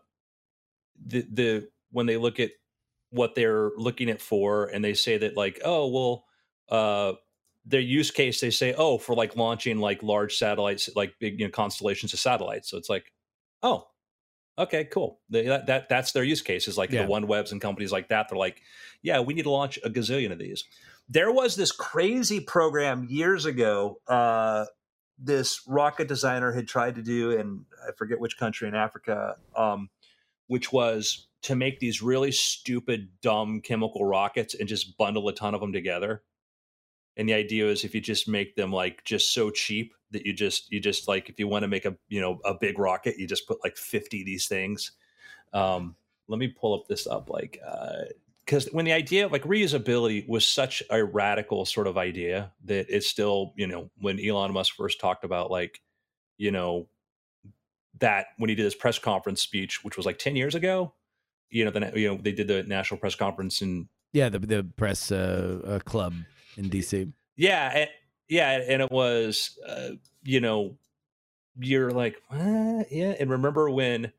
the 1.06 1.26
the 1.32 1.68
when 1.90 2.06
they 2.06 2.16
look 2.16 2.40
at 2.40 2.50
what 3.10 3.34
they're 3.34 3.70
looking 3.76 4.10
at 4.10 4.20
for, 4.20 4.66
and 4.66 4.84
they 4.84 4.94
say 4.94 5.18
that 5.18 5.36
like, 5.36 5.60
oh 5.64 5.88
well, 5.88 6.24
uh, 6.70 7.16
their 7.64 7.80
use 7.80 8.10
case 8.10 8.40
they 8.40 8.50
say, 8.50 8.74
oh, 8.76 8.98
for 8.98 9.14
like 9.14 9.36
launching 9.36 9.78
like 9.78 10.02
large 10.02 10.36
satellites, 10.36 10.88
like 10.94 11.14
big 11.18 11.38
you 11.38 11.46
know 11.46 11.50
constellations 11.50 12.12
of 12.12 12.20
satellites. 12.20 12.70
So 12.70 12.76
it's 12.76 12.90
like, 12.90 13.12
oh, 13.62 13.86
okay, 14.58 14.84
cool. 14.84 15.20
They, 15.30 15.46
that, 15.46 15.66
that 15.66 15.88
that's 15.88 16.12
their 16.12 16.24
use 16.24 16.42
case 16.42 16.68
is 16.68 16.76
like 16.76 16.90
Yeah. 16.90 17.06
the 17.06 17.12
OneWebs 17.12 17.52
and 17.52 17.60
companies 17.60 17.92
like 17.92 18.08
that. 18.08 18.28
They're 18.28 18.38
like, 18.38 18.60
yeah, 19.02 19.20
we 19.20 19.34
need 19.34 19.44
to 19.44 19.50
launch 19.50 19.78
a 19.84 19.90
gazillion 19.90 20.32
of 20.32 20.38
these. 20.38 20.64
There 21.08 21.32
was 21.32 21.56
this 21.56 21.72
crazy 21.72 22.40
program 22.40 23.06
years 23.08 23.46
ago. 23.46 24.00
Uh, 24.06 24.66
this 25.18 25.62
rocket 25.66 26.06
designer 26.08 26.52
had 26.52 26.68
tried 26.68 26.96
to 26.96 27.02
do 27.02 27.30
in 27.30 27.64
I 27.86 27.92
forget 27.96 28.20
which 28.20 28.36
country 28.38 28.68
in 28.68 28.74
Africa, 28.74 29.36
um, 29.56 29.88
which 30.46 30.72
was 30.72 31.28
to 31.42 31.56
make 31.56 31.78
these 31.80 32.02
really 32.02 32.32
stupid, 32.32 33.08
dumb 33.22 33.60
chemical 33.60 34.04
rockets 34.04 34.54
and 34.54 34.68
just 34.68 34.96
bundle 34.96 35.28
a 35.28 35.32
ton 35.32 35.54
of 35.54 35.60
them 35.60 35.72
together. 35.72 36.22
And 37.16 37.28
the 37.28 37.34
idea 37.34 37.68
is 37.68 37.84
if 37.84 37.94
you 37.94 38.00
just 38.00 38.28
make 38.28 38.54
them 38.54 38.72
like 38.72 39.04
just 39.04 39.32
so 39.32 39.50
cheap 39.50 39.94
that 40.10 40.24
you 40.26 40.32
just 40.32 40.70
you 40.72 40.80
just 40.80 41.08
like 41.08 41.28
if 41.28 41.38
you 41.38 41.48
want 41.48 41.62
to 41.62 41.68
make 41.68 41.84
a 41.84 41.96
you 42.08 42.20
know 42.20 42.38
a 42.44 42.54
big 42.54 42.78
rocket, 42.78 43.18
you 43.18 43.26
just 43.26 43.46
put 43.46 43.58
like 43.64 43.76
fifty 43.76 44.20
of 44.20 44.26
these 44.26 44.46
things. 44.46 44.92
Um, 45.52 45.96
let 46.28 46.38
me 46.38 46.48
pull 46.48 46.74
up 46.74 46.86
this 46.88 47.06
up 47.06 47.30
like 47.30 47.58
uh 47.66 48.04
because 48.44 48.66
when 48.72 48.86
the 48.86 48.92
idea 48.92 49.26
of 49.26 49.32
like 49.32 49.42
reusability 49.42 50.26
was 50.26 50.46
such 50.46 50.82
a 50.90 51.04
radical 51.04 51.66
sort 51.66 51.86
of 51.86 51.98
idea 51.98 52.50
that 52.64 52.86
it's 52.88 53.06
still 53.06 53.52
you 53.56 53.66
know 53.66 53.90
when 54.00 54.18
Elon 54.24 54.52
Musk 54.52 54.74
first 54.74 55.00
talked 55.00 55.24
about 55.24 55.50
like 55.50 55.80
you 56.38 56.50
know 56.50 56.88
that 58.00 58.26
when 58.38 58.48
he 58.48 58.54
did 58.54 58.64
his 58.64 58.74
press 58.74 58.98
conference 58.98 59.42
speech, 59.42 59.84
which 59.84 59.96
was 59.96 60.06
like 60.06 60.18
ten 60.18 60.36
years 60.36 60.54
ago, 60.54 60.92
you 61.50 61.64
know 61.64 61.70
then 61.70 61.92
you 61.94 62.08
know 62.08 62.18
they 62.20 62.32
did 62.32 62.48
the 62.48 62.62
national 62.62 62.98
press 63.00 63.14
conference 63.14 63.60
in 63.62 63.88
Yeah, 64.12 64.28
the 64.28 64.38
the 64.38 64.64
press 64.76 65.10
uh, 65.12 65.60
uh, 65.66 65.78
club 65.80 66.14
in 66.56 66.70
DC. 66.70 67.12
yeah 67.36 67.70
and, 67.74 67.90
yeah 68.28 68.60
and 68.68 68.82
it 68.82 68.90
was 68.90 69.58
uh, 69.66 69.90
you 70.22 70.40
know 70.40 70.76
you're 71.60 71.90
like 71.90 72.16
what? 72.28 72.90
yeah 72.92 73.14
and 73.18 73.30
remember 73.30 73.70
when 73.70 74.12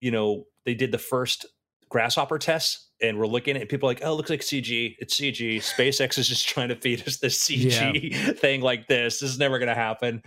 you 0.00 0.10
know 0.10 0.46
they 0.64 0.74
did 0.74 0.92
the 0.92 0.98
first 0.98 1.46
grasshopper 1.88 2.38
test 2.38 2.88
and 3.00 3.18
we're 3.18 3.26
looking 3.26 3.56
at 3.56 3.68
people 3.68 3.88
like 3.88 4.00
oh 4.02 4.12
it 4.12 4.16
looks 4.16 4.30
like 4.30 4.40
cg 4.40 4.96
it's 4.98 5.14
cg 5.20 5.56
spacex 5.58 6.18
is 6.18 6.28
just 6.28 6.48
trying 6.48 6.68
to 6.68 6.76
feed 6.76 7.06
us 7.06 7.18
this 7.18 7.38
cg 7.46 8.36
thing 8.38 8.60
like 8.60 8.88
this 8.88 9.20
this 9.20 9.30
is 9.30 9.38
never 9.38 9.58
going 9.58 9.68
to 9.68 9.74
happen. 9.74 10.22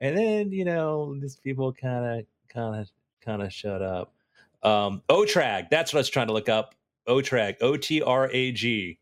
And 0.00 0.16
then 0.16 0.50
you 0.50 0.64
know 0.64 1.14
these 1.20 1.36
people 1.36 1.72
kind 1.72 2.20
of 2.20 2.26
kind 2.48 2.80
of 2.80 2.90
kind 3.22 3.42
of 3.42 3.52
shut 3.52 3.82
up 3.82 4.14
um 4.62 5.02
otrag 5.10 5.68
that's 5.70 5.92
what 5.92 5.98
i 5.98 6.00
was 6.00 6.08
trying 6.08 6.28
to 6.28 6.32
look 6.32 6.48
up. 6.48 6.74
Otrag 7.08 7.56
o-t-r-a-g 7.60 8.98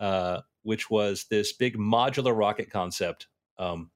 uh 0.00 0.40
which 0.66 0.90
was 0.90 1.26
this 1.30 1.52
big 1.52 1.78
modular 1.78 2.36
rocket 2.36 2.70
concept. 2.70 3.28
Um, 3.58 3.90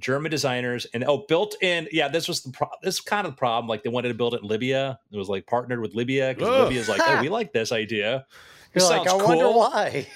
German 0.00 0.30
designers 0.30 0.86
and 0.94 1.04
oh, 1.04 1.24
built 1.28 1.56
in. 1.60 1.88
Yeah, 1.90 2.08
this 2.08 2.28
was 2.28 2.42
the 2.42 2.52
pro- 2.52 2.68
this 2.82 2.94
is 2.94 3.00
kind 3.00 3.26
of 3.26 3.32
the 3.32 3.36
problem. 3.36 3.68
Like 3.68 3.82
they 3.82 3.90
wanted 3.90 4.08
to 4.08 4.14
build 4.14 4.34
it 4.34 4.42
in 4.42 4.48
Libya. 4.48 4.98
It 5.10 5.16
was 5.16 5.28
like 5.28 5.46
partnered 5.46 5.80
with 5.80 5.94
Libya 5.94 6.34
because. 6.34 6.64
Libya's 6.64 6.88
like, 6.88 7.00
oh, 7.04 7.20
we 7.20 7.28
like 7.40 7.52
this 7.52 7.72
idea. 7.72 8.24
This 8.72 8.88
You're 8.88 8.98
like, 8.98 9.08
I 9.08 9.10
sounds 9.10 9.24
wonder 9.24 9.50
why. 9.50 10.06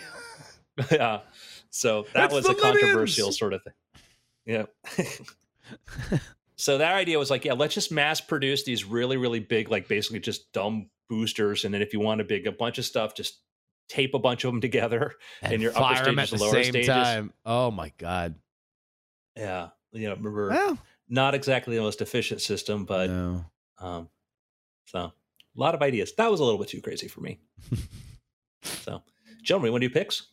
yeah. 0.91 1.21
So 1.71 2.07
that 2.15 2.27
It's 2.27 2.35
was 2.35 2.49
a 2.49 2.55
controversial 2.55 3.27
Libyans! 3.27 3.39
sort 3.39 3.55
of 3.55 3.63
thing. 3.65 3.73
Yeah. 4.45 4.67
so 6.57 6.79
that 6.79 6.95
idea 6.95 7.19
was 7.19 7.31
like, 7.31 7.45
yeah, 7.45 7.55
let's 7.55 7.75
just 7.75 7.91
mass 7.91 8.21
produce 8.21 8.65
these 8.65 8.85
really, 8.85 9.17
really 9.17 9.41
big, 9.41 9.71
like 9.71 9.89
basically 9.89 10.21
just 10.21 10.53
dumb 10.53 10.91
boosters. 11.09 11.65
And 11.65 11.75
then 11.75 11.83
if 11.83 11.93
you 11.93 12.01
want 12.01 12.19
to 12.19 12.25
big 12.25 12.47
a 12.47 12.53
bunch 12.53 12.79
of 12.79 12.85
stuff, 12.85 13.15
just 13.15 13.41
tape 13.93 14.15
a 14.15 14.19
bunch 14.19 14.45
of 14.45 14.53
them 14.53 14.61
together. 14.61 15.15
And, 15.43 15.61
your 15.61 15.73
upper 15.73 15.81
fire 15.97 16.09
'em 16.09 16.19
at 16.19 16.31
the 16.31 16.37
lower 16.39 16.53
same 16.53 16.65
stages. 16.65 16.87
time. 16.89 17.33
Oh 17.45 17.71
my 17.71 17.93
god. 17.99 18.35
Yeah. 19.37 19.69
You 19.93 20.09
know, 20.09 20.15
remember 20.15 20.49
Well, 20.49 20.79
not 21.09 21.35
exactly 21.35 21.77
the 21.77 21.83
most 21.83 22.01
efficient 22.01 22.41
system, 22.41 22.85
but 22.85 23.11
no. 23.11 23.45
um 23.79 24.09
so 24.87 24.99
a 24.99 25.13
lot 25.55 25.75
of 25.75 25.83
ideas. 25.83 26.15
That 26.17 26.31
was 26.31 26.41
a 26.41 26.45
little 26.45 26.59
bit 26.59 26.69
too 26.69 26.81
crazy 26.81 27.09
for 27.09 27.21
me. 27.21 27.41
so 28.63 29.03
gentlemen, 29.43 29.69
you 29.69 29.73
want 29.73 29.83
to 29.83 29.89
do 29.89 29.95
picks? 29.95 30.29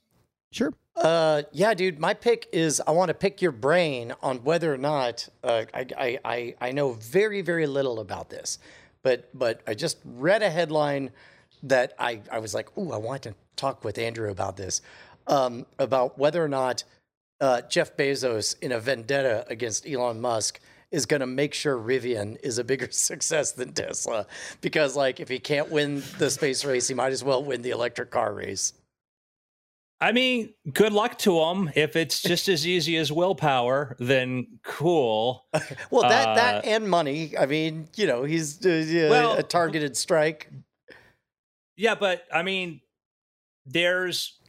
Sure. 0.52 0.74
Uh, 0.95 1.43
yeah, 1.52 1.74
dude. 1.74 2.00
My 2.00 2.13
pick 2.13 2.48
is 2.52 2.82
I 2.88 2.91
want 2.91 3.10
to 3.10 3.13
pick 3.13 3.41
your 3.41 3.52
brain 3.52 4.13
on 4.22 4.38
whether 4.43 4.74
or 4.74 4.78
not 4.78 5.28
uh, 5.43 5.65
I, 5.74 5.86
I 5.98 6.19
I 6.26 6.56
I 6.60 6.72
know 6.72 6.93
very 6.93 7.41
very 7.41 7.67
little 7.67 8.00
about 8.00 8.30
this, 8.30 8.58
but 9.04 9.30
but 9.38 9.62
I 9.67 9.74
just 9.76 9.98
read 10.04 10.41
a 10.41 10.50
headline 10.50 11.12
that 11.63 11.93
I 12.00 12.22
I 12.32 12.39
was 12.39 12.54
like, 12.54 12.69
oh, 12.78 12.91
I 12.91 12.98
want 12.98 13.22
to 13.24 13.36
talk 13.60 13.84
with 13.84 13.98
Andrew 13.98 14.30
about 14.32 14.58
this, 14.58 14.82
um, 15.28 15.65
about 15.78 16.17
whether 16.17 16.43
or 16.43 16.48
not 16.48 16.84
uh, 17.41 17.62
Jeff 17.69 17.95
Bezos 17.98 18.56
in 18.62 18.72
a 18.72 18.80
vendetta 18.80 19.45
against 19.50 19.88
Elon 19.88 20.19
Musk 20.22 20.60
is 20.91 21.06
going 21.06 21.19
to 21.19 21.28
make 21.28 21.54
sure 21.54 21.78
Rivian 21.78 22.38
is 22.43 22.58
a 22.58 22.63
bigger 22.63 22.88
success 22.91 23.52
than 23.52 23.74
Tesla, 23.74 24.26
because 24.62 24.95
like 24.95 25.19
if 25.19 25.30
he 25.30 25.39
can't 25.39 25.69
win 25.69 26.02
the 26.17 26.30
space 26.30 26.65
race, 26.65 26.88
he 26.88 26.93
might 26.95 27.12
as 27.12 27.24
well 27.24 27.43
win 27.43 27.62
the 27.62 27.69
electric 27.69 28.10
car 28.12 28.34
race. 28.34 28.74
I 30.02 30.13
mean, 30.13 30.54
good 30.72 30.93
luck 30.93 31.17
to 31.19 31.38
him. 31.41 31.69
If 31.76 31.98
it's 31.98 32.22
just 32.22 32.48
as 32.48 32.65
easy 32.65 32.95
as 32.95 33.12
willpower, 33.12 33.98
then 34.00 34.60
cool. 34.63 35.45
Well, 35.91 36.04
that 36.10 36.36
that 36.36 36.56
Uh, 36.65 36.69
and 36.69 36.89
money. 36.89 37.38
I 37.38 37.45
mean, 37.45 37.89
you 37.98 38.08
know, 38.08 38.24
he's 38.24 38.65
uh, 38.65 39.08
Well- 39.10 39.34
a 39.34 39.43
targeted 39.43 39.98
strike. 39.98 40.50
Yeah, 41.76 41.95
but 41.95 42.24
I 42.34 42.43
mean, 42.43 42.80
there's 43.71 44.39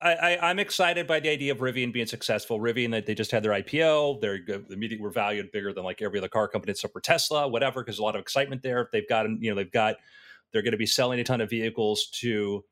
I, 0.00 0.38
I'm 0.40 0.60
excited 0.60 1.08
by 1.08 1.18
the 1.18 1.28
idea 1.28 1.50
of 1.50 1.58
Rivian 1.58 1.92
being 1.92 2.06
successful. 2.06 2.60
Rivian 2.60 2.92
that 2.92 3.04
they 3.04 3.16
just 3.16 3.32
had 3.32 3.42
their 3.42 3.50
IPO, 3.50 4.20
they're 4.20 4.38
immediately 4.70 5.02
were 5.02 5.10
valued 5.10 5.50
bigger 5.50 5.72
than 5.72 5.82
like 5.82 6.00
every 6.00 6.20
other 6.20 6.28
car 6.28 6.46
company 6.46 6.70
except 6.70 6.92
for 6.92 7.00
Tesla, 7.00 7.48
whatever. 7.48 7.82
Because 7.82 7.98
a 7.98 8.02
lot 8.02 8.14
of 8.14 8.20
excitement 8.20 8.62
there. 8.62 8.88
They've 8.92 9.08
got 9.08 9.26
you 9.40 9.50
know 9.50 9.56
they've 9.56 9.72
got 9.72 9.96
they're 10.52 10.62
going 10.62 10.72
to 10.72 10.78
be 10.78 10.86
selling 10.86 11.18
a 11.18 11.24
ton 11.24 11.40
of 11.40 11.50
vehicles 11.50 12.10
to 12.20 12.64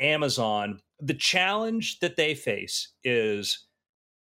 Amazon. 0.00 0.80
The 1.00 1.14
challenge 1.14 1.98
that 2.00 2.16
they 2.16 2.34
face 2.34 2.94
is 3.04 3.66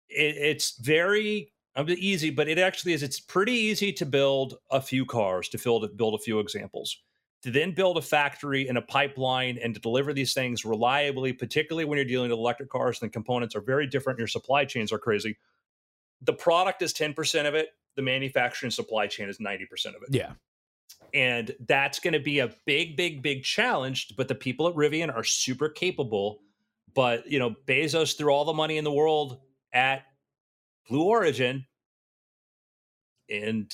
it, 0.10 0.36
it's 0.38 0.80
very 0.80 1.54
easy, 1.88 2.32
but 2.32 2.48
it 2.48 2.58
actually 2.58 2.94
is. 2.94 3.04
It's 3.04 3.20
pretty 3.20 3.54
easy 3.54 3.94
to 3.94 4.06
build 4.06 4.56
a 4.72 4.82
few 4.82 5.06
cars 5.06 5.48
to 5.50 5.60
build 5.60 5.96
build 5.96 6.16
a 6.16 6.24
few 6.24 6.40
examples 6.40 6.98
to 7.44 7.52
then 7.52 7.74
build 7.74 7.98
a 7.98 8.02
factory 8.02 8.68
and 8.68 8.78
a 8.78 8.82
pipeline 8.82 9.58
and 9.62 9.74
to 9.74 9.80
deliver 9.80 10.14
these 10.14 10.34
things 10.34 10.64
reliably, 10.64 11.34
particularly 11.34 11.86
when 11.86 11.98
you're 11.98 12.06
dealing 12.06 12.30
with 12.30 12.38
electric 12.38 12.70
cars 12.70 13.02
and 13.02 13.10
the 13.10 13.14
components 13.14 13.56
are 13.56 13.62
very 13.62 13.88
different, 13.88 14.20
your 14.20 14.28
supply 14.28 14.64
chains 14.64 14.92
are 14.92 15.00
crazy. 15.00 15.38
The 16.22 16.34
product 16.34 16.82
is 16.84 16.94
10% 16.94 17.48
of 17.48 17.56
it, 17.56 17.70
the 17.96 18.04
manufacturing 18.04 18.72
supply 18.72 19.08
chain 19.08 19.28
is 19.28 19.40
90% 19.40 19.64
of 19.88 20.04
it. 20.04 20.10
Yeah. 20.12 20.34
And 21.14 21.56
that's 21.68 22.00
going 22.00 22.14
to 22.14 22.20
be 22.20 22.40
a 22.40 22.54
big, 22.66 22.96
big, 22.96 23.22
big 23.22 23.44
challenge. 23.44 24.16
But 24.16 24.28
the 24.28 24.36
people 24.36 24.68
at 24.68 24.76
Rivian 24.76 25.14
are 25.14 25.24
super 25.24 25.68
capable. 25.68 26.42
But, 26.94 27.30
you 27.30 27.40
know, 27.40 27.56
Bezos 27.66 28.18
threw 28.18 28.32
all 28.32 28.46
the 28.46 28.54
money 28.54 28.78
in 28.78 28.84
the 28.84 28.92
world 28.92 29.40
at 29.74 30.04
Blue 30.88 31.04
Origin 31.04 31.66
and 33.30 33.74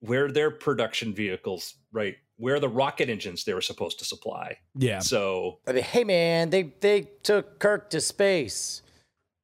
where 0.00 0.30
their 0.30 0.50
production 0.50 1.14
vehicles, 1.14 1.74
right? 1.92 2.16
Where 2.36 2.58
the 2.58 2.68
rocket 2.68 3.08
engines 3.08 3.44
they 3.44 3.54
were 3.54 3.60
supposed 3.60 3.98
to 4.00 4.04
supply. 4.04 4.58
Yeah. 4.74 4.98
So 4.98 5.58
I 5.68 5.72
mean, 5.72 5.84
hey 5.84 6.04
man, 6.04 6.50
they 6.50 6.72
they 6.80 7.02
took 7.22 7.58
Kirk 7.60 7.90
to 7.90 8.00
space. 8.00 8.82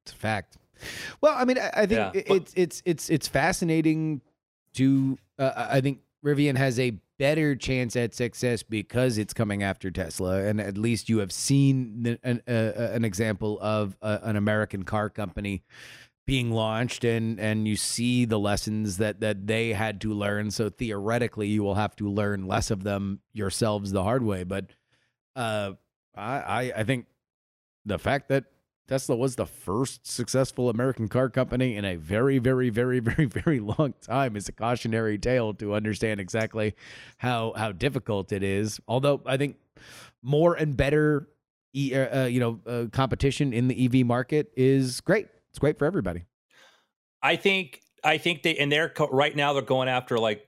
It's 0.05 0.13
a 0.13 0.15
fact. 0.15 0.57
Well, 1.21 1.33
I 1.37 1.45
mean, 1.45 1.57
I, 1.59 1.69
I 1.73 1.85
think 1.85 1.91
Yeah. 1.91 2.11
it- 2.13 2.29
Well- 2.29 2.37
it's 2.39 2.53
it's 2.55 2.81
it's 2.85 3.09
it's 3.09 3.27
fascinating 3.27 4.21
to. 4.73 5.17
Uh, 5.39 5.51
I 5.55 5.79
think 5.81 5.99
Rivian 6.25 6.57
has 6.57 6.79
a 6.79 6.93
better 7.17 7.55
chance 7.55 7.95
at 7.95 8.13
success 8.15 8.63
because 8.63 9.17
it's 9.19 9.33
coming 9.33 9.61
after 9.63 9.91
Tesla, 9.91 10.43
and 10.43 10.59
at 10.59 10.75
least 10.77 11.07
you 11.07 11.19
have 11.19 11.31
seen 11.31 12.01
the, 12.03 12.19
an, 12.23 12.41
uh, 12.47 12.51
uh, 12.51 12.89
an 12.93 13.05
example 13.05 13.59
of 13.61 13.95
uh, 14.01 14.17
an 14.23 14.35
American 14.35 14.83
car 14.83 15.07
company 15.09 15.61
being 16.25 16.51
launched, 16.51 17.03
and 17.03 17.39
and 17.39 17.67
you 17.67 17.75
see 17.75 18.25
the 18.25 18.39
lessons 18.39 18.97
that 18.97 19.19
that 19.21 19.47
they 19.47 19.73
had 19.73 20.01
to 20.01 20.13
learn. 20.13 20.51
So 20.51 20.69
theoretically, 20.69 21.47
you 21.47 21.63
will 21.63 21.75
have 21.75 21.95
to 21.97 22.09
learn 22.09 22.47
less 22.47 22.71
of 22.71 22.83
them 22.83 23.21
yourselves 23.33 23.91
the 23.91 24.03
hard 24.03 24.23
way. 24.23 24.43
But 24.43 24.67
uh, 25.35 25.73
I 26.15 26.71
I, 26.75 26.83
think 26.83 27.05
the 27.85 27.97
fact 27.97 28.29
that 28.29 28.45
Tesla 28.87 29.15
was 29.15 29.35
the 29.35 29.45
first 29.45 30.05
successful 30.05 30.69
American 30.69 31.07
car 31.07 31.29
company 31.29 31.75
in 31.75 31.85
a 31.85 31.95
very, 31.95 32.39
very, 32.39 32.69
very, 32.69 32.99
very, 32.99 33.25
very 33.25 33.59
long 33.59 33.93
time 34.01 34.35
is 34.35 34.49
a 34.49 34.51
cautionary 34.51 35.17
tale 35.17 35.53
to 35.55 35.73
understand 35.73 36.19
exactly 36.19 36.75
how 37.17 37.53
how 37.55 37.71
difficult 37.71 38.31
it 38.31 38.43
is. 38.43 38.79
Although 38.87 39.21
I 39.25 39.37
think 39.37 39.57
more 40.21 40.55
and 40.55 40.75
better, 40.75 41.27
e- 41.73 41.95
uh, 41.95 42.23
uh, 42.23 42.25
you 42.25 42.39
know, 42.39 42.59
uh, 42.67 42.85
competition 42.91 43.53
in 43.53 43.67
the 43.67 43.85
EV 43.85 44.05
market 44.05 44.51
is 44.55 45.01
great. 45.01 45.27
It's 45.51 45.59
great 45.59 45.77
for 45.77 45.85
everybody. 45.85 46.25
I 47.21 47.35
think 47.35 47.81
I 48.03 48.17
think 48.17 48.43
they 48.43 48.55
and 48.57 48.71
they're 48.71 48.89
co- 48.89 49.09
right 49.09 49.35
now 49.35 49.53
they're 49.53 49.61
going 49.61 49.89
after 49.89 50.17
like 50.17 50.47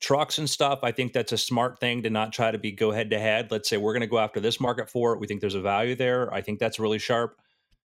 trucks 0.00 0.38
and 0.38 0.48
stuff, 0.48 0.80
I 0.82 0.92
think 0.92 1.12
that's 1.12 1.32
a 1.32 1.38
smart 1.38 1.78
thing 1.78 2.02
to 2.02 2.10
not 2.10 2.32
try 2.32 2.50
to 2.50 2.58
be 2.58 2.72
go 2.72 2.90
head 2.90 3.10
to 3.10 3.18
head. 3.18 3.50
Let's 3.50 3.68
say 3.68 3.76
we're 3.76 3.92
going 3.92 4.00
to 4.00 4.06
go 4.06 4.18
after 4.18 4.40
this 4.40 4.60
market 4.60 4.90
for 4.90 5.12
it. 5.12 5.20
We 5.20 5.26
think 5.26 5.40
there's 5.40 5.54
a 5.54 5.60
value 5.60 5.94
there. 5.94 6.32
I 6.32 6.40
think 6.40 6.58
that's 6.58 6.78
really 6.78 6.98
sharp. 6.98 7.36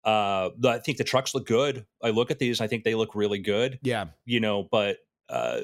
Uh, 0.04 0.50
I 0.66 0.80
think 0.80 0.98
the 0.98 1.06
trucks 1.06 1.34
look 1.34 1.48
good. 1.48 1.86
I 2.04 2.10
look 2.10 2.30
at 2.30 2.38
these, 2.38 2.60
I 2.60 2.68
think 2.68 2.84
they 2.84 2.94
look 2.94 3.16
really 3.16 3.40
good. 3.40 3.80
Yeah. 3.82 4.08
You 4.26 4.42
know, 4.42 4.68
but 4.70 4.98
uh, 5.30 5.62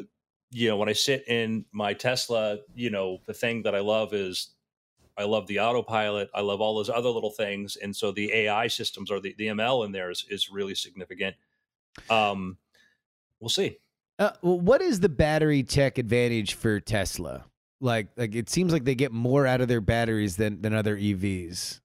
you 0.51 0.69
know, 0.69 0.77
when 0.77 0.87
I 0.87 0.93
sit 0.93 1.27
in 1.27 1.65
my 1.73 1.93
Tesla, 1.93 2.59
you 2.73 2.89
know, 2.89 3.19
the 3.27 3.33
thing 3.33 3.63
that 3.63 3.75
I 3.75 3.79
love 3.81 4.13
is 4.13 4.49
I 5.19 5.25
love 5.25 5.47
the 5.47 5.59
autopilot. 5.59 6.29
I 6.33 6.39
love 6.39 6.61
all 6.61 6.75
those 6.75 6.89
other 6.89 7.09
little 7.09 7.29
things, 7.29 7.75
and 7.75 7.93
so 7.93 8.11
the 8.11 8.33
AI 8.33 8.67
systems 8.67 9.11
or 9.11 9.19
the, 9.19 9.35
the 9.37 9.47
ML 9.47 9.85
in 9.85 9.91
there 9.91 10.09
is 10.09 10.25
is 10.29 10.49
really 10.49 10.75
significant. 10.75 11.35
Um, 12.09 12.57
we'll 13.41 13.49
see. 13.49 13.77
Uh, 14.17 14.31
well, 14.41 14.59
what 14.59 14.81
is 14.81 15.01
the 15.01 15.09
battery 15.09 15.63
tech 15.63 15.97
advantage 15.97 16.53
for 16.53 16.79
Tesla? 16.79 17.45
Like, 17.81 18.07
like 18.15 18.33
it 18.33 18.49
seems 18.49 18.71
like 18.71 18.85
they 18.85 18.95
get 18.95 19.11
more 19.11 19.45
out 19.45 19.59
of 19.59 19.67
their 19.67 19.81
batteries 19.81 20.37
than 20.37 20.61
than 20.61 20.73
other 20.73 20.97
EVs. 20.97 21.81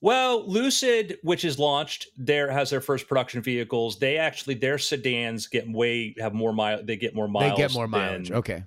Well, 0.00 0.48
Lucid, 0.48 1.18
which 1.22 1.44
is 1.44 1.58
launched, 1.58 2.08
there 2.16 2.50
has 2.50 2.70
their 2.70 2.80
first 2.80 3.06
production 3.06 3.42
vehicles. 3.42 3.98
They 3.98 4.16
actually 4.16 4.54
their 4.54 4.78
sedans 4.78 5.46
get 5.46 5.70
way 5.70 6.14
have 6.18 6.34
more 6.34 6.52
mile. 6.52 6.82
They 6.82 6.96
get 6.96 7.14
more 7.14 7.28
miles. 7.28 7.52
They 7.52 7.56
get 7.56 7.72
more 7.72 7.86
mileage. 7.86 8.32
Okay. 8.32 8.64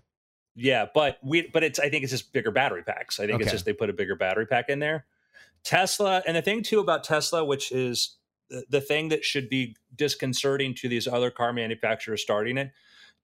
Yeah, 0.55 0.85
but 0.93 1.17
we 1.23 1.49
but 1.53 1.63
it's 1.63 1.79
I 1.79 1.89
think 1.89 2.03
it's 2.03 2.11
just 2.11 2.31
bigger 2.31 2.51
battery 2.51 2.83
packs. 2.83 3.19
I 3.19 3.25
think 3.25 3.41
it's 3.41 3.51
just 3.51 3.65
they 3.65 3.73
put 3.73 3.89
a 3.89 3.93
bigger 3.93 4.15
battery 4.15 4.45
pack 4.45 4.69
in 4.69 4.79
there. 4.79 5.05
Tesla, 5.63 6.21
and 6.27 6.35
the 6.35 6.41
thing 6.41 6.61
too 6.61 6.79
about 6.79 7.03
Tesla, 7.03 7.43
which 7.43 7.71
is 7.71 8.17
the, 8.49 8.63
the 8.69 8.81
thing 8.81 9.09
that 9.09 9.23
should 9.23 9.49
be 9.49 9.75
disconcerting 9.95 10.75
to 10.75 10.89
these 10.89 11.07
other 11.07 11.31
car 11.31 11.53
manufacturers 11.53 12.21
starting 12.21 12.57
it. 12.57 12.71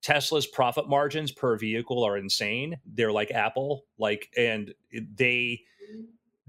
Tesla's 0.02 0.46
profit 0.46 0.88
margins 0.88 1.30
per 1.30 1.56
vehicle 1.56 2.02
are 2.02 2.16
insane. 2.16 2.78
They're 2.86 3.12
like 3.12 3.30
Apple, 3.30 3.84
like 3.98 4.30
and 4.36 4.74
they 4.92 5.62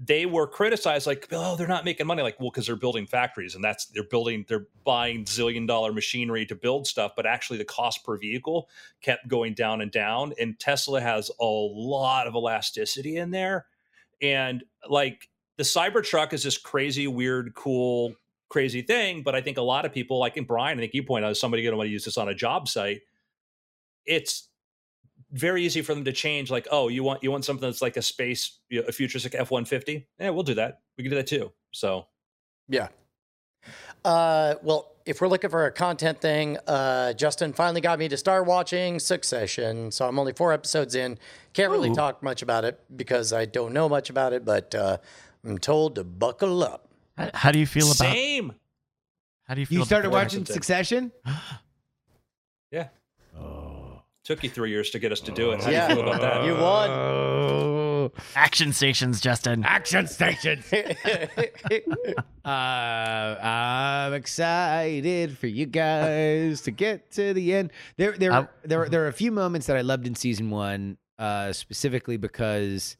they 0.04 0.26
were 0.26 0.46
criticized 0.48 1.06
like 1.06 1.28
oh 1.30 1.54
they're 1.54 1.68
not 1.68 1.84
making 1.84 2.06
money. 2.06 2.22
Like 2.22 2.40
well 2.40 2.50
because 2.50 2.66
they're 2.66 2.76
building 2.76 3.06
factories 3.06 3.54
and 3.54 3.62
that's 3.62 3.86
they're 3.86 4.02
building 4.02 4.44
they're 4.48 4.66
buying 4.84 5.24
zillion 5.24 5.66
dollar 5.66 5.92
machinery 5.92 6.44
to 6.46 6.54
build 6.54 6.86
stuff 6.86 7.12
but 7.14 7.24
actually 7.24 7.58
the 7.58 7.64
cost 7.64 8.04
per 8.04 8.16
vehicle 8.18 8.68
kept 9.00 9.28
going 9.28 9.54
down 9.54 9.80
and 9.80 9.90
down 9.92 10.32
and 10.40 10.58
tesla 10.58 11.00
has 11.00 11.30
a 11.40 11.44
lot 11.44 12.26
of 12.26 12.34
elasticity 12.34 13.16
in 13.16 13.30
there. 13.30 13.66
And 14.20 14.64
like 14.88 15.28
the 15.56 15.64
cybertruck 15.64 16.32
is 16.32 16.42
this 16.42 16.58
crazy 16.58 17.06
weird 17.06 17.54
cool 17.54 18.14
crazy 18.48 18.82
thing 18.82 19.22
but 19.22 19.34
i 19.34 19.40
think 19.40 19.56
a 19.56 19.62
lot 19.62 19.86
of 19.86 19.92
people 19.94 20.18
like 20.18 20.36
in 20.36 20.44
brian 20.44 20.76
i 20.78 20.82
think 20.82 20.92
you 20.92 21.02
pointed 21.02 21.26
out 21.26 21.36
somebody 21.38 21.62
going 21.62 21.72
to 21.72 21.76
want 21.78 21.86
to 21.86 21.92
use 21.92 22.04
this 22.04 22.18
on 22.18 22.28
a 22.28 22.34
job 22.34 22.68
site. 22.68 23.00
It's 24.04 24.48
very 25.32 25.64
easy 25.64 25.82
for 25.82 25.94
them 25.94 26.04
to 26.04 26.12
change 26.12 26.50
like 26.50 26.68
oh 26.70 26.88
you 26.88 27.02
want 27.02 27.22
you 27.22 27.30
want 27.30 27.44
something 27.44 27.66
that's 27.68 27.82
like 27.82 27.96
a 27.96 28.02
space 28.02 28.58
you 28.68 28.80
know, 28.80 28.86
a 28.88 28.92
futuristic 28.92 29.34
f-150 29.34 30.04
yeah 30.20 30.30
we'll 30.30 30.42
do 30.42 30.54
that 30.54 30.80
we 30.98 31.02
can 31.04 31.10
do 31.10 31.16
that 31.16 31.26
too 31.26 31.50
so 31.72 32.06
Yeah. 32.68 32.88
Uh, 34.04 34.54
well, 34.62 34.96
if 35.06 35.20
we're 35.20 35.28
looking 35.28 35.48
for 35.50 35.66
a 35.66 35.70
content 35.70 36.20
thing, 36.20 36.58
uh, 36.66 37.12
Justin 37.12 37.52
finally 37.52 37.80
got 37.80 37.98
me 37.98 38.08
to 38.08 38.16
start 38.16 38.46
watching 38.46 38.98
Succession. 38.98 39.90
So 39.92 40.06
I'm 40.08 40.18
only 40.18 40.32
four 40.32 40.52
episodes 40.52 40.96
in. 40.96 41.18
Can't 41.52 41.70
really 41.70 41.94
talk 41.94 42.22
much 42.22 42.42
about 42.42 42.64
it 42.64 42.80
because 42.96 43.32
I 43.32 43.44
don't 43.44 43.72
know 43.72 43.88
much 43.88 44.10
about 44.10 44.32
it, 44.32 44.44
but 44.44 44.74
uh, 44.74 44.96
I'm 45.44 45.58
told 45.58 45.94
to 45.94 46.04
buckle 46.04 46.64
up. 46.64 46.88
How- 47.16 47.30
How 47.34 47.52
do 47.52 47.58
you 47.60 47.66
feel 47.66 47.86
about? 47.86 47.96
same 47.96 48.52
How 49.44 49.54
do 49.54 49.60
you 49.60 49.66
feel? 49.66 49.78
You 49.80 49.84
started 49.84 50.08
about 50.08 50.24
watching. 50.24 50.44
Succession? 50.46 51.12
yeah. 52.72 52.88
Took 54.24 54.42
you 54.44 54.50
three 54.50 54.70
years 54.70 54.90
to 54.90 54.98
get 54.98 55.10
us 55.12 55.20
to 55.20 55.32
do 55.32 55.50
it 55.52 55.60
how 55.62 55.70
Yeah. 55.70 55.88
do 55.88 55.94
you 55.94 56.00
feel 56.02 56.08
about 56.12 56.20
that 56.22 56.44
You 56.46 56.52
won. 56.54 56.90
Oh. 56.90 58.12
action 58.36 58.72
stations, 58.72 59.20
Justin? 59.20 59.64
Action 59.64 60.06
stations. 60.06 60.64
Uh, 62.44 62.48
I'm 63.40 64.14
excited 64.14 65.38
for 65.38 65.46
you 65.46 65.64
guys 65.66 66.62
to 66.62 66.72
get 66.72 67.12
to 67.12 67.32
the 67.32 67.54
end. 67.54 67.70
There, 67.96 68.12
there, 68.18 68.32
I- 68.32 68.48
there, 68.64 68.88
there 68.88 69.04
are 69.04 69.08
a 69.08 69.12
few 69.12 69.30
moments 69.30 69.68
that 69.68 69.76
I 69.76 69.82
loved 69.82 70.06
in 70.08 70.16
season 70.16 70.50
one, 70.50 70.96
uh, 71.20 71.52
specifically 71.52 72.16
because 72.16 72.96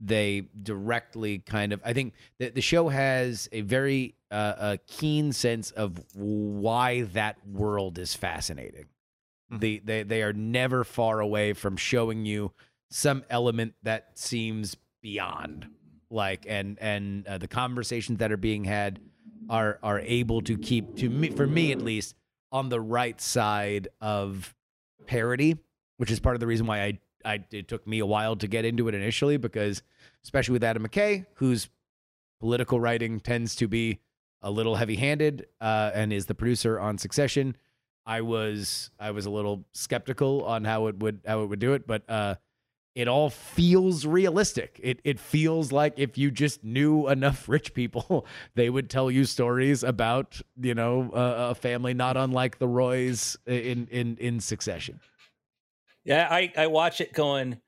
they 0.00 0.48
directly 0.62 1.40
kind 1.40 1.74
of. 1.74 1.82
I 1.84 1.92
think 1.92 2.14
that 2.38 2.54
the 2.54 2.62
show 2.62 2.88
has 2.88 3.50
a 3.52 3.60
very 3.60 4.14
uh, 4.30 4.54
a 4.58 4.78
keen 4.86 5.32
sense 5.34 5.72
of 5.72 6.00
why 6.14 7.02
that 7.02 7.36
world 7.46 7.98
is 7.98 8.14
fascinating. 8.14 8.86
The, 9.50 9.80
they, 9.82 10.02
they 10.02 10.22
are 10.22 10.34
never 10.34 10.84
far 10.84 11.20
away 11.20 11.54
from 11.54 11.76
showing 11.76 12.26
you 12.26 12.52
some 12.90 13.24
element 13.30 13.74
that 13.82 14.18
seems 14.18 14.76
beyond 15.00 15.66
like 16.10 16.44
and 16.48 16.78
and 16.80 17.26
uh, 17.26 17.38
the 17.38 17.48
conversations 17.48 18.18
that 18.18 18.32
are 18.32 18.36
being 18.38 18.64
had 18.64 19.00
are 19.50 19.78
are 19.82 20.00
able 20.00 20.40
to 20.42 20.56
keep 20.56 20.96
to 20.96 21.08
me 21.08 21.30
for 21.30 21.46
me 21.46 21.72
at 21.72 21.80
least 21.80 22.14
on 22.50 22.68
the 22.68 22.80
right 22.80 23.20
side 23.20 23.88
of 24.00 24.54
parody 25.06 25.56
which 25.98 26.10
is 26.10 26.20
part 26.20 26.34
of 26.34 26.40
the 26.40 26.46
reason 26.46 26.66
why 26.66 26.82
I 26.82 26.98
I 27.24 27.44
it 27.50 27.68
took 27.68 27.86
me 27.86 27.98
a 27.98 28.06
while 28.06 28.36
to 28.36 28.48
get 28.48 28.64
into 28.64 28.88
it 28.88 28.94
initially 28.94 29.36
because 29.36 29.82
especially 30.24 30.54
with 30.54 30.64
Adam 30.64 30.86
McKay 30.86 31.26
whose 31.34 31.68
political 32.40 32.80
writing 32.80 33.20
tends 33.20 33.54
to 33.56 33.68
be 33.68 34.00
a 34.40 34.50
little 34.50 34.76
heavy-handed 34.76 35.46
uh, 35.60 35.90
and 35.92 36.12
is 36.12 36.26
the 36.26 36.34
producer 36.34 36.78
on 36.78 36.96
Succession 36.96 37.56
I 38.08 38.22
was 38.22 38.90
I 38.98 39.12
was 39.12 39.26
a 39.26 39.30
little 39.30 39.66
skeptical 39.72 40.44
on 40.44 40.64
how 40.64 40.86
it 40.88 40.98
would 40.98 41.20
how 41.26 41.42
it 41.42 41.46
would 41.46 41.60
do 41.60 41.74
it 41.74 41.86
but 41.86 42.08
uh 42.08 42.36
it 42.94 43.06
all 43.06 43.30
feels 43.30 44.04
realistic. 44.04 44.80
It 44.82 45.00
it 45.04 45.20
feels 45.20 45.70
like 45.70 45.94
if 45.98 46.18
you 46.18 46.32
just 46.32 46.64
knew 46.64 47.06
enough 47.08 47.48
rich 47.56 47.72
people, 47.72 48.26
they 48.56 48.70
would 48.70 48.90
tell 48.90 49.08
you 49.08 49.24
stories 49.24 49.84
about 49.84 50.40
you 50.60 50.74
know 50.74 51.10
a, 51.14 51.50
a 51.50 51.54
family 51.54 51.94
not 51.94 52.16
unlike 52.16 52.58
the 52.58 52.66
Roys 52.66 53.36
in 53.46 53.86
in 53.92 54.16
in 54.16 54.40
Succession. 54.40 54.98
yeah 56.04 56.26
i 56.30 56.52
i 56.56 56.66
watch 56.66 57.00
it 57.00 57.12
going 57.12 57.60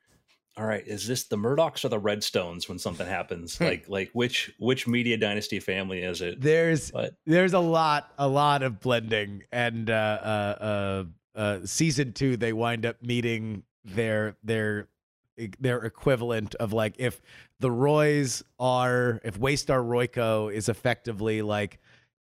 all 0.56 0.66
right 0.66 0.86
is 0.86 1.06
this 1.06 1.24
the 1.24 1.36
murdochs 1.36 1.84
or 1.84 1.88
the 1.88 2.00
redstones 2.00 2.68
when 2.68 2.78
something 2.78 3.06
happens? 3.06 3.60
Like 3.60 3.88
like 3.88 4.10
which 4.12 4.52
which 4.58 4.86
media 4.86 5.16
dynasty 5.16 5.60
family 5.60 6.02
is 6.02 6.20
it? 6.20 6.40
There's 6.40 6.90
but 6.90 7.14
there's 7.26 7.52
a 7.52 7.60
lot 7.60 8.12
a 8.18 8.28
lot 8.28 8.62
of 8.62 8.80
blending, 8.80 9.42
and 9.52 9.88
uh, 9.88 9.94
uh, 10.22 10.56
uh, 10.60 11.38
uh, 11.38 11.58
season 11.64 12.12
two 12.12 12.36
they 12.36 12.52
wind 12.52 12.84
up 12.84 12.96
meeting 13.02 13.62
their 13.84 14.36
their 14.42 14.88
their 15.58 15.78
equivalent 15.84 16.54
of 16.56 16.72
like 16.72 16.96
if 16.98 17.20
the 17.60 17.70
Roys 17.70 18.42
are 18.58 19.20
if 19.24 19.38
Waystar 19.38 19.82
Royco 19.82 20.52
is 20.52 20.68
effectively 20.68 21.42
like 21.42 21.78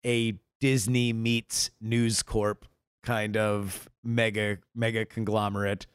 a 0.05 0.39
Disney 0.59 1.13
meets 1.13 1.71
News 1.81 2.23
Corp 2.23 2.65
kind 3.03 3.37
of 3.37 3.89
mega 4.03 4.57
mega 4.75 5.05
conglomerate 5.05 5.87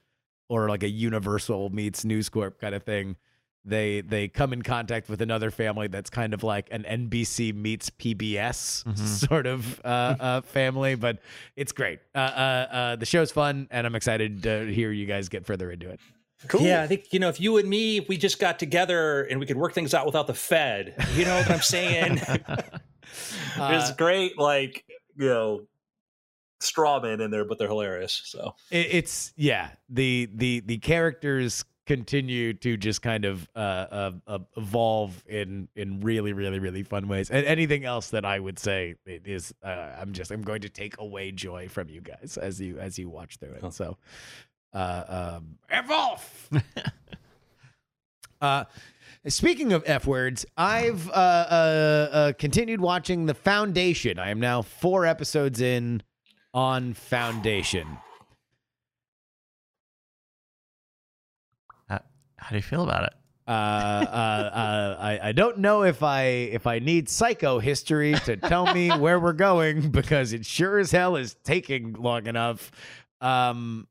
or 0.49 0.68
like 0.68 0.82
a 0.82 0.88
Universal 0.88 1.70
meets 1.70 2.05
News 2.05 2.28
Corp 2.28 2.61
kind 2.61 2.74
of 2.74 2.82
thing. 2.82 3.16
They 3.64 4.01
they 4.01 4.26
come 4.26 4.53
in 4.53 4.62
contact 4.62 5.09
with 5.09 5.22
another 5.22 5.53
family 5.53 5.86
that's 5.86 6.11
kind 6.11 6.34
of 6.34 6.43
like 6.43 6.66
an 6.72 6.82
NBC 6.82 7.55
meets 7.55 7.90
PBS 7.90 8.82
Mhm. 8.84 8.99
sort 9.28 9.47
of 9.47 9.80
uh, 9.84 10.16
uh, 10.18 10.40
family, 10.40 10.97
but 10.97 11.20
it's 11.55 11.70
great. 11.70 12.01
Uh, 12.14 12.18
uh, 12.18 12.66
uh, 12.72 12.97
the 12.97 13.07
show's 13.07 13.30
fun, 13.30 13.68
and 13.70 13.86
I'm 13.86 13.95
excited 13.95 14.43
to 14.43 14.66
hear 14.66 14.90
you 14.90 15.07
guys 15.07 15.28
get 15.28 15.47
further 15.47 15.70
into 15.70 15.88
it. 15.90 16.01
cool. 16.49 16.62
Yeah, 16.62 16.82
I 16.82 16.88
think 16.88 17.12
you 17.12 17.20
know 17.20 17.28
if 17.28 17.40
you 17.40 17.57
and 17.59 17.68
me, 17.68 17.99
if 17.99 18.09
we 18.09 18.16
just 18.16 18.40
got 18.40 18.59
together 18.59 19.22
and 19.22 19.38
we 19.38 19.47
could 19.47 19.57
work 19.57 19.74
things 19.74 19.95
out 19.95 20.07
without 20.07 20.26
the 20.26 20.34
Fed, 20.34 20.95
you 21.14 21.24
know 21.24 21.36
what 21.36 21.51
I'm 21.51 21.62
saying? 21.62 22.20
Uh, 23.59 23.70
There's 23.70 23.90
great 23.93 24.38
like 24.38 24.84
you 25.16 25.26
know 25.28 25.66
straw 26.62 27.00
men 27.00 27.20
in 27.20 27.30
there, 27.30 27.44
but 27.44 27.58
they're 27.58 27.68
hilarious. 27.68 28.22
So 28.24 28.54
it, 28.70 28.88
it's 28.90 29.32
yeah 29.36 29.70
the 29.88 30.28
the 30.34 30.60
the 30.60 30.78
characters 30.78 31.64
continue 31.84 32.54
to 32.54 32.76
just 32.76 33.02
kind 33.02 33.24
of 33.24 33.48
uh, 33.56 33.58
uh, 33.58 34.12
uh 34.28 34.38
evolve 34.56 35.24
in 35.26 35.68
in 35.74 36.00
really 36.00 36.32
really 36.32 36.60
really 36.60 36.84
fun 36.84 37.08
ways 37.08 37.28
and 37.28 37.44
anything 37.44 37.84
else 37.84 38.10
that 38.10 38.24
i 38.24 38.38
would 38.38 38.56
say 38.56 38.94
is 39.04 39.52
uh, 39.64 39.90
i'm 40.00 40.12
just 40.12 40.30
i'm 40.30 40.42
going 40.42 40.60
to 40.62 40.68
take 40.68 40.96
away 41.00 41.32
joy 41.32 41.66
from 41.68 41.88
you 41.88 42.00
guys 42.00 42.38
as 42.40 42.60
you 42.60 42.78
as 42.78 43.00
you 43.00 43.08
watch 43.08 43.36
through 43.38 43.50
it 43.50 43.60
Huh. 43.62 43.70
so 43.70 43.96
uh 44.72 45.34
um 45.36 45.56
evolve 45.70 46.50
uh 48.40 48.64
Speaking 49.28 49.72
of 49.72 49.84
F 49.86 50.04
words, 50.04 50.44
I've 50.56 51.08
uh, 51.08 51.12
uh, 51.12 52.08
uh, 52.12 52.32
continued 52.32 52.80
watching 52.80 53.26
The 53.26 53.34
Foundation. 53.34 54.18
I 54.18 54.30
am 54.30 54.40
now 54.40 54.62
four 54.62 55.06
episodes 55.06 55.60
in 55.60 56.02
on 56.55 56.94
Foundation. 56.94 57.98
How 61.88 62.50
do 62.50 62.57
you 62.57 62.62
feel 62.62 62.82
about 62.82 63.05
it? 63.05 63.12
uh, 63.46 63.50
uh, 63.50 64.50
uh, 64.55 64.96
I, 65.00 65.28
I 65.28 65.32
don't 65.32 65.59
know 65.59 65.82
if 65.82 66.03
I 66.03 66.22
if 66.22 66.66
I 66.66 66.78
need 66.78 67.09
psychohistory 67.09 68.22
to 68.24 68.36
tell 68.36 68.72
me 68.72 68.90
where 68.98 69.18
we're 69.18 69.32
going 69.32 69.90
because 69.90 70.32
it 70.32 70.46
sure 70.46 70.78
as 70.78 70.92
hell 70.92 71.16
is 71.16 71.34
taking 71.42 71.94
long 71.94 72.26
enough. 72.26 72.70
Um, 73.20 73.88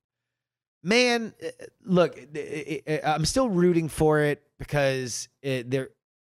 man, 0.83 1.33
uh, 1.43 1.49
look, 1.83 2.17
it, 2.17 2.83
it, 2.85 3.01
I'm 3.03 3.25
still 3.25 3.49
rooting 3.49 3.89
for 3.89 4.21
it 4.21 4.41
because 4.57 5.27
it, 5.41 5.69
there 5.69 5.89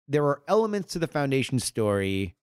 there 0.08 0.24
are 0.24 0.42
elements 0.48 0.94
to 0.94 0.98
the 0.98 1.06
Foundation 1.06 1.58
story 1.58 2.36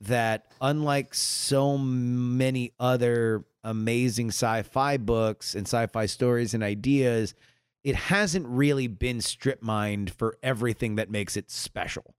that, 0.00 0.46
unlike 0.60 1.14
so 1.14 1.78
many 1.78 2.72
other 2.78 3.44
amazing 3.64 4.28
sci-fi 4.28 4.96
books 4.96 5.54
and 5.54 5.66
sci-fi 5.66 6.06
stories 6.06 6.54
and 6.54 6.62
ideas, 6.62 7.34
it 7.82 7.94
hasn't 7.94 8.46
really 8.46 8.88
been 8.88 9.20
strip 9.20 9.62
mined 9.62 10.12
for 10.12 10.38
everything 10.42 10.96
that 10.96 11.10
makes 11.10 11.36
it 11.36 11.50
special. 11.50 12.14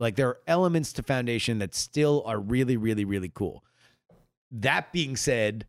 Like 0.00 0.16
there 0.16 0.28
are 0.28 0.38
elements 0.46 0.92
to 0.94 1.02
Foundation 1.02 1.58
that 1.60 1.74
still 1.74 2.22
are 2.26 2.38
really, 2.38 2.76
really, 2.76 3.04
really 3.04 3.30
cool. 3.32 3.64
That 4.50 4.92
being 4.92 5.16
said, 5.16 5.66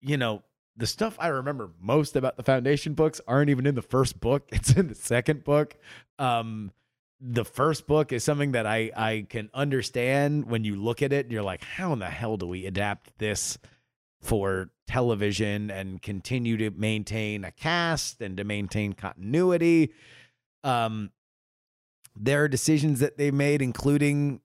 you 0.00 0.16
know, 0.16 0.42
the 0.76 0.86
stuff 0.86 1.16
I 1.18 1.28
remember 1.28 1.70
most 1.80 2.16
about 2.16 2.36
the 2.36 2.42
Foundation 2.42 2.94
books 2.94 3.20
aren't 3.26 3.50
even 3.50 3.66
in 3.66 3.74
the 3.74 3.82
first 3.82 4.20
book. 4.20 4.48
It's 4.52 4.72
in 4.72 4.88
the 4.88 4.94
second 4.94 5.44
book. 5.44 5.76
Um, 6.18 6.72
the 7.20 7.44
first 7.44 7.86
book 7.86 8.12
is 8.12 8.24
something 8.24 8.52
that 8.52 8.66
I 8.66 8.90
I 8.96 9.26
can 9.28 9.50
understand 9.54 10.46
when 10.46 10.64
you 10.64 10.76
look 10.76 11.02
at 11.02 11.12
it. 11.12 11.30
You're 11.30 11.42
like, 11.42 11.62
how 11.62 11.92
in 11.92 11.98
the 11.98 12.06
hell 12.06 12.36
do 12.36 12.46
we 12.46 12.66
adapt 12.66 13.18
this 13.18 13.58
for 14.20 14.70
television 14.86 15.70
and 15.70 16.00
continue 16.02 16.56
to 16.56 16.70
maintain 16.70 17.44
a 17.44 17.50
cast 17.50 18.20
and 18.20 18.36
to 18.36 18.44
maintain 18.44 18.92
continuity? 18.92 19.92
Um, 20.62 21.10
there 22.14 22.44
are 22.44 22.48
decisions 22.48 23.00
that 23.00 23.18
they 23.18 23.30
made, 23.30 23.62
including 23.62 24.40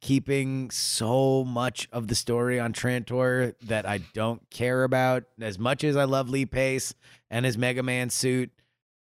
keeping 0.00 0.70
so 0.70 1.44
much 1.44 1.88
of 1.92 2.08
the 2.08 2.14
story 2.14 2.60
on 2.60 2.72
Trantor 2.72 3.54
that 3.62 3.86
I 3.86 3.98
don't 4.14 4.48
care 4.50 4.84
about. 4.84 5.24
As 5.40 5.58
much 5.58 5.84
as 5.84 5.96
I 5.96 6.04
love 6.04 6.28
Lee 6.28 6.46
Pace 6.46 6.94
and 7.30 7.44
his 7.44 7.56
Mega 7.58 7.82
Man 7.82 8.10
suit, 8.10 8.50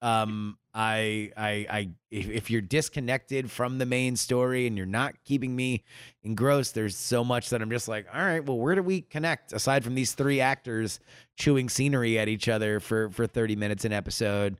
um, 0.00 0.56
I, 0.74 1.30
I, 1.36 1.66
I, 1.70 1.88
if, 2.10 2.50
you're 2.50 2.60
disconnected 2.60 3.48
from 3.48 3.78
the 3.78 3.86
main 3.86 4.16
story 4.16 4.66
and 4.66 4.76
you're 4.76 4.86
not 4.86 5.14
keeping 5.24 5.54
me 5.54 5.84
engrossed, 6.24 6.74
there's 6.74 6.96
so 6.96 7.22
much 7.22 7.50
that 7.50 7.62
I'm 7.62 7.70
just 7.70 7.86
like, 7.86 8.06
all 8.12 8.20
right, 8.20 8.44
well, 8.44 8.58
where 8.58 8.74
do 8.74 8.82
we 8.82 9.02
connect 9.02 9.52
aside 9.52 9.84
from 9.84 9.94
these 9.94 10.14
three 10.14 10.40
actors 10.40 10.98
chewing 11.36 11.68
scenery 11.68 12.18
at 12.18 12.28
each 12.28 12.48
other 12.48 12.80
for 12.80 13.08
for 13.10 13.28
30 13.28 13.54
minutes 13.54 13.84
an 13.84 13.92
episode? 13.92 14.56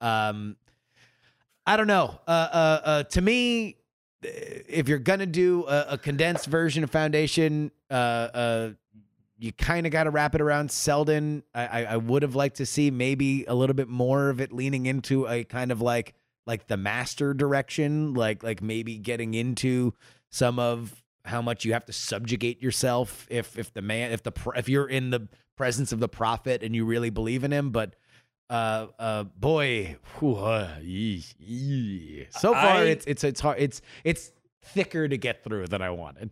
Um, 0.00 0.56
I 1.66 1.76
don't 1.76 1.86
know. 1.86 2.18
Uh, 2.26 2.30
uh, 2.30 2.80
uh, 2.84 3.02
to 3.04 3.20
me, 3.20 3.76
if 4.22 4.88
you're 4.88 4.98
gonna 4.98 5.26
do 5.26 5.66
a, 5.66 5.86
a 5.90 5.98
condensed 5.98 6.46
version 6.46 6.84
of 6.84 6.90
Foundation, 6.90 7.70
uh, 7.90 7.94
uh, 7.94 8.70
you 9.40 9.52
kind 9.52 9.86
of 9.86 9.92
got 9.92 10.04
to 10.04 10.10
wrap 10.10 10.34
it 10.34 10.40
around 10.42 10.70
Seldon. 10.70 11.42
I, 11.54 11.66
I, 11.66 11.82
I 11.84 11.96
would 11.96 12.22
have 12.22 12.34
liked 12.34 12.56
to 12.56 12.66
see 12.66 12.90
maybe 12.90 13.46
a 13.46 13.54
little 13.54 13.74
bit 13.74 13.88
more 13.88 14.28
of 14.28 14.38
it 14.40 14.52
leaning 14.52 14.84
into 14.84 15.26
a 15.26 15.44
kind 15.44 15.72
of 15.72 15.80
like 15.80 16.14
like 16.46 16.66
the 16.66 16.76
master 16.76 17.32
direction, 17.32 18.12
like 18.14 18.42
like 18.42 18.60
maybe 18.62 18.98
getting 18.98 19.34
into 19.34 19.94
some 20.30 20.58
of 20.58 21.02
how 21.24 21.40
much 21.40 21.64
you 21.64 21.72
have 21.72 21.84
to 21.86 21.92
subjugate 21.92 22.62
yourself 22.62 23.26
if 23.30 23.58
if 23.58 23.72
the 23.72 23.82
man 23.82 24.12
if 24.12 24.22
the 24.22 24.32
if 24.56 24.68
you're 24.68 24.88
in 24.88 25.10
the 25.10 25.26
presence 25.56 25.90
of 25.92 26.00
the 26.00 26.08
prophet 26.08 26.62
and 26.62 26.74
you 26.76 26.84
really 26.84 27.10
believe 27.10 27.42
in 27.42 27.52
him, 27.52 27.70
but 27.70 27.96
uh 28.50 28.88
uh 28.98 29.22
boy 29.24 29.96
whew, 30.18 30.36
uh, 30.36 30.68
so 32.30 32.52
far 32.52 32.78
I- 32.78 32.82
it's 32.84 33.06
it's 33.06 33.24
it's 33.24 33.40
hard 33.40 33.58
it's 33.58 33.80
it's 34.04 34.32
thicker 34.64 35.08
to 35.08 35.16
get 35.16 35.44
through 35.44 35.68
than 35.68 35.80
I 35.80 35.90
wanted. 35.90 36.30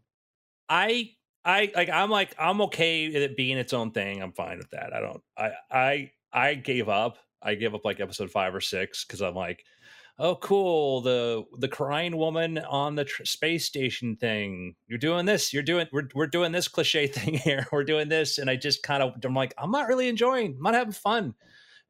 I 0.69 1.13
I 1.49 1.73
like 1.75 1.89
I'm 1.89 2.11
like 2.11 2.35
I'm 2.39 2.61
okay 2.63 3.09
with 3.09 3.23
it 3.23 3.35
being 3.35 3.57
its 3.57 3.73
own 3.73 3.91
thing. 3.91 4.23
I'm 4.23 4.33
fine 4.33 4.59
with 4.59 4.71
that. 4.71 4.93
I 4.93 5.01
don't 5.01 5.23
I 5.37 5.51
I 5.71 6.11
I 6.31 6.55
gave 6.55 6.91
up. 6.91 7.17
I 7.43 7.55
gave 7.55 7.75
up 7.75 7.87
like 7.87 8.01
episode 8.01 8.31
5 8.31 8.55
or 8.55 8.61
6 8.61 9.05
cuz 9.05 9.23
I'm 9.23 9.35
like 9.35 9.65
oh 10.19 10.37
cool 10.37 11.01
the 11.01 11.45
the 11.57 11.69
crying 11.69 12.19
woman 12.19 12.59
on 12.59 12.97
the 12.97 13.07
tr- 13.07 13.25
space 13.25 13.65
station 13.65 14.17
thing. 14.17 14.75
You're 14.89 14.99
doing 14.99 15.25
this. 15.25 15.55
You're 15.55 15.63
doing 15.63 15.87
we're 15.91 16.09
we're 16.15 16.27
doing 16.27 16.53
this 16.53 16.69
cliche 16.69 17.07
thing 17.19 17.35
here. 17.39 17.67
We're 17.73 17.85
doing 17.85 18.11
this 18.11 18.37
and 18.37 18.51
I 18.51 18.57
just 18.57 18.83
kind 18.83 19.03
of 19.03 19.15
I'm 19.25 19.35
like 19.35 19.55
I'm 19.57 19.71
not 19.71 19.89
really 19.89 20.09
enjoying. 20.09 20.55
I'm 20.59 20.63
not 20.63 20.75
having 20.75 20.93
fun. 20.93 21.35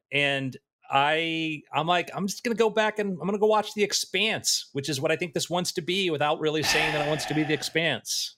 And 0.09 0.55
I 0.89 1.63
I'm 1.73 1.85
like 1.85 2.11
I'm 2.15 2.27
just 2.27 2.45
gonna 2.45 2.55
go 2.55 2.69
back 2.69 2.97
and 2.97 3.11
I'm 3.19 3.27
gonna 3.27 3.37
go 3.37 3.47
watch 3.47 3.73
The 3.73 3.83
Expanse, 3.83 4.69
which 4.71 4.87
is 4.87 5.01
what 5.01 5.11
I 5.11 5.17
think 5.17 5.33
this 5.33 5.49
wants 5.49 5.73
to 5.73 5.81
be, 5.81 6.09
without 6.11 6.39
really 6.39 6.63
saying 6.63 6.93
that 6.93 7.05
it 7.05 7.09
wants 7.09 7.25
to 7.25 7.33
be 7.33 7.43
The 7.43 7.53
Expanse. 7.53 8.37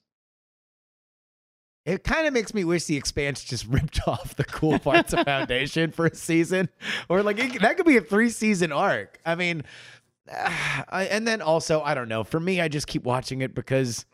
It 1.86 2.04
kind 2.04 2.28
of 2.28 2.34
makes 2.34 2.54
me 2.54 2.64
wish 2.64 2.86
the 2.86 2.96
Expanse 2.96 3.44
just 3.44 3.66
ripped 3.68 4.00
off 4.08 4.36
the 4.36 4.44
cool 4.44 4.78
parts 4.80 5.14
of 5.14 5.20
Foundation 5.26 5.92
for 5.92 6.06
a 6.06 6.16
season, 6.16 6.70
or 7.10 7.24
like 7.24 7.40
it, 7.40 7.62
that 7.62 7.78
could 7.78 7.86
be 7.88 7.98
a 7.98 8.02
three 8.02 8.30
season 8.30 8.72
arc. 8.72 9.20
I 9.26 9.36
mean, 9.36 9.64
I, 10.32 11.08
and 11.12 11.28
then 11.28 11.42
also 11.42 11.82
I 11.82 11.94
don't 11.96 12.08
know. 12.10 12.24
For 12.24 12.40
me, 12.40 12.62
I 12.62 12.68
just 12.68 12.88
keep 12.88 13.04
watching 13.04 13.42
it 13.42 13.56
because 13.56 14.06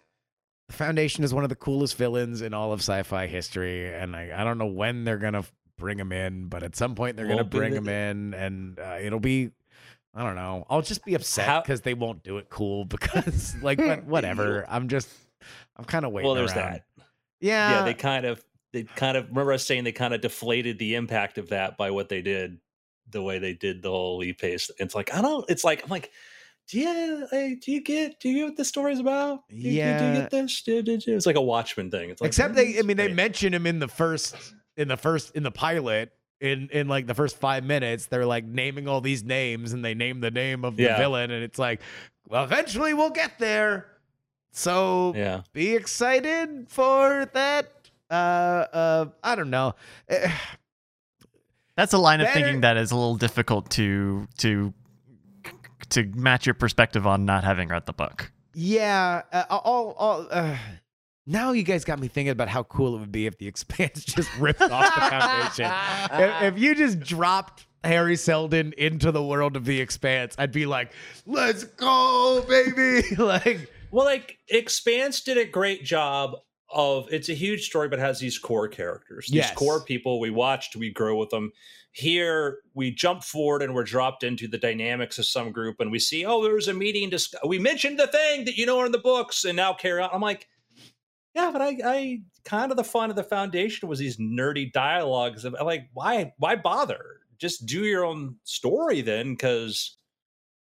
the 0.67 0.73
Foundation 0.73 1.23
is 1.23 1.33
one 1.33 1.43
of 1.43 1.49
the 1.49 1.55
coolest 1.55 1.97
villains 1.97 2.41
in 2.41 2.53
all 2.53 2.71
of 2.73 2.79
sci-fi 2.79 3.27
history, 3.27 3.93
and 3.93 4.15
I, 4.15 4.31
I 4.35 4.43
don't 4.43 4.57
know 4.57 4.65
when 4.65 5.03
they're 5.03 5.17
gonna 5.17 5.43
bring 5.77 5.99
him 5.99 6.11
in, 6.11 6.47
but 6.47 6.63
at 6.63 6.75
some 6.75 6.95
point 6.95 7.17
they're 7.17 7.27
gonna 7.27 7.43
bring 7.43 7.71
the- 7.71 7.77
him 7.77 7.87
in, 7.89 8.33
and 8.33 8.79
uh, 8.79 8.97
it'll 9.01 9.19
be. 9.19 9.51
I 10.15 10.23
don't 10.23 10.35
know. 10.35 10.65
I'll 10.67 10.81
just 10.81 11.05
be 11.05 11.13
upset 11.13 11.45
How- 11.47 11.61
because 11.61 11.81
they 11.81 11.93
won't 11.93 12.23
do 12.23 12.37
it 12.37 12.49
cool 12.49 12.85
because 12.85 13.55
like 13.61 13.79
whatever. 14.05 14.65
I'm 14.67 14.87
just 14.87 15.09
I'm 15.75 15.85
kind 15.85 16.05
of 16.05 16.11
waiting. 16.11 16.25
well, 16.27 16.33
there's 16.35 16.53
around. 16.53 16.73
that. 16.73 16.85
Yeah. 17.39 17.71
yeah, 17.79 17.83
they 17.85 17.93
kind 17.93 18.25
of 18.25 18.43
they 18.73 18.83
kind 18.83 19.15
of 19.17 19.29
remember 19.29 19.53
us 19.53 19.65
saying 19.65 19.83
they 19.83 19.91
kind 19.91 20.13
of 20.13 20.21
deflated 20.21 20.77
the 20.79 20.95
impact 20.95 21.37
of 21.37 21.49
that 21.49 21.77
by 21.77 21.91
what 21.91 22.09
they 22.09 22.21
did, 22.21 22.59
the 23.09 23.21
way 23.21 23.39
they 23.39 23.53
did 23.53 23.81
the 23.81 23.89
whole 23.89 24.17
Lee 24.17 24.33
Pace. 24.33 24.69
It's 24.79 24.93
like 24.95 25.13
I 25.13 25.21
don't. 25.21 25.45
It's 25.49 25.63
like 25.63 25.83
I'm 25.83 25.89
like, 25.89 26.11
do 26.67 26.79
you 26.79 27.27
like, 27.31 27.61
do 27.61 27.71
you 27.71 27.81
get 27.81 28.19
do 28.19 28.29
you 28.29 28.35
get 28.39 28.43
what 28.45 28.57
this 28.57 28.67
story's 28.67 28.99
about? 28.99 29.47
Do 29.49 29.55
you, 29.55 29.63
do 29.63 29.69
you 29.69 29.81
get 30.13 30.29
this? 30.31 30.61
Do- 30.63 30.81
do- 30.81 30.97
do- 30.97 31.15
It's 31.15 31.25
like 31.25 31.35
a 31.37 31.41
Watchmen 31.41 31.89
thing. 31.91 32.09
It's 32.09 32.19
like 32.21 32.27
Except 32.29 32.53
"Mm, 32.53 32.57
they, 32.57 32.65
I 32.67 32.69
it's 32.79 32.83
mean, 32.85 32.97
they 32.97 33.05
great." 33.07 33.15
mention 33.15 33.53
him 33.53 33.65
in 33.65 33.79
the 33.79 33.87
first, 33.87 34.35
in 34.75 34.87
the 34.89 34.97
first, 34.97 35.35
in 35.35 35.43
the 35.43 35.51
pilot, 35.51 36.11
in 36.41 36.67
in 36.73 36.87
like 36.89 37.07
the 37.07 37.15
first 37.15 37.37
five 37.37 37.63
minutes. 37.63 38.07
They're 38.07 38.25
like 38.25 38.43
naming 38.45 38.87
all 38.87 38.99
these 38.99 39.23
names, 39.23 39.71
and 39.73 39.85
they 39.85 39.93
name 39.93 40.19
the 40.19 40.31
name 40.31 40.65
of 40.65 40.75
the 40.75 40.83
Yeah. 40.83 40.97
villain, 40.97 41.31
and 41.31 41.43
it's 41.43 41.57
like, 41.59 41.81
well, 42.27 42.43
eventually 42.43 42.93
we'll 42.93 43.11
get 43.11 43.39
there. 43.39 43.85
So 44.57 45.13
Yeah, 45.15 45.41
be 45.53 45.75
excited 45.75 46.65
for 46.67 47.29
that. 47.33 47.71
Uh, 48.09 48.13
uh, 48.13 49.05
I 49.23 49.35
don't 49.35 49.51
know. 49.51 49.75
That's 51.75 51.93
a 51.93 51.99
line 51.99 52.21
of 52.21 52.29
thinking 52.31 52.61
that 52.61 52.75
is 52.75 52.89
a 52.91 52.95
little 52.95 53.17
difficult 53.17 53.69
to 53.71 54.27
to 54.39 54.73
to 55.89 56.03
match 56.15 56.47
your 56.47 56.55
perspective 56.55 57.05
on 57.05 57.23
not 57.23 57.43
having 57.43 57.69
read 57.69 57.85
the 57.85 57.93
book. 57.93 58.31
Yeah, 58.55 59.21
uh, 59.31 59.43
all, 59.49 59.93
all, 59.95 60.27
uh, 60.31 60.57
now 61.27 61.51
you 61.51 61.61
guys 61.61 61.85
got 61.85 61.99
me 61.99 62.07
thinking 62.07 62.31
about 62.31 62.49
how 62.49 62.63
cool 62.63 62.95
it 62.95 62.99
would 62.99 63.11
be 63.11 63.27
if 63.27 63.37
the 63.37 63.47
Expanse 63.53 64.03
just 64.03 64.35
ripped 64.39 64.61
off 64.61 64.95
the 64.95 65.01
Foundation. 65.01 65.71
if, 66.19 66.53
if 66.53 66.59
you 66.59 66.73
just 66.73 66.99
dropped 66.99 67.67
Hari 67.85 68.15
Seldon 68.15 68.73
into 68.75 69.11
the 69.11 69.23
world 69.23 69.55
of 69.55 69.65
the 69.65 69.79
Expanse, 69.79 70.33
I'd 70.39 70.51
be 70.51 70.65
like, 70.65 70.91
"Let's 71.27 71.63
go, 71.63 72.43
baby!" 72.49 73.15
like, 73.17 73.71
Well, 73.91 74.05
like 74.05 74.37
Expanse 74.49 75.21
did 75.21 75.37
a 75.37 75.45
great 75.45 75.83
job 75.83 76.35
of 76.69 77.07
it's 77.11 77.29
a 77.29 77.33
huge 77.33 77.65
story, 77.65 77.87
but 77.87 77.99
has 77.99 78.19
these 78.19 78.37
core 78.37 78.67
characters, 78.67 79.27
these 79.27 79.37
Yes. 79.37 79.53
core 79.55 79.83
people 79.83 80.19
we 80.19 80.29
watched, 80.29 80.75
we 80.75 80.91
grow 80.91 81.17
with 81.17 81.29
them. 81.29 81.51
Here 81.93 82.59
we 82.73 82.91
jump 82.91 83.23
forward 83.23 83.61
and 83.63 83.73
we're 83.73 83.85
dropped 83.85 84.23
into 84.23 84.47
the 84.47 84.57
dynamics 84.57 85.17
of 85.17 85.25
some 85.25 85.51
group, 85.51 85.77
and 85.79 85.91
we 85.91 85.99
see, 85.99 86.25
oh, 86.25 86.43
there's 86.43 86.67
a 86.67 86.73
meeting. 86.73 87.09
Dis- 87.09 87.33
we 87.45 87.57
mentioned 87.57 87.97
the 87.97 88.07
thing 88.07 88.45
that 88.45 88.57
you 88.57 88.65
know 88.65 88.79
are 88.79 88.85
in 88.85 88.91
the 88.91 88.97
books, 88.97 89.45
and 89.45 89.55
now 89.55 89.73
carry 89.73 90.01
on. 90.01 90.09
I'm 90.11 90.21
like, 90.21 90.47
yeah, 91.33 91.49
but 91.51 91.61
I, 91.61 91.77
I 91.85 92.21
kind 92.43 92.71
of 92.71 92.77
the 92.77 92.83
fun 92.83 93.09
of 93.09 93.15
the 93.15 93.23
foundation 93.23 93.87
was 93.87 93.99
these 93.99 94.17
nerdy 94.17 94.71
dialogues 94.71 95.45
of 95.45 95.53
like, 95.53 95.87
why, 95.93 96.33
why 96.37 96.55
bother? 96.55 97.21
Just 97.39 97.65
do 97.65 97.83
your 97.83 98.03
own 98.05 98.35
story 98.43 99.01
then, 99.01 99.33
because 99.33 99.97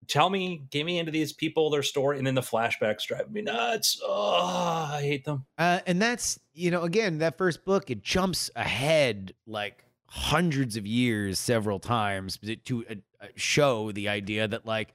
tell 0.08 0.30
me, 0.30 0.64
get 0.70 0.86
me 0.86 1.00
into 1.00 1.12
these 1.12 1.34
people, 1.34 1.70
their 1.70 1.84
story, 1.84 2.18
and 2.18 2.26
then 2.26 2.36
the 2.36 2.42
flashbacks 2.42 3.06
drive 3.06 3.32
me 3.32 3.42
nuts. 3.42 4.00
Oh, 4.04 4.90
I 4.92 5.02
hate 5.02 5.26
them. 5.26 5.46
uh, 5.58 5.80
and 5.86 6.02
that's 6.02 6.40
you 6.54 6.72
know, 6.72 6.84
again, 6.84 7.20
that 7.20 7.38
first 7.38 7.66
book 7.66 7.90
it 7.92 8.02
jumps 8.02 8.50
ahead 8.56 9.34
like 9.46 9.86
hundreds 10.10 10.78
of 10.78 10.88
years, 10.88 11.38
several 11.40 11.80
times 11.80 12.40
to 12.66 12.86
uh, 12.90 12.96
uh, 13.22 13.28
show 13.36 13.92
the 13.92 14.10
idea 14.10 14.48
that 14.48 14.66
like, 14.66 14.94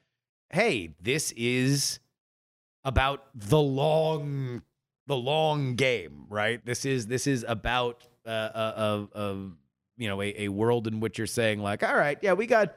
hey, 0.51 0.95
this 1.01 1.33
is 1.37 2.01
about 2.85 3.27
the 3.35 3.61
long 3.61 4.63
the 5.07 5.17
long 5.17 5.75
game 5.75 6.27
right 6.29 6.65
this 6.65 6.85
is 6.85 7.07
this 7.07 7.27
is 7.27 7.45
about 7.49 8.07
uh, 8.27 8.49
a, 8.55 9.21
a 9.21 9.35
you 9.97 10.09
know 10.09 10.23
a, 10.23 10.45
a 10.45 10.49
world 10.49 10.87
in 10.87 11.01
which 11.01 11.19
you're 11.19 11.27
saying 11.27 11.61
like 11.61 11.83
all 11.83 11.95
right 11.95 12.19
yeah 12.23 12.33
we 12.33 12.47
got 12.47 12.75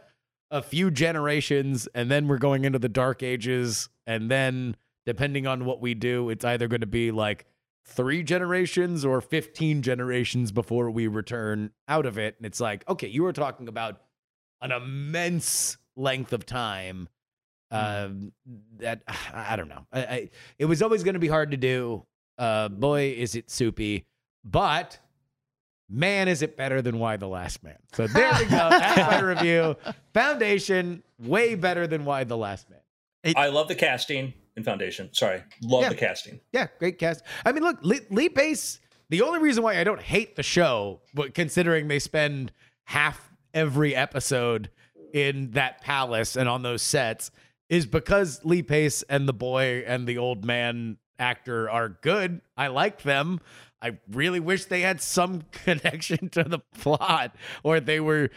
a 0.52 0.62
few 0.62 0.92
generations 0.92 1.88
and 1.94 2.10
then 2.10 2.28
we're 2.28 2.38
going 2.38 2.66
into 2.66 2.80
the 2.80 2.90
dark 2.90 3.24
ages 3.24 3.90
and 4.06 4.30
then 4.30 4.76
depending 5.06 5.48
on 5.48 5.66
what 5.66 5.82
we 5.82 5.94
do 5.94 6.30
it's 6.30 6.46
either 6.46 6.68
going 6.68 6.82
to 6.82 6.88
be 6.88 7.12
like 7.12 7.46
three 7.86 8.24
generations 8.24 9.06
or 9.06 9.22
15 9.22 9.82
generations 9.82 10.52
before 10.52 10.90
we 10.90 11.08
return 11.08 11.72
out 11.88 12.06
of 12.06 12.18
it. 12.18 12.36
And 12.38 12.46
it's 12.46 12.60
like, 12.60 12.88
okay, 12.90 13.08
you 13.08 13.24
were 13.24 13.34
talking 13.34 13.68
about 13.68 14.02
an 14.62 14.72
immense 14.72 15.78
length 15.96 16.34
of 16.34 16.46
time. 16.46 17.08
Um, 17.72 18.32
that 18.78 19.04
I 19.34 19.56
don't 19.56 19.70
know. 19.70 19.86
I, 19.92 20.00
I 20.00 20.30
it 20.58 20.66
was 20.66 20.82
always 20.82 21.04
going 21.04 21.14
to 21.14 21.20
be 21.20 21.28
hard 21.28 21.52
to 21.52 21.58
do. 21.58 22.06
Uh, 22.38 22.68
boy, 22.68 23.16
is 23.18 23.36
it 23.36 23.50
soupy, 23.50 24.06
but 24.44 25.00
man, 25.90 26.28
is 26.28 26.42
it 26.42 26.56
better 26.58 26.82
than 26.82 27.00
Y: 27.00 27.18
The 27.18 27.28
Last 27.28 27.64
Man. 27.64 27.78
So 27.94 28.08
there 28.14 28.32
we 28.40 28.46
go. 28.46 28.70
That's 28.70 29.12
my 29.12 29.20
review. 29.22 29.76
Foundation, 30.14 31.04
way 31.20 31.56
better 31.56 31.88
than 31.88 32.06
Y: 32.06 32.24
The 32.24 32.38
Last 32.38 32.70
Man. 32.70 32.80
I 33.36 33.48
love 33.50 33.68
the 33.68 33.76
casting 33.76 34.34
in 34.56 34.64
Foundation. 34.64 35.10
Sorry, 35.14 35.42
love 35.62 35.82
Yeah. 35.84 35.90
the 35.90 35.96
casting. 35.96 36.40
Yeah, 36.54 36.68
great 36.80 36.98
cast. 37.00 37.24
I 37.46 37.52
mean, 37.52 37.64
look, 37.64 37.80
Lee, 37.82 38.02
Lee 38.10 38.30
Pace. 38.30 38.80
The 39.10 39.22
only 39.22 39.40
reason 39.40 39.64
why 39.64 39.80
I 39.80 39.84
don't 39.84 40.02
hate 40.02 40.36
the 40.36 40.44
show, 40.44 41.02
but 41.14 41.34
considering 41.36 41.88
they 41.88 42.00
spend 42.00 42.52
half 42.86 43.30
every 43.54 43.96
episode 43.96 44.70
in 45.14 45.52
that 45.52 45.82
palace 45.82 46.36
and 46.36 46.50
on 46.50 46.64
those 46.64 46.82
sets, 46.82 47.30
is 47.70 47.86
because 47.86 48.42
Lee 48.44 48.64
Pace 48.64 49.04
and 49.04 49.28
the 49.28 49.34
boy 49.34 49.84
and 49.86 50.08
the 50.08 50.18
old 50.18 50.44
man 50.46 50.98
actor 51.20 51.70
are 51.70 51.90
good. 51.90 52.42
I 52.58 52.68
like 52.68 53.04
them. 53.04 53.40
I 53.82 53.98
really 54.12 54.40
wish 54.40 54.66
they 54.66 54.82
had 54.82 55.02
some 55.02 55.44
connection 55.52 56.30
to 56.30 56.44
the 56.44 56.60
plot, 56.78 57.36
or 57.64 57.80
they 57.80 58.00
were. 58.00 58.30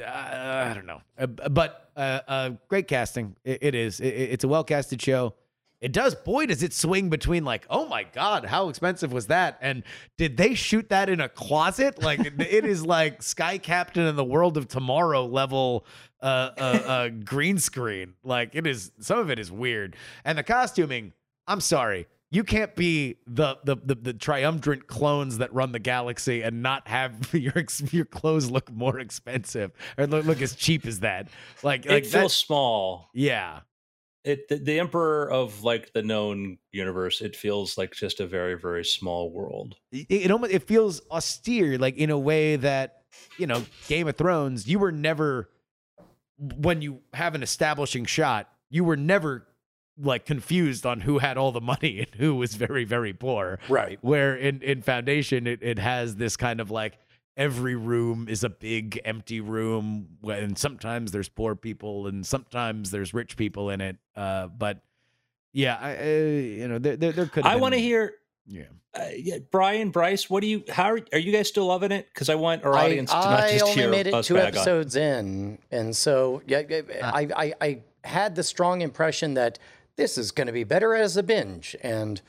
Uh, 0.00 0.04
I 0.04 0.74
don't 0.74 0.86
know, 0.86 1.00
Uh, 1.18 1.26
but 1.26 1.90
uh, 1.96 2.20
uh, 2.28 2.50
great 2.68 2.86
casting. 2.88 3.34
It, 3.44 3.58
it 3.62 3.74
is. 3.74 4.00
It, 4.00 4.08
it's 4.08 4.44
a 4.44 4.48
well 4.48 4.64
casted 4.64 5.00
show. 5.00 5.34
It 5.80 5.92
does. 5.92 6.14
Boy, 6.14 6.46
does 6.46 6.62
it 6.62 6.72
swing 6.72 7.10
between 7.10 7.44
like, 7.44 7.66
oh 7.70 7.86
my 7.86 8.02
god, 8.04 8.44
how 8.46 8.68
expensive 8.70 9.12
was 9.12 9.26
that? 9.28 9.58
And 9.60 9.82
did 10.16 10.36
they 10.38 10.54
shoot 10.54 10.88
that 10.88 11.08
in 11.08 11.20
a 11.20 11.28
closet? 11.28 12.02
Like 12.02 12.20
it- 12.20 12.64
is 12.64 12.84
like 12.84 13.22
Sky 13.22 13.58
Captain 13.58 14.04
and 14.04 14.18
the 14.18 14.24
World 14.24 14.56
of 14.56 14.68
Tomorrow 14.68 15.26
level 15.26 15.86
uh, 16.22 16.24
uh, 16.58 17.08
green 17.10 17.58
screen. 17.58 18.14
Like 18.24 18.50
it 18.54 18.66
is. 18.66 18.90
Some 19.00 19.18
of 19.18 19.30
it 19.30 19.38
is 19.38 19.52
weird, 19.52 19.96
and 20.24 20.36
the 20.38 20.42
costuming. 20.42 21.12
I'm 21.46 21.60
sorry. 21.60 22.06
You 22.30 22.42
can't 22.42 22.74
be 22.74 23.18
the, 23.26 23.56
the 23.64 23.76
the 23.76 23.94
the 23.94 24.12
triumvirate 24.12 24.88
clones 24.88 25.38
that 25.38 25.52
run 25.54 25.72
the 25.72 25.78
galaxy 25.78 26.42
and 26.42 26.62
not 26.62 26.88
have 26.88 27.28
your 27.32 27.64
your 27.92 28.04
clothes 28.04 28.50
look 28.50 28.70
more 28.72 28.98
expensive 28.98 29.70
or 29.96 30.06
look, 30.06 30.26
look 30.26 30.42
as 30.42 30.54
cheap 30.56 30.86
as 30.86 31.00
that. 31.00 31.28
Like, 31.62 31.86
like 31.86 32.04
it 32.04 32.10
that- 32.12 32.20
feels 32.20 32.36
small. 32.36 33.10
yeah. 33.14 33.60
It 34.24 34.48
the, 34.48 34.56
the 34.56 34.80
emperor 34.80 35.30
of 35.30 35.62
like 35.62 35.92
the 35.92 36.02
known 36.02 36.58
universe. 36.72 37.20
It 37.20 37.36
feels 37.36 37.78
like 37.78 37.92
just 37.92 38.18
a 38.18 38.26
very 38.26 38.58
very 38.58 38.84
small 38.84 39.30
world. 39.30 39.76
it, 39.92 40.06
it 40.10 40.30
almost 40.32 40.52
it 40.52 40.64
feels 40.64 41.00
austere 41.12 41.78
like 41.78 41.96
in 41.96 42.10
a 42.10 42.18
way 42.18 42.56
that 42.56 43.02
you 43.38 43.46
know 43.46 43.64
game 43.86 44.08
of 44.08 44.16
thrones 44.16 44.66
you 44.66 44.80
were 44.80 44.90
never 44.90 45.48
when 46.56 46.82
you 46.82 46.98
have 47.14 47.36
an 47.36 47.42
establishing 47.44 48.04
shot 48.04 48.48
you 48.68 48.82
were 48.82 48.96
never 48.96 49.46
like 49.98 50.26
confused 50.26 50.84
on 50.84 51.00
who 51.00 51.18
had 51.18 51.36
all 51.38 51.52
the 51.52 51.60
money 51.60 52.00
and 52.00 52.20
who 52.20 52.34
was 52.34 52.54
very 52.54 52.84
very 52.84 53.12
poor 53.12 53.58
Right. 53.68 53.98
where 54.02 54.36
in 54.36 54.60
in 54.62 54.82
foundation 54.82 55.46
it, 55.46 55.62
it 55.62 55.78
has 55.78 56.16
this 56.16 56.36
kind 56.36 56.60
of 56.60 56.70
like 56.70 56.98
every 57.36 57.74
room 57.76 58.28
is 58.28 58.44
a 58.44 58.48
big 58.50 59.00
empty 59.04 59.40
room 59.40 60.08
and 60.28 60.56
sometimes 60.58 61.12
there's 61.12 61.28
poor 61.28 61.54
people 61.54 62.06
and 62.06 62.26
sometimes 62.26 62.90
there's 62.90 63.12
rich 63.14 63.36
people 63.36 63.70
in 63.70 63.80
it 63.80 63.96
uh 64.16 64.46
but 64.48 64.80
yeah 65.52 65.76
i 65.80 65.96
uh, 65.96 66.04
you 66.04 66.68
know 66.68 66.78
there 66.78 66.96
there, 66.96 67.12
there 67.12 67.26
could 67.26 67.44
I 67.46 67.56
want 67.56 67.74
to 67.74 67.80
hear. 67.80 68.14
yeah 68.46 68.64
Uh, 68.96 69.08
yeah, 69.14 69.36
Brian, 69.50 69.90
Bryce, 69.90 70.30
what 70.30 70.40
do 70.40 70.46
you? 70.46 70.64
How 70.70 70.92
are, 70.92 71.00
are 71.12 71.18
you 71.18 71.30
guys 71.30 71.48
still 71.48 71.66
loving 71.66 71.92
it? 71.92 72.06
Because 72.08 72.30
I 72.30 72.34
want 72.36 72.64
our 72.64 72.72
I, 72.74 72.84
audience 72.84 73.10
to 73.10 73.16
not 73.16 73.40
I 73.40 73.52
just 73.52 73.64
only 73.64 73.74
hear 73.74 73.90
made 73.90 74.06
it 74.06 74.24
two 74.24 74.34
bag 74.34 74.42
on. 74.42 74.48
episodes 74.56 74.96
in, 74.96 75.58
and 75.70 75.94
so 75.94 76.40
yeah, 76.46 76.62
yeah, 76.66 76.80
Ah. 77.02 77.12
I, 77.14 77.28
I 77.36 77.54
I 77.60 77.70
had 78.04 78.34
the 78.36 78.42
strong 78.42 78.80
impression 78.80 79.34
that 79.34 79.58
this 79.96 80.16
is 80.18 80.30
going 80.30 80.46
to 80.46 80.52
be 80.52 80.64
better 80.64 80.94
as 80.94 81.16
a 81.16 81.22
binge, 81.22 81.76
and 81.82 82.20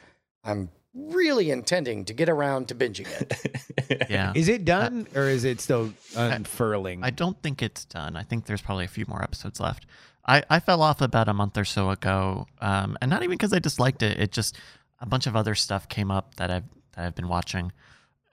I'm 0.43 0.70
really 0.93 1.51
intending 1.51 2.05
to 2.05 2.13
get 2.13 2.30
around 2.30 2.68
to 2.70 2.76
binging 2.76 3.07
it. 3.22 3.63
Yeah. 4.09 4.34
Is 4.36 4.49
it 4.49 4.65
done 4.65 5.07
or 5.15 5.30
is 5.30 5.45
it 5.45 5.61
still 5.61 5.93
unfurling? 6.15 7.05
I 7.05 7.09
don't 7.09 7.41
think 7.41 7.61
it's 7.61 7.86
done. 7.86 8.18
I 8.18 8.24
think 8.24 8.45
there's 8.45 8.61
probably 8.61 8.84
a 8.84 8.89
few 8.89 9.05
more 9.07 9.24
episodes 9.24 9.61
left. 9.61 9.86
I, 10.26 10.43
I 10.49 10.59
fell 10.59 10.82
off 10.82 10.99
about 10.99 11.30
a 11.30 11.34
month 11.34 11.57
or 11.57 11.63
so 11.63 11.89
ago, 11.89 12.47
um, 12.59 12.97
and 13.01 13.09
not 13.09 13.24
even 13.24 13.38
because 13.38 13.53
I 13.53 13.59
disliked 13.59 14.03
it. 14.03 14.20
It 14.20 14.34
just 14.34 14.57
a 14.99 15.05
bunch 15.05 15.26
of 15.26 15.38
other 15.38 15.55
stuff 15.55 15.88
came 15.88 16.11
up 16.11 16.36
that 16.36 16.51
I've 16.51 16.65
that 16.95 17.05
I've 17.05 17.15
been 17.15 17.30
watching. 17.30 17.72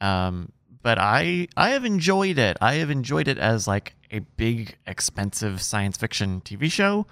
Um, 0.01 0.51
but 0.83 0.99
I 0.99 1.47
I 1.57 1.71
have 1.71 1.85
enjoyed 1.85 2.39
it. 2.39 2.57
I 2.61 2.75
have 2.75 2.91
enjoyed 2.91 3.29
it 3.29 3.39
as 3.39 3.69
like 3.69 3.95
a 4.11 4.19
big, 4.19 4.77
expensive 4.87 5.63
science 5.63 5.97
fiction 5.97 6.41
TV 6.41 6.71
show. 6.71 7.07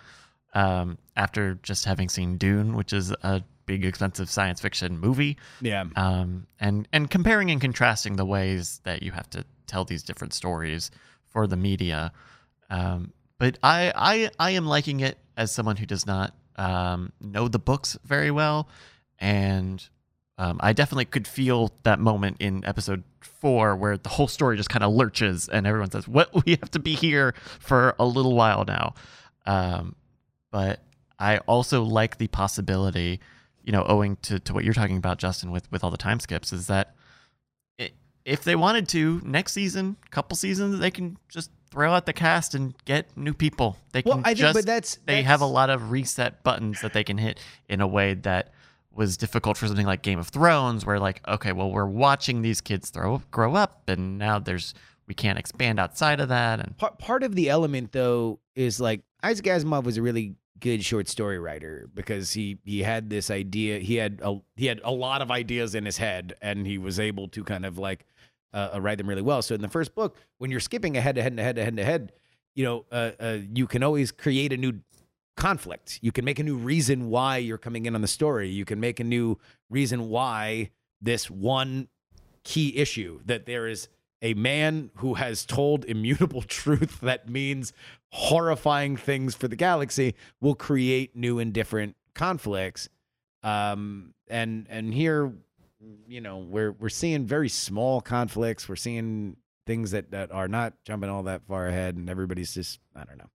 Um, 0.52 0.98
after 1.16 1.54
just 1.62 1.84
having 1.84 2.08
seen 2.08 2.36
Dune, 2.38 2.74
which 2.74 2.92
is 2.92 3.12
a 3.22 3.42
big, 3.66 3.84
expensive 3.84 4.28
science 4.30 4.60
fiction 4.60 4.98
movie, 4.98 5.36
yeah. 5.60 5.84
um, 5.96 6.46
and 6.60 6.88
and 6.92 7.10
comparing 7.10 7.50
and 7.50 7.60
contrasting 7.60 8.16
the 8.16 8.24
ways 8.24 8.80
that 8.84 9.02
you 9.02 9.12
have 9.12 9.28
to 9.30 9.44
tell 9.66 9.84
these 9.84 10.02
different 10.02 10.32
stories 10.32 10.90
for 11.28 11.46
the 11.46 11.56
media. 11.56 12.12
Um, 12.70 13.12
but 13.38 13.58
I, 13.62 13.92
I 13.94 14.30
I 14.38 14.50
am 14.52 14.66
liking 14.66 15.00
it 15.00 15.18
as 15.36 15.52
someone 15.52 15.76
who 15.76 15.86
does 15.86 16.06
not 16.06 16.34
um, 16.56 17.12
know 17.20 17.48
the 17.48 17.58
books 17.58 17.98
very 18.04 18.30
well, 18.30 18.68
and 19.18 19.86
um, 20.38 20.58
I 20.60 20.72
definitely 20.72 21.04
could 21.06 21.26
feel 21.26 21.72
that 21.82 21.98
moment 21.98 22.38
in 22.40 22.64
episode 22.64 23.04
four 23.20 23.76
where 23.76 23.96
the 23.96 24.08
whole 24.08 24.28
story 24.28 24.56
just 24.56 24.70
kind 24.70 24.84
of 24.84 24.92
lurches 24.92 25.48
and 25.48 25.66
everyone 25.66 25.90
says, 25.90 26.08
"What 26.08 26.30
we 26.46 26.52
have 26.52 26.70
to 26.72 26.78
be 26.78 26.94
here 26.94 27.34
for 27.58 27.94
a 27.98 28.04
little 28.04 28.34
while 28.34 28.64
now." 28.64 28.94
Um, 29.46 29.96
but 30.50 30.80
I 31.18 31.38
also 31.38 31.82
like 31.82 32.18
the 32.18 32.28
possibility, 32.28 33.20
you 33.62 33.72
know, 33.72 33.84
owing 33.84 34.16
to, 34.22 34.38
to 34.40 34.54
what 34.54 34.64
you're 34.64 34.74
talking 34.74 34.96
about, 34.96 35.18
Justin, 35.18 35.50
with 35.50 35.70
with 35.70 35.84
all 35.84 35.90
the 35.90 35.96
time 35.96 36.20
skips, 36.20 36.52
is 36.52 36.66
that 36.66 36.94
i 37.80 37.90
if 38.24 38.44
they 38.44 38.56
wanted 38.56 38.88
to 38.88 39.20
next 39.24 39.52
season, 39.52 39.96
couple 40.10 40.36
seasons, 40.36 40.78
they 40.78 40.90
can 40.90 41.16
just 41.28 41.50
throw 41.70 41.92
out 41.92 42.06
the 42.06 42.12
cast 42.12 42.54
and 42.54 42.74
get 42.84 43.16
new 43.16 43.34
people. 43.34 43.76
They 43.92 44.02
can 44.02 44.10
Well, 44.10 44.20
I 44.20 44.30
think, 44.30 44.38
just 44.38 44.54
but 44.54 44.66
that's 44.66 44.98
they 45.06 45.22
have 45.22 45.40
a 45.40 45.46
lot 45.46 45.70
of 45.70 45.90
reset 45.90 46.42
buttons 46.44 46.80
that 46.82 46.92
they 46.92 47.02
can 47.02 47.18
hit 47.18 47.40
in 47.68 47.80
a 47.80 47.86
way 47.86 48.14
that 48.14 48.52
was 48.94 49.16
difficult 49.16 49.56
for 49.56 49.66
something 49.66 49.86
like 49.86 50.02
Game 50.02 50.18
of 50.18 50.28
Thrones, 50.28 50.84
where 50.84 50.98
like, 50.98 51.26
okay, 51.26 51.52
well, 51.52 51.70
we're 51.70 51.86
watching 51.86 52.42
these 52.42 52.60
kids 52.60 52.90
throw 52.90 53.22
grow 53.30 53.54
up, 53.54 53.88
and 53.88 54.18
now 54.18 54.38
there's 54.38 54.74
we 55.08 55.14
can't 55.14 55.38
expand 55.38 55.80
outside 55.80 56.20
of 56.20 56.28
that, 56.28 56.60
and 56.60 56.76
part 56.76 56.98
part 56.98 57.22
of 57.22 57.34
the 57.34 57.48
element 57.48 57.92
though 57.92 58.38
is 58.54 58.80
like 58.80 59.02
Isaac 59.22 59.46
Asimov 59.46 59.84
was 59.84 59.96
a 59.96 60.02
really 60.02 60.34
good 60.62 60.84
short 60.84 61.08
story 61.08 61.40
writer 61.40 61.90
because 61.92 62.32
he 62.32 62.56
he 62.64 62.82
had 62.82 63.10
this 63.10 63.30
idea 63.30 63.80
he 63.80 63.96
had 63.96 64.20
a 64.22 64.38
he 64.56 64.66
had 64.66 64.80
a 64.84 64.92
lot 64.92 65.20
of 65.20 65.30
ideas 65.30 65.74
in 65.74 65.84
his 65.84 65.98
head 65.98 66.34
and 66.40 66.66
he 66.66 66.78
was 66.78 67.00
able 67.00 67.26
to 67.28 67.42
kind 67.42 67.66
of 67.66 67.78
like 67.78 68.06
uh, 68.54 68.70
uh, 68.74 68.80
write 68.80 68.98
them 68.98 69.08
really 69.08 69.22
well. 69.22 69.42
So 69.42 69.54
in 69.54 69.60
the 69.60 69.68
first 69.68 69.94
book, 69.94 70.16
when 70.38 70.50
you're 70.50 70.60
skipping 70.60 70.96
ahead 70.96 71.16
to 71.16 71.22
head 71.22 71.36
to 71.36 71.42
head 71.42 71.56
to 71.56 71.64
head 71.64 71.76
to 71.76 71.84
head, 71.84 72.12
you 72.54 72.64
know, 72.64 72.84
uh, 72.92 73.10
uh, 73.18 73.38
you 73.52 73.66
can 73.66 73.82
always 73.82 74.12
create 74.12 74.52
a 74.52 74.56
new 74.56 74.80
conflict. 75.36 75.98
You 76.02 76.12
can 76.12 76.24
make 76.24 76.38
a 76.38 76.42
new 76.42 76.56
reason 76.56 77.08
why 77.10 77.38
you're 77.38 77.58
coming 77.58 77.86
in 77.86 77.94
on 77.94 78.02
the 78.02 78.08
story. 78.08 78.48
You 78.50 78.64
can 78.64 78.78
make 78.78 79.00
a 79.00 79.04
new 79.04 79.38
reason 79.68 80.08
why 80.10 80.70
this 81.00 81.30
one 81.30 81.88
key 82.44 82.76
issue 82.76 83.20
that 83.24 83.46
there 83.46 83.66
is 83.66 83.88
a 84.22 84.34
man 84.34 84.90
who 84.96 85.14
has 85.14 85.44
told 85.44 85.84
immutable 85.84 86.42
truth 86.46 87.00
that 87.00 87.28
means 87.28 87.72
horrifying 88.12 88.96
things 88.96 89.34
for 89.34 89.48
the 89.48 89.56
galaxy 89.56 90.14
will 90.40 90.54
create 90.54 91.14
new 91.16 91.38
and 91.38 91.52
different 91.52 91.96
conflicts 92.14 92.88
um 93.42 94.14
and 94.28 94.66
and 94.70 94.94
here 94.94 95.32
you 96.06 96.20
know 96.20 96.38
we're 96.38 96.72
we're 96.72 96.88
seeing 96.88 97.26
very 97.26 97.48
small 97.48 98.00
conflicts 98.00 98.68
we're 98.68 98.76
seeing 98.76 99.36
things 99.66 99.92
that 99.92 100.10
that 100.10 100.30
are 100.32 100.48
not 100.48 100.74
jumping 100.84 101.08
all 101.08 101.22
that 101.22 101.40
far 101.46 101.66
ahead 101.68 101.96
and 101.96 102.10
everybody's 102.10 102.52
just 102.54 102.80
i 102.94 103.04
don't 103.04 103.16
know 103.18 103.30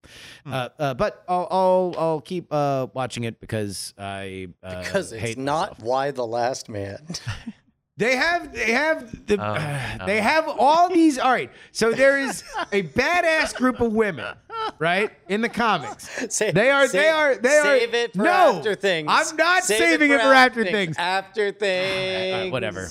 Hmm. 0.45 0.53
uh, 0.53 0.69
uh 0.79 0.93
but 0.93 1.23
i'll 1.27 1.47
i'll 1.49 1.95
i'll 1.97 2.21
keep 2.21 2.47
uh 2.51 2.87
watching 2.93 3.23
it 3.23 3.39
because 3.41 3.93
i 3.97 4.47
uh, 4.63 4.83
because 4.83 5.11
it's 5.11 5.37
not 5.37 5.71
myself. 5.79 5.83
Y: 5.83 6.11
The 6.11 6.25
Last 6.27 6.69
Man. 6.69 7.05
They 7.97 8.15
have 8.15 8.53
they 8.53 8.71
have 8.71 9.25
the 9.25 9.37
Oh, 9.43 10.05
they 10.05 10.19
oh. 10.19 10.21
have 10.21 10.47
all 10.47 10.87
these 10.89 11.17
all 11.17 11.31
right. 11.31 11.49
So 11.71 11.91
there 11.91 12.19
is 12.19 12.43
a 12.71 12.83
badass 12.83 13.55
group 13.55 13.79
of 13.81 13.91
women, 13.91 14.35
right? 14.77 15.09
In 15.27 15.41
the 15.41 15.49
comics. 15.49 16.07
Say- 16.33 16.51
They 16.51 16.69
are- 16.69 16.87
they 16.87 17.09
are- 17.09 17.35
they 17.35 17.57
are- 17.57 17.63
Save 17.79 17.93
it 17.95 18.13
for 18.13 18.21
No, 18.23 18.57
after 18.57 18.75
things. 18.75 19.07
I'm 19.11 19.35
not 19.35 19.63
Save 19.63 19.79
saving 19.79 20.11
it 20.11 20.21
for 20.21 20.33
after 20.33 20.63
things. 20.63 20.95
After 20.97 21.51
things. 21.51 22.33
Uh, 22.35 22.39
things. 22.41 22.51
whatever. 22.51 22.87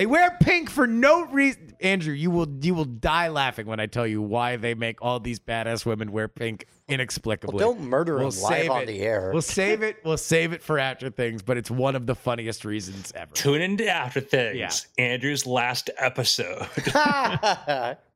They 0.00 0.06
wear 0.06 0.34
pink 0.40 0.70
for 0.70 0.86
no 0.86 1.26
reason. 1.26 1.74
Andrew, 1.78 2.14
you 2.14 2.30
will 2.30 2.48
you 2.62 2.74
will 2.74 2.86
die 2.86 3.28
laughing 3.28 3.66
when 3.66 3.80
I 3.80 3.84
tell 3.84 4.06
you 4.06 4.22
why 4.22 4.56
they 4.56 4.72
make 4.72 5.02
all 5.02 5.20
these 5.20 5.38
badass 5.38 5.84
women 5.84 6.10
wear 6.10 6.26
pink 6.26 6.64
inexplicably. 6.88 7.62
Well, 7.62 7.74
don't 7.74 7.82
murder 7.86 8.14
We'll 8.14 8.28
him 8.30 8.40
live 8.42 8.60
save 8.62 8.70
on 8.70 8.86
the 8.86 8.98
air. 9.00 9.28
We'll 9.30 9.42
save 9.42 9.82
it. 9.82 9.98
We'll 10.02 10.16
save 10.16 10.54
it 10.54 10.62
for 10.62 10.78
after 10.78 11.10
things, 11.10 11.42
but 11.42 11.58
it's 11.58 11.70
one 11.70 11.96
of 11.96 12.06
the 12.06 12.14
funniest 12.14 12.64
reasons 12.64 13.12
ever. 13.14 13.30
Tune 13.34 13.60
into 13.60 13.86
After 13.86 14.22
Things, 14.22 14.56
Yeah. 14.56 15.04
Andrew's 15.04 15.44
last 15.44 15.90
episode. 15.98 16.66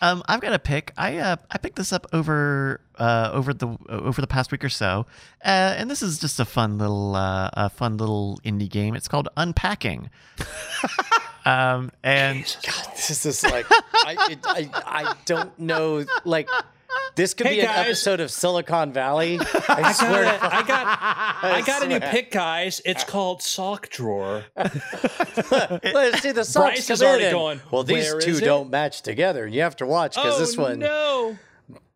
Um, 0.00 0.22
I've 0.28 0.40
got 0.40 0.52
a 0.54 0.58
pick. 0.58 0.92
I 0.96 1.18
uh, 1.18 1.36
I 1.50 1.58
picked 1.58 1.76
this 1.76 1.92
up 1.92 2.06
over 2.12 2.80
uh, 2.98 3.30
over 3.32 3.52
the 3.52 3.76
over 3.88 4.20
the 4.20 4.26
past 4.26 4.50
week 4.50 4.64
or 4.64 4.68
so, 4.70 5.06
uh, 5.44 5.74
and 5.76 5.90
this 5.90 6.02
is 6.02 6.18
just 6.18 6.40
a 6.40 6.44
fun 6.44 6.78
little 6.78 7.14
uh, 7.14 7.50
a 7.52 7.70
fun 7.70 7.98
little 7.98 8.38
indie 8.44 8.70
game. 8.70 8.94
It's 8.94 9.08
called 9.08 9.28
Unpacking. 9.36 10.08
um, 11.44 11.92
and 12.02 12.44
this 12.96 13.26
is 13.26 13.42
like 13.44 13.66
I, 13.70 14.28
it, 14.30 14.38
I 14.46 14.70
I 14.74 15.14
don't 15.26 15.58
know 15.58 16.06
like 16.24 16.48
this 17.14 17.34
could 17.34 17.46
Hey, 17.46 17.56
be 17.56 17.60
an 17.62 17.68
episode 17.68 18.20
of 18.20 18.30
Silicon 18.30 18.92
Valley. 18.92 19.38
I, 19.68 19.82
I 19.84 19.92
swear 19.92 20.24
got, 20.24 20.38
to 20.38 20.46
a, 20.46 20.54
I 20.54 20.66
got, 20.66 20.98
I 21.42 21.62
got 21.62 21.82
a 21.82 21.88
new 21.88 22.00
pick, 22.00 22.30
guys. 22.30 22.80
It's 22.84 23.04
called 23.04 23.42
Sock 23.42 23.88
Drawer. 23.90 24.44
Let's 24.56 26.22
see 26.22 26.32
the 26.32 26.44
socks 26.44 26.54
Bryce 26.54 26.90
is 26.90 27.02
already 27.02 27.24
in 27.26 27.32
going, 27.32 27.60
Well, 27.70 27.84
these 27.84 28.14
two 28.20 28.40
don't 28.40 28.70
match 28.70 29.02
together. 29.02 29.46
You 29.46 29.62
have 29.62 29.76
to 29.76 29.86
watch 29.86 30.14
because 30.14 30.36
oh 30.36 30.40
this 30.40 30.56
one 30.56 30.78
no! 30.78 31.38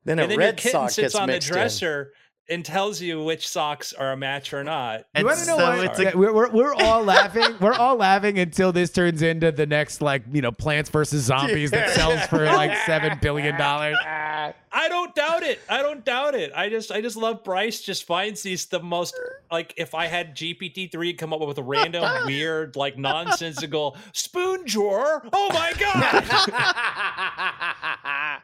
then 0.05 0.19
a 0.19 0.25
and 0.25 0.37
red 0.37 0.61
sock 0.61 0.95
gets 0.95 1.15
on 1.15 1.27
the 1.27 1.35
mixed 1.35 1.51
in. 1.51 2.13
Dresser 2.47 2.55
and 2.55 2.65
tells 2.65 3.01
you 3.01 3.23
which 3.23 3.49
socks 3.49 3.93
are 3.93 4.13
a 4.13 4.17
match 4.17 4.53
or 4.53 4.65
not. 4.65 4.99
You 5.01 5.05
And 5.15 5.25
want 5.27 5.39
to 5.41 5.47
know 5.47 5.59
so 5.59 5.77
what? 5.77 5.99
it's 6.01 6.15
a- 6.15 6.17
we're, 6.17 6.33
we're, 6.33 6.51
we're 6.51 6.75
all 6.75 7.03
laughing. 7.05 7.57
We're 7.61 7.73
all 7.75 7.97
laughing 7.97 8.39
until 8.39 8.73
this 8.73 8.91
turns 8.91 9.23
into 9.23 9.53
the 9.53 9.67
next, 9.67 10.01
like, 10.03 10.23
you 10.33 10.43
know, 10.43 10.53
Plants 10.53 10.91
versus 10.91 11.25
Zombies 11.25 11.71
that 11.71 11.91
sells 11.91 12.21
for 12.27 12.45
like 12.47 12.71
$7 12.73 13.21
billion. 13.21 13.55
I 14.77 14.89
don't 14.89 15.15
doubt 15.15 15.45
it. 15.45 15.61
I 15.69 15.83
don't 15.83 16.05
doubt 16.05 16.35
it. 16.35 16.51
I 16.55 16.69
just 16.69 16.91
I 16.91 17.01
just 17.01 17.17
love 17.17 17.45
Bryce 17.45 17.81
just 17.81 18.05
finds 18.05 18.43
these 18.43 18.67
the 18.67 18.81
most 18.81 19.17
like 19.51 19.73
if 19.77 19.95
I 19.95 20.07
had 20.07 20.35
GPT 20.35 20.91
three 20.91 21.15
come 21.15 21.33
up 21.33 21.39
with 21.41 21.59
a 21.59 21.63
random 21.63 22.05
weird 22.27 22.75
like 22.75 22.99
nonsensical 22.99 23.97
spoon 24.13 24.65
drawer. 24.67 25.23
Oh 25.33 25.49
my 25.53 25.73
god! 25.79 26.25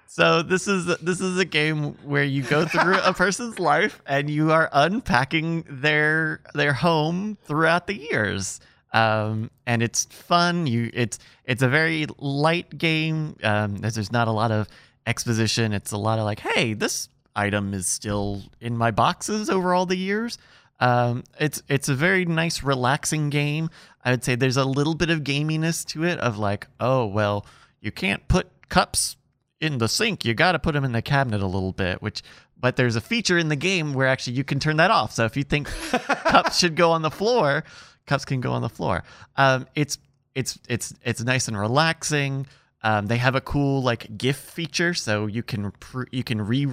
So 0.06 0.42
this 0.42 0.68
is 0.68 0.86
this 0.98 1.20
is 1.20 1.36
a 1.36 1.44
game 1.44 1.94
where 2.04 2.22
you 2.24 2.44
go 2.44 2.64
through 2.64 2.98
a 3.00 3.12
person's 3.12 3.58
life 3.58 3.89
and 4.06 4.28
you 4.30 4.52
are 4.52 4.68
unpacking 4.72 5.64
their 5.68 6.40
their 6.54 6.72
home 6.72 7.36
throughout 7.44 7.86
the 7.86 7.94
years. 7.94 8.60
Um, 8.92 9.50
and 9.66 9.82
it's 9.82 10.04
fun. 10.06 10.66
You 10.66 10.90
it's 10.92 11.18
it's 11.44 11.62
a 11.62 11.68
very 11.68 12.06
light 12.18 12.76
game. 12.76 13.36
Um, 13.42 13.76
there's, 13.76 13.94
there's 13.94 14.12
not 14.12 14.28
a 14.28 14.32
lot 14.32 14.50
of 14.50 14.68
exposition. 15.06 15.72
It's 15.72 15.92
a 15.92 15.96
lot 15.96 16.18
of 16.18 16.24
like, 16.24 16.40
hey, 16.40 16.74
this 16.74 17.08
item 17.36 17.74
is 17.74 17.86
still 17.86 18.42
in 18.60 18.76
my 18.76 18.90
boxes 18.90 19.48
over 19.48 19.74
all 19.74 19.86
the 19.86 19.96
years. 19.96 20.38
Um, 20.80 21.24
it's 21.38 21.62
it's 21.68 21.88
a 21.88 21.94
very 21.94 22.24
nice, 22.24 22.62
relaxing 22.62 23.30
game. 23.30 23.70
I 24.04 24.10
would 24.10 24.24
say 24.24 24.34
there's 24.34 24.56
a 24.56 24.64
little 24.64 24.94
bit 24.94 25.10
of 25.10 25.20
gaminess 25.20 25.84
to 25.88 26.04
it, 26.04 26.18
of 26.18 26.38
like, 26.38 26.66
oh 26.80 27.06
well, 27.06 27.46
you 27.80 27.92
can't 27.92 28.26
put 28.28 28.48
cups 28.68 29.16
in 29.60 29.78
the 29.78 29.88
sink. 29.88 30.24
You 30.24 30.32
got 30.34 30.52
to 30.52 30.58
put 30.58 30.72
them 30.72 30.84
in 30.84 30.92
the 30.92 31.02
cabinet 31.02 31.42
a 31.42 31.46
little 31.46 31.72
bit. 31.72 32.00
Which, 32.00 32.22
but 32.60 32.76
there's 32.76 32.96
a 32.96 33.00
feature 33.00 33.38
in 33.38 33.48
the 33.48 33.56
game 33.56 33.94
where 33.94 34.06
actually 34.06 34.34
you 34.34 34.44
can 34.44 34.60
turn 34.60 34.76
that 34.76 34.90
off. 34.90 35.12
So 35.12 35.24
if 35.24 35.36
you 35.36 35.44
think 35.44 35.68
cups 35.68 36.58
should 36.58 36.76
go 36.76 36.90
on 36.92 37.02
the 37.02 37.10
floor, 37.10 37.64
cups 38.06 38.24
can 38.24 38.40
go 38.40 38.52
on 38.52 38.62
the 38.62 38.68
floor. 38.68 39.02
Um, 39.36 39.66
it's 39.74 39.98
it's 40.34 40.58
it's 40.68 40.94
it's 41.04 41.22
nice 41.22 41.48
and 41.48 41.58
relaxing. 41.58 42.46
Um, 42.82 43.06
they 43.06 43.16
have 43.18 43.34
a 43.34 43.40
cool 43.40 43.82
like 43.82 44.16
GIF 44.16 44.36
feature, 44.36 44.94
so 44.94 45.26
you 45.26 45.42
can 45.42 45.70
pr- 45.72 46.04
you 46.12 46.22
can 46.24 46.40
re 46.40 46.66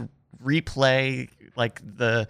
replay 0.44 1.30
like 1.56 1.82
the 1.98 2.28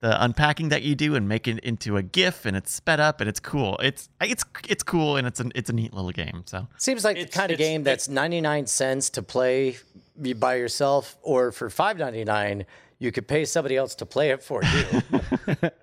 the 0.00 0.22
unpacking 0.24 0.68
that 0.68 0.82
you 0.82 0.94
do 0.94 1.16
and 1.16 1.28
make 1.28 1.48
it 1.48 1.58
into 1.58 1.96
a 1.96 2.02
GIF, 2.02 2.46
and 2.46 2.56
it's 2.56 2.72
sped 2.72 3.00
up 3.00 3.20
and 3.20 3.28
it's 3.28 3.40
cool. 3.40 3.76
It's 3.82 4.08
it's 4.20 4.44
it's 4.68 4.82
cool 4.84 5.16
and 5.16 5.26
it's 5.26 5.40
a 5.40 5.50
it's 5.54 5.68
a 5.70 5.72
neat 5.72 5.92
little 5.92 6.12
game. 6.12 6.44
So 6.46 6.68
Seems 6.78 7.04
like 7.04 7.16
It's- 7.16 7.32
the 7.34 7.38
kind 7.38 7.50
of 7.52 7.58
game 7.58 7.82
that's 7.82 8.08
99 8.08 8.66
cents 8.66 9.10
to 9.10 9.22
play 9.22 9.76
y- 10.16 10.34
by 10.34 10.54
yourself, 10.54 11.16
or 11.22 11.50
for 11.52 11.68
5.99 11.68 12.64
you 12.98 13.12
could 13.12 13.26
pay 13.28 13.44
somebody 13.44 13.76
else 13.76 13.94
to 13.96 14.06
play 14.06 14.30
it 14.30 14.42
for 14.42 14.62
you. 14.62 15.70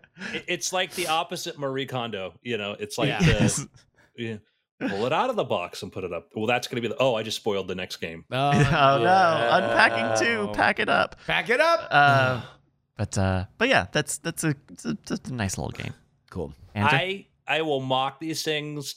It's 0.47 0.71
like 0.71 0.93
the 0.93 1.07
opposite 1.07 1.59
Marie 1.59 1.85
Kondo. 1.85 2.35
You 2.41 2.57
know, 2.57 2.73
it's 2.79 2.97
like 2.97 3.09
Yeah. 3.09 3.19
the, 3.19 3.69
yeah, 4.17 4.37
pull 4.87 5.05
it 5.05 5.11
out 5.11 5.29
of 5.29 5.35
the 5.35 5.43
box 5.43 5.83
and 5.83 5.91
put 5.91 6.05
it 6.05 6.13
up. 6.13 6.29
Well, 6.33 6.45
that's 6.45 6.69
going 6.69 6.81
to 6.81 6.81
be 6.81 6.87
the. 6.87 6.97
Oh, 7.01 7.15
I 7.15 7.21
just 7.23 7.35
spoiled 7.35 7.67
the 7.67 7.75
next 7.75 7.97
game. 7.97 8.23
Oh, 8.31 8.37
oh 8.53 9.03
no, 9.03 9.49
unpacking 9.51 10.25
too. 10.25 10.49
Pack 10.53 10.79
it 10.79 10.87
up. 10.87 11.17
Pack 11.27 11.49
it 11.49 11.59
up. 11.59 11.87
Uh, 11.91 12.41
but 12.95 13.17
uh, 13.17 13.45
but 13.57 13.67
yeah, 13.67 13.87
that's 13.91 14.17
that's 14.19 14.45
a 14.45 14.55
it's 14.71 14.85
a, 14.85 14.97
it's 15.11 15.29
a 15.29 15.33
nice 15.33 15.57
little 15.57 15.71
game. 15.71 15.93
cool. 16.29 16.53
Andrew? 16.73 16.97
I 16.97 17.25
I 17.45 17.61
will 17.63 17.81
mock 17.81 18.21
these 18.21 18.41
things 18.41 18.95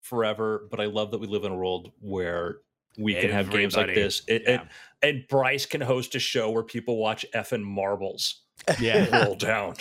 forever, 0.00 0.66
but 0.72 0.80
I 0.80 0.86
love 0.86 1.12
that 1.12 1.20
we 1.20 1.28
live 1.28 1.44
in 1.44 1.52
a 1.52 1.56
world 1.56 1.92
where 2.00 2.56
we 2.98 3.14
can 3.14 3.30
have 3.30 3.50
games 3.50 3.76
like 3.76 3.94
this. 3.94 4.22
It, 4.28 4.42
Yeah. 4.46 4.50
and, 4.60 4.68
and 5.02 5.28
Bryce 5.28 5.64
can 5.66 5.80
host 5.80 6.14
a 6.14 6.18
show 6.18 6.50
where 6.50 6.62
people 6.64 6.96
watch 6.98 7.24
effing 7.34 7.62
marbles 7.62 8.42
Yeah. 8.80 9.24
roll 9.24 9.36
down. 9.36 9.76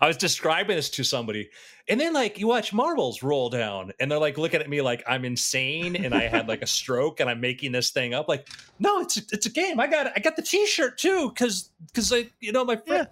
I 0.00 0.06
was 0.06 0.16
describing 0.16 0.76
this 0.76 0.90
to 0.90 1.04
somebody, 1.04 1.50
and 1.88 2.00
they're 2.00 2.12
like, 2.12 2.38
"You 2.38 2.46
watch 2.46 2.72
marbles 2.72 3.22
roll 3.22 3.50
down," 3.50 3.92
and 4.00 4.10
they're 4.10 4.18
like 4.18 4.38
looking 4.38 4.60
at 4.60 4.68
me 4.68 4.80
like 4.80 5.02
I'm 5.06 5.24
insane, 5.24 5.96
and 5.96 6.14
I 6.14 6.22
had 6.28 6.48
like 6.48 6.62
a 6.62 6.66
stroke, 6.66 7.20
and 7.20 7.28
I'm 7.28 7.40
making 7.40 7.72
this 7.72 7.90
thing 7.90 8.14
up. 8.14 8.28
Like, 8.28 8.48
no, 8.78 9.00
it's 9.00 9.16
a, 9.18 9.20
it's 9.32 9.46
a 9.46 9.50
game. 9.50 9.80
I 9.80 9.86
got 9.86 10.12
I 10.16 10.20
got 10.20 10.36
the 10.36 10.42
T-shirt 10.42 10.96
too, 10.98 11.28
because 11.30 11.70
because 11.86 12.12
I 12.12 12.26
you 12.40 12.52
know 12.52 12.64
my 12.64 12.76
friend. 12.76 13.08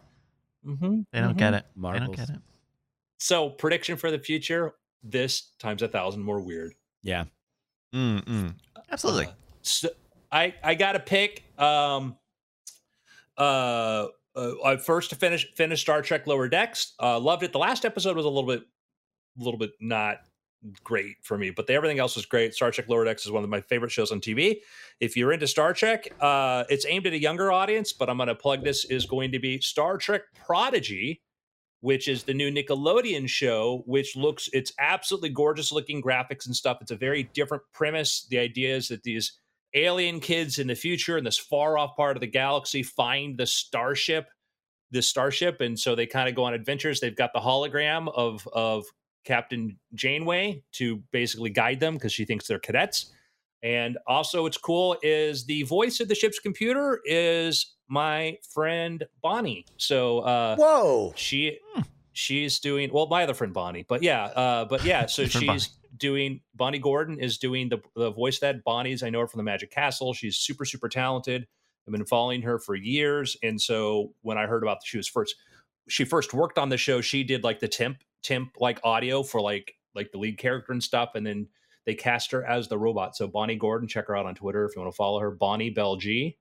Mm-hmm, 0.66 1.01
they 1.12 1.20
don't 1.20 1.36
get 1.36 1.55
it. 1.55 1.64
They 1.74 1.80
Marbles. 1.80 2.07
don't 2.07 2.16
get 2.16 2.30
it. 2.36 2.40
So 3.18 3.51
prediction 3.51 3.97
for 3.97 4.11
the 4.11 4.18
future: 4.18 4.74
this 5.03 5.51
times 5.59 5.82
a 5.82 5.88
thousand 5.88 6.22
more 6.22 6.40
weird. 6.40 6.74
Yeah. 7.03 7.24
Mm, 7.95 8.24
mm. 8.24 8.55
Absolutely. 8.93 9.26
Uh, 9.26 9.32
so 9.62 9.88
I 10.30 10.55
I 10.62 10.74
got 10.74 10.93
to 10.93 11.01
pick. 11.01 11.45
Um, 11.59 12.16
uh, 13.36 14.07
uh, 14.36 14.76
first 14.76 15.11
to 15.11 15.16
finish 15.16 15.53
finish 15.55 15.80
Star 15.80 16.03
Trek 16.03 16.26
Lower 16.26 16.49
Decks. 16.49 16.95
Uh, 17.01 17.18
loved 17.18 17.43
it. 17.43 17.53
The 17.53 17.59
last 17.59 17.84
episode 17.84 18.16
was 18.16 18.24
a 18.24 18.28
little 18.28 18.49
bit, 18.49 18.62
a 19.40 19.43
little 19.43 19.59
bit 19.59 19.72
not 19.80 20.18
great 20.84 21.16
for 21.22 21.36
me, 21.36 21.51
but 21.51 21.66
the, 21.66 21.74
everything 21.74 21.99
else 21.99 22.16
was 22.16 22.24
great. 22.26 22.55
Star 22.55 22.70
Trek 22.70 22.88
Lower 22.88 23.05
Decks 23.05 23.26
is 23.26 23.32
one 23.32 23.43
of 23.43 23.51
my 23.51 23.61
favorite 23.61 23.90
shows 23.90 24.12
on 24.12 24.20
TV. 24.20 24.59
If 25.01 25.16
you're 25.16 25.32
into 25.32 25.47
Star 25.47 25.72
Trek, 25.72 26.12
uh, 26.20 26.64
it's 26.68 26.86
aimed 26.86 27.07
at 27.07 27.12
a 27.12 27.20
younger 27.20 27.51
audience, 27.51 27.93
but 27.93 28.09
I'm 28.09 28.16
going 28.16 28.28
to 28.28 28.34
plug 28.34 28.62
this 28.62 28.84
is 28.84 29.07
going 29.07 29.32
to 29.32 29.38
be 29.38 29.61
Star 29.61 29.97
Trek 29.97 30.22
Prodigy. 30.47 31.20
Which 31.83 32.09
is 32.09 32.22
the 32.22 32.33
new 32.33 32.51
Nickelodeon 32.51 33.28
show, 33.28 33.83
which 33.87 34.16
looks, 34.16 34.49
it's 34.53 34.72
absolutely 34.78 35.28
gorgeous 35.28 35.70
looking 35.70 36.01
graphics 36.01 36.47
and 36.47 36.57
stuff. 36.57 36.78
It's 36.80 36.91
a 36.93 36.97
very 36.97 37.24
different 37.35 37.64
premise. 37.74 38.26
The 38.30 38.39
idea 38.39 38.74
is 38.74 38.89
that 38.89 39.03
these 39.03 39.39
alien 39.74 40.20
kids 40.20 40.59
in 40.59 40.66
the 40.66 40.74
future 40.74 41.18
in 41.18 41.24
this 41.24 41.39
far 41.39 41.78
off 41.78 41.97
part 41.97 42.16
of 42.16 42.20
the 42.20 42.26
galaxy 42.26 42.83
find 42.83 43.39
the 43.39 43.47
starship 43.47 44.28
the 44.91 45.01
starship 45.01 45.61
and 45.61 45.78
so 45.78 45.95
they 45.95 46.07
kind 46.07 46.28
of 46.28 46.35
go 46.35 46.45
on 46.45 46.53
adventures 46.53 47.01
they've 47.01 47.16
got 47.16 47.33
the 47.33 47.41
hologram 47.41 48.12
of 48.14 48.47
of 48.53 48.85
captain 49.24 49.78
janeway 49.95 50.62
to 50.72 51.03
basically 51.11 51.49
guide 51.49 51.80
them 51.80 51.95
because 51.95 52.12
she 52.12 52.24
thinks 52.24 52.47
they're 52.47 52.59
cadets 52.59 53.11
and 53.63 53.99
also 54.07 54.43
what's 54.43 54.57
cool 54.57 54.97
is 55.03 55.45
the 55.45 55.63
voice 55.65 56.01
of 56.01 56.09
the 56.09 56.15
ship's 56.15 56.39
computer 56.39 57.01
is 57.05 57.75
my 57.89 58.39
friend 58.53 59.05
bonnie. 59.23 59.67
So 59.77 60.21
uh 60.21 60.57
Whoa. 60.57 61.13
she 61.17 61.59
she's 62.13 62.59
doing 62.59 62.91
well 62.93 63.07
my 63.07 63.23
other 63.23 63.33
friend 63.35 63.55
bonnie 63.55 63.87
but 63.89 64.03
yeah 64.03 64.25
uh 64.25 64.65
but 64.67 64.85
yeah 64.85 65.07
so 65.07 65.27
Friend 65.27 65.61
she's 65.61 65.71
doing 65.97 66.41
bonnie 66.55 66.79
gordon 66.79 67.19
is 67.19 67.39
doing 67.39 67.71
the, 67.71 67.81
the 67.97 68.11
voice 68.11 68.39
that 68.41 68.63
bonnie's 68.65 69.03
i 69.03 69.09
know 69.09 69.21
her 69.21 69.27
from 69.27 69.39
the 69.39 69.45
magic 69.45 69.71
castle. 69.71 70.13
She's 70.13 70.37
super 70.37 70.65
super 70.65 70.89
talented. 70.89 71.47
I've 71.87 71.93
been 71.93 72.05
following 72.05 72.43
her 72.43 72.59
for 72.59 72.75
years. 72.75 73.37
And 73.43 73.61
so 73.61 74.15
when 74.23 74.39
i 74.39 74.47
heard 74.47 74.63
about 74.63 74.81
the, 74.81 74.87
she 74.87 74.97
was 74.97 75.09
first 75.09 75.37
she 75.89 76.05
first 76.05 76.33
worked 76.33 76.59
on 76.59 76.69
the 76.69 76.77
show 76.77 77.01
she 77.01 77.25
did 77.25 77.45
like 77.45 77.61
the 77.61 77.69
temp 77.69 77.99
temp 78.23 78.53
like 78.61 78.81
audio 78.85 79.23
for 79.23 79.41
like 79.41 79.75
like 79.95 80.11
the 80.13 80.19
lead 80.19 80.39
character 80.39 80.73
and 80.73 80.83
stuff. 80.83 81.11
And 81.15 81.27
then 81.27 81.49
they 81.87 81.95
cast 81.95 82.30
her 82.30 82.45
as 82.45 82.68
the 82.68 82.78
robot 82.78 83.16
so 83.16 83.26
bonnie 83.26 83.57
gordon 83.57 83.89
check 83.89 84.07
her 84.07 84.16
out 84.16 84.26
on 84.26 84.35
twitter 84.35 84.64
if 84.64 84.74
you 84.76 84.83
want 84.83 84.93
to 84.93 84.97
follow 84.97 85.18
her 85.20 85.30
bonnie 85.30 85.70
bell 85.70 85.97
g 85.97 86.37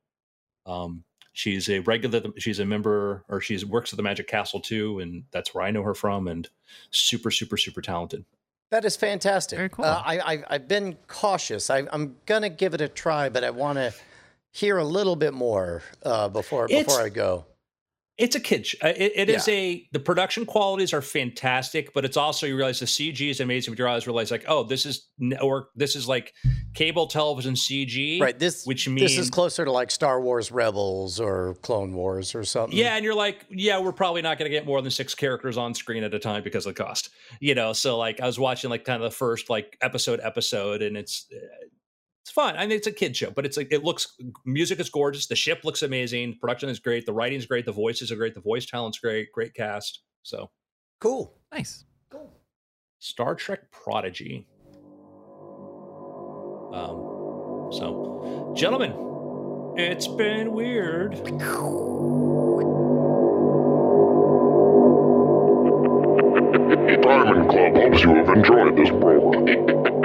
um 0.66 1.04
she's 1.34 1.70
a 1.70 1.80
regular 1.80 2.22
she's 2.38 2.60
a 2.60 2.66
member 2.66 3.24
or 3.30 3.39
she's 3.42 3.66
works 3.66 3.94
at 3.94 3.98
the 3.98 4.04
magic 4.04 4.28
castle 4.28 4.60
too 4.60 5.00
and 5.00 5.24
that's 5.32 5.54
where 5.54 5.64
i 5.64 5.72
know 5.72 5.82
her 5.84 5.94
from 5.94 6.28
and 6.28 6.50
super 6.92 7.32
super 7.32 7.58
super 7.58 7.82
talented 7.82 8.26
That 8.72 8.86
is 8.86 8.96
fantastic. 8.96 9.58
Very 9.58 9.68
cool. 9.70 9.84
Uh, 9.84 10.02
I, 10.06 10.20
I, 10.20 10.44
I've 10.50 10.68
been 10.70 10.96
cautious. 11.08 11.70
I, 11.70 11.84
I'm 11.92 12.16
going 12.26 12.44
to 12.44 12.50
give 12.50 12.74
it 12.74 12.80
a 12.80 12.88
try, 12.88 13.28
but 13.28 13.44
I 13.44 13.50
want 13.50 13.78
to 13.78 13.94
hear 14.54 14.78
a 14.78 14.84
little 14.86 15.18
bit 15.18 15.34
more 15.34 15.84
uh, 16.04 16.30
before, 16.30 16.66
It's- 16.72 16.86
before 16.86 17.02
I 17.02 17.10
go. 17.10 17.44
It's 18.22 18.36
a 18.36 18.40
kid. 18.40 18.68
Sh- 18.68 18.76
uh, 18.84 18.94
it, 18.96 19.14
it 19.16 19.30
is 19.30 19.48
a 19.48 19.88
the 19.92 20.00
production 20.00 20.46
qualities 20.46 20.94
are 20.94 21.02
fantastic, 21.02 21.94
but 21.94 22.06
it's 22.06 22.18
also 22.18 22.46
you 22.46 22.56
realize 22.56 22.80
the 22.80 22.86
CG 22.86 23.30
is 23.30 23.40
amazing. 23.40 23.74
But 23.74 23.80
you 23.80 23.88
always 23.88 24.06
realize 24.06 24.30
like, 24.30 24.46
oh, 24.48 24.64
this 24.64 24.86
is 24.86 25.08
network. 25.18 25.70
This 25.76 25.96
is 25.96 26.08
like 26.08 26.34
cable 26.76 27.08
television 27.08 27.56
CG, 27.56 28.22
Right. 28.22 28.38
This 28.38 28.66
Which 28.66 28.88
means 28.88 29.02
this 29.02 29.18
is 29.18 29.30
closer 29.30 29.66
to 29.66 29.72
like 29.72 29.90
Star 29.90 30.22
Wars 30.22 30.52
Rebels 30.52 31.20
or 31.20 31.56
Clone 31.64 31.94
Wars 31.94 32.36
or 32.36 32.44
something. 32.44 32.78
Yeah, 32.78 32.96
and 32.96 33.04
you're 33.04 33.16
like, 33.16 33.46
yeah, 33.50 33.80
we're 33.80 33.92
probably 33.92 34.22
not 34.22 34.38
going 34.38 34.50
to 34.50 34.56
get 34.56 34.66
more 34.68 34.82
than 34.82 34.92
six 34.92 35.16
characters 35.16 35.58
on 35.58 35.74
screen 35.74 36.04
at 36.04 36.14
a 36.14 36.20
time 36.20 36.44
because 36.44 36.68
of 36.68 36.76
the 36.76 36.84
cost. 36.84 37.10
You 37.40 37.56
know, 37.56 37.74
so 37.74 37.98
like 37.98 38.20
I 38.20 38.28
was 38.28 38.38
watching 38.38 38.70
like 38.70 38.86
kind 38.86 39.04
of 39.04 39.10
the 39.10 39.16
first 39.16 39.50
like 39.50 39.78
episode 39.82 40.20
episode, 40.22 40.84
and 40.84 40.96
it's 40.96 41.26
uh, 41.34 41.66
it's 42.24 42.32
fun. 42.32 42.56
I 42.56 42.62
mean, 42.62 42.78
it's 42.78 42.88
a 42.88 42.92
kid 42.92 43.16
show, 43.18 43.32
but 43.32 43.46
it's 43.46 43.58
like 43.58 43.72
it 43.72 43.84
looks 43.84 44.16
music 44.46 44.80
is 44.80 44.90
gorgeous. 44.90 45.28
The 45.28 45.36
ship 45.36 45.62
looks 45.64 45.82
amazing. 45.82 46.38
Production 46.40 46.70
is 46.70 46.80
great. 46.80 47.06
The 47.06 47.14
writing's 47.14 47.46
great. 47.46 47.66
The 47.66 47.72
voices 47.72 48.12
are 48.12 48.16
great. 48.16 48.36
The 48.36 48.42
voice 48.42 48.66
talent's 48.66 49.00
great. 49.00 49.32
Great 49.32 49.54
cast. 49.54 50.02
So 50.24 50.50
Cool. 51.02 51.34
Nice. 51.52 51.84
Cool. 52.12 52.32
Star 53.00 53.34
Trek 53.36 53.72
Prodigy. 53.72 54.48
Um. 56.72 57.70
So, 57.74 58.54
gentlemen, 58.56 58.94
it's 59.78 60.08
been 60.08 60.52
weird. 60.54 61.14
Diamond 67.02 67.50
Club 67.50 67.76
hopes 67.76 68.04
you 68.04 68.16
have 68.16 68.30
enjoyed 68.30 68.78
this 68.78 68.90
program. 68.90 70.01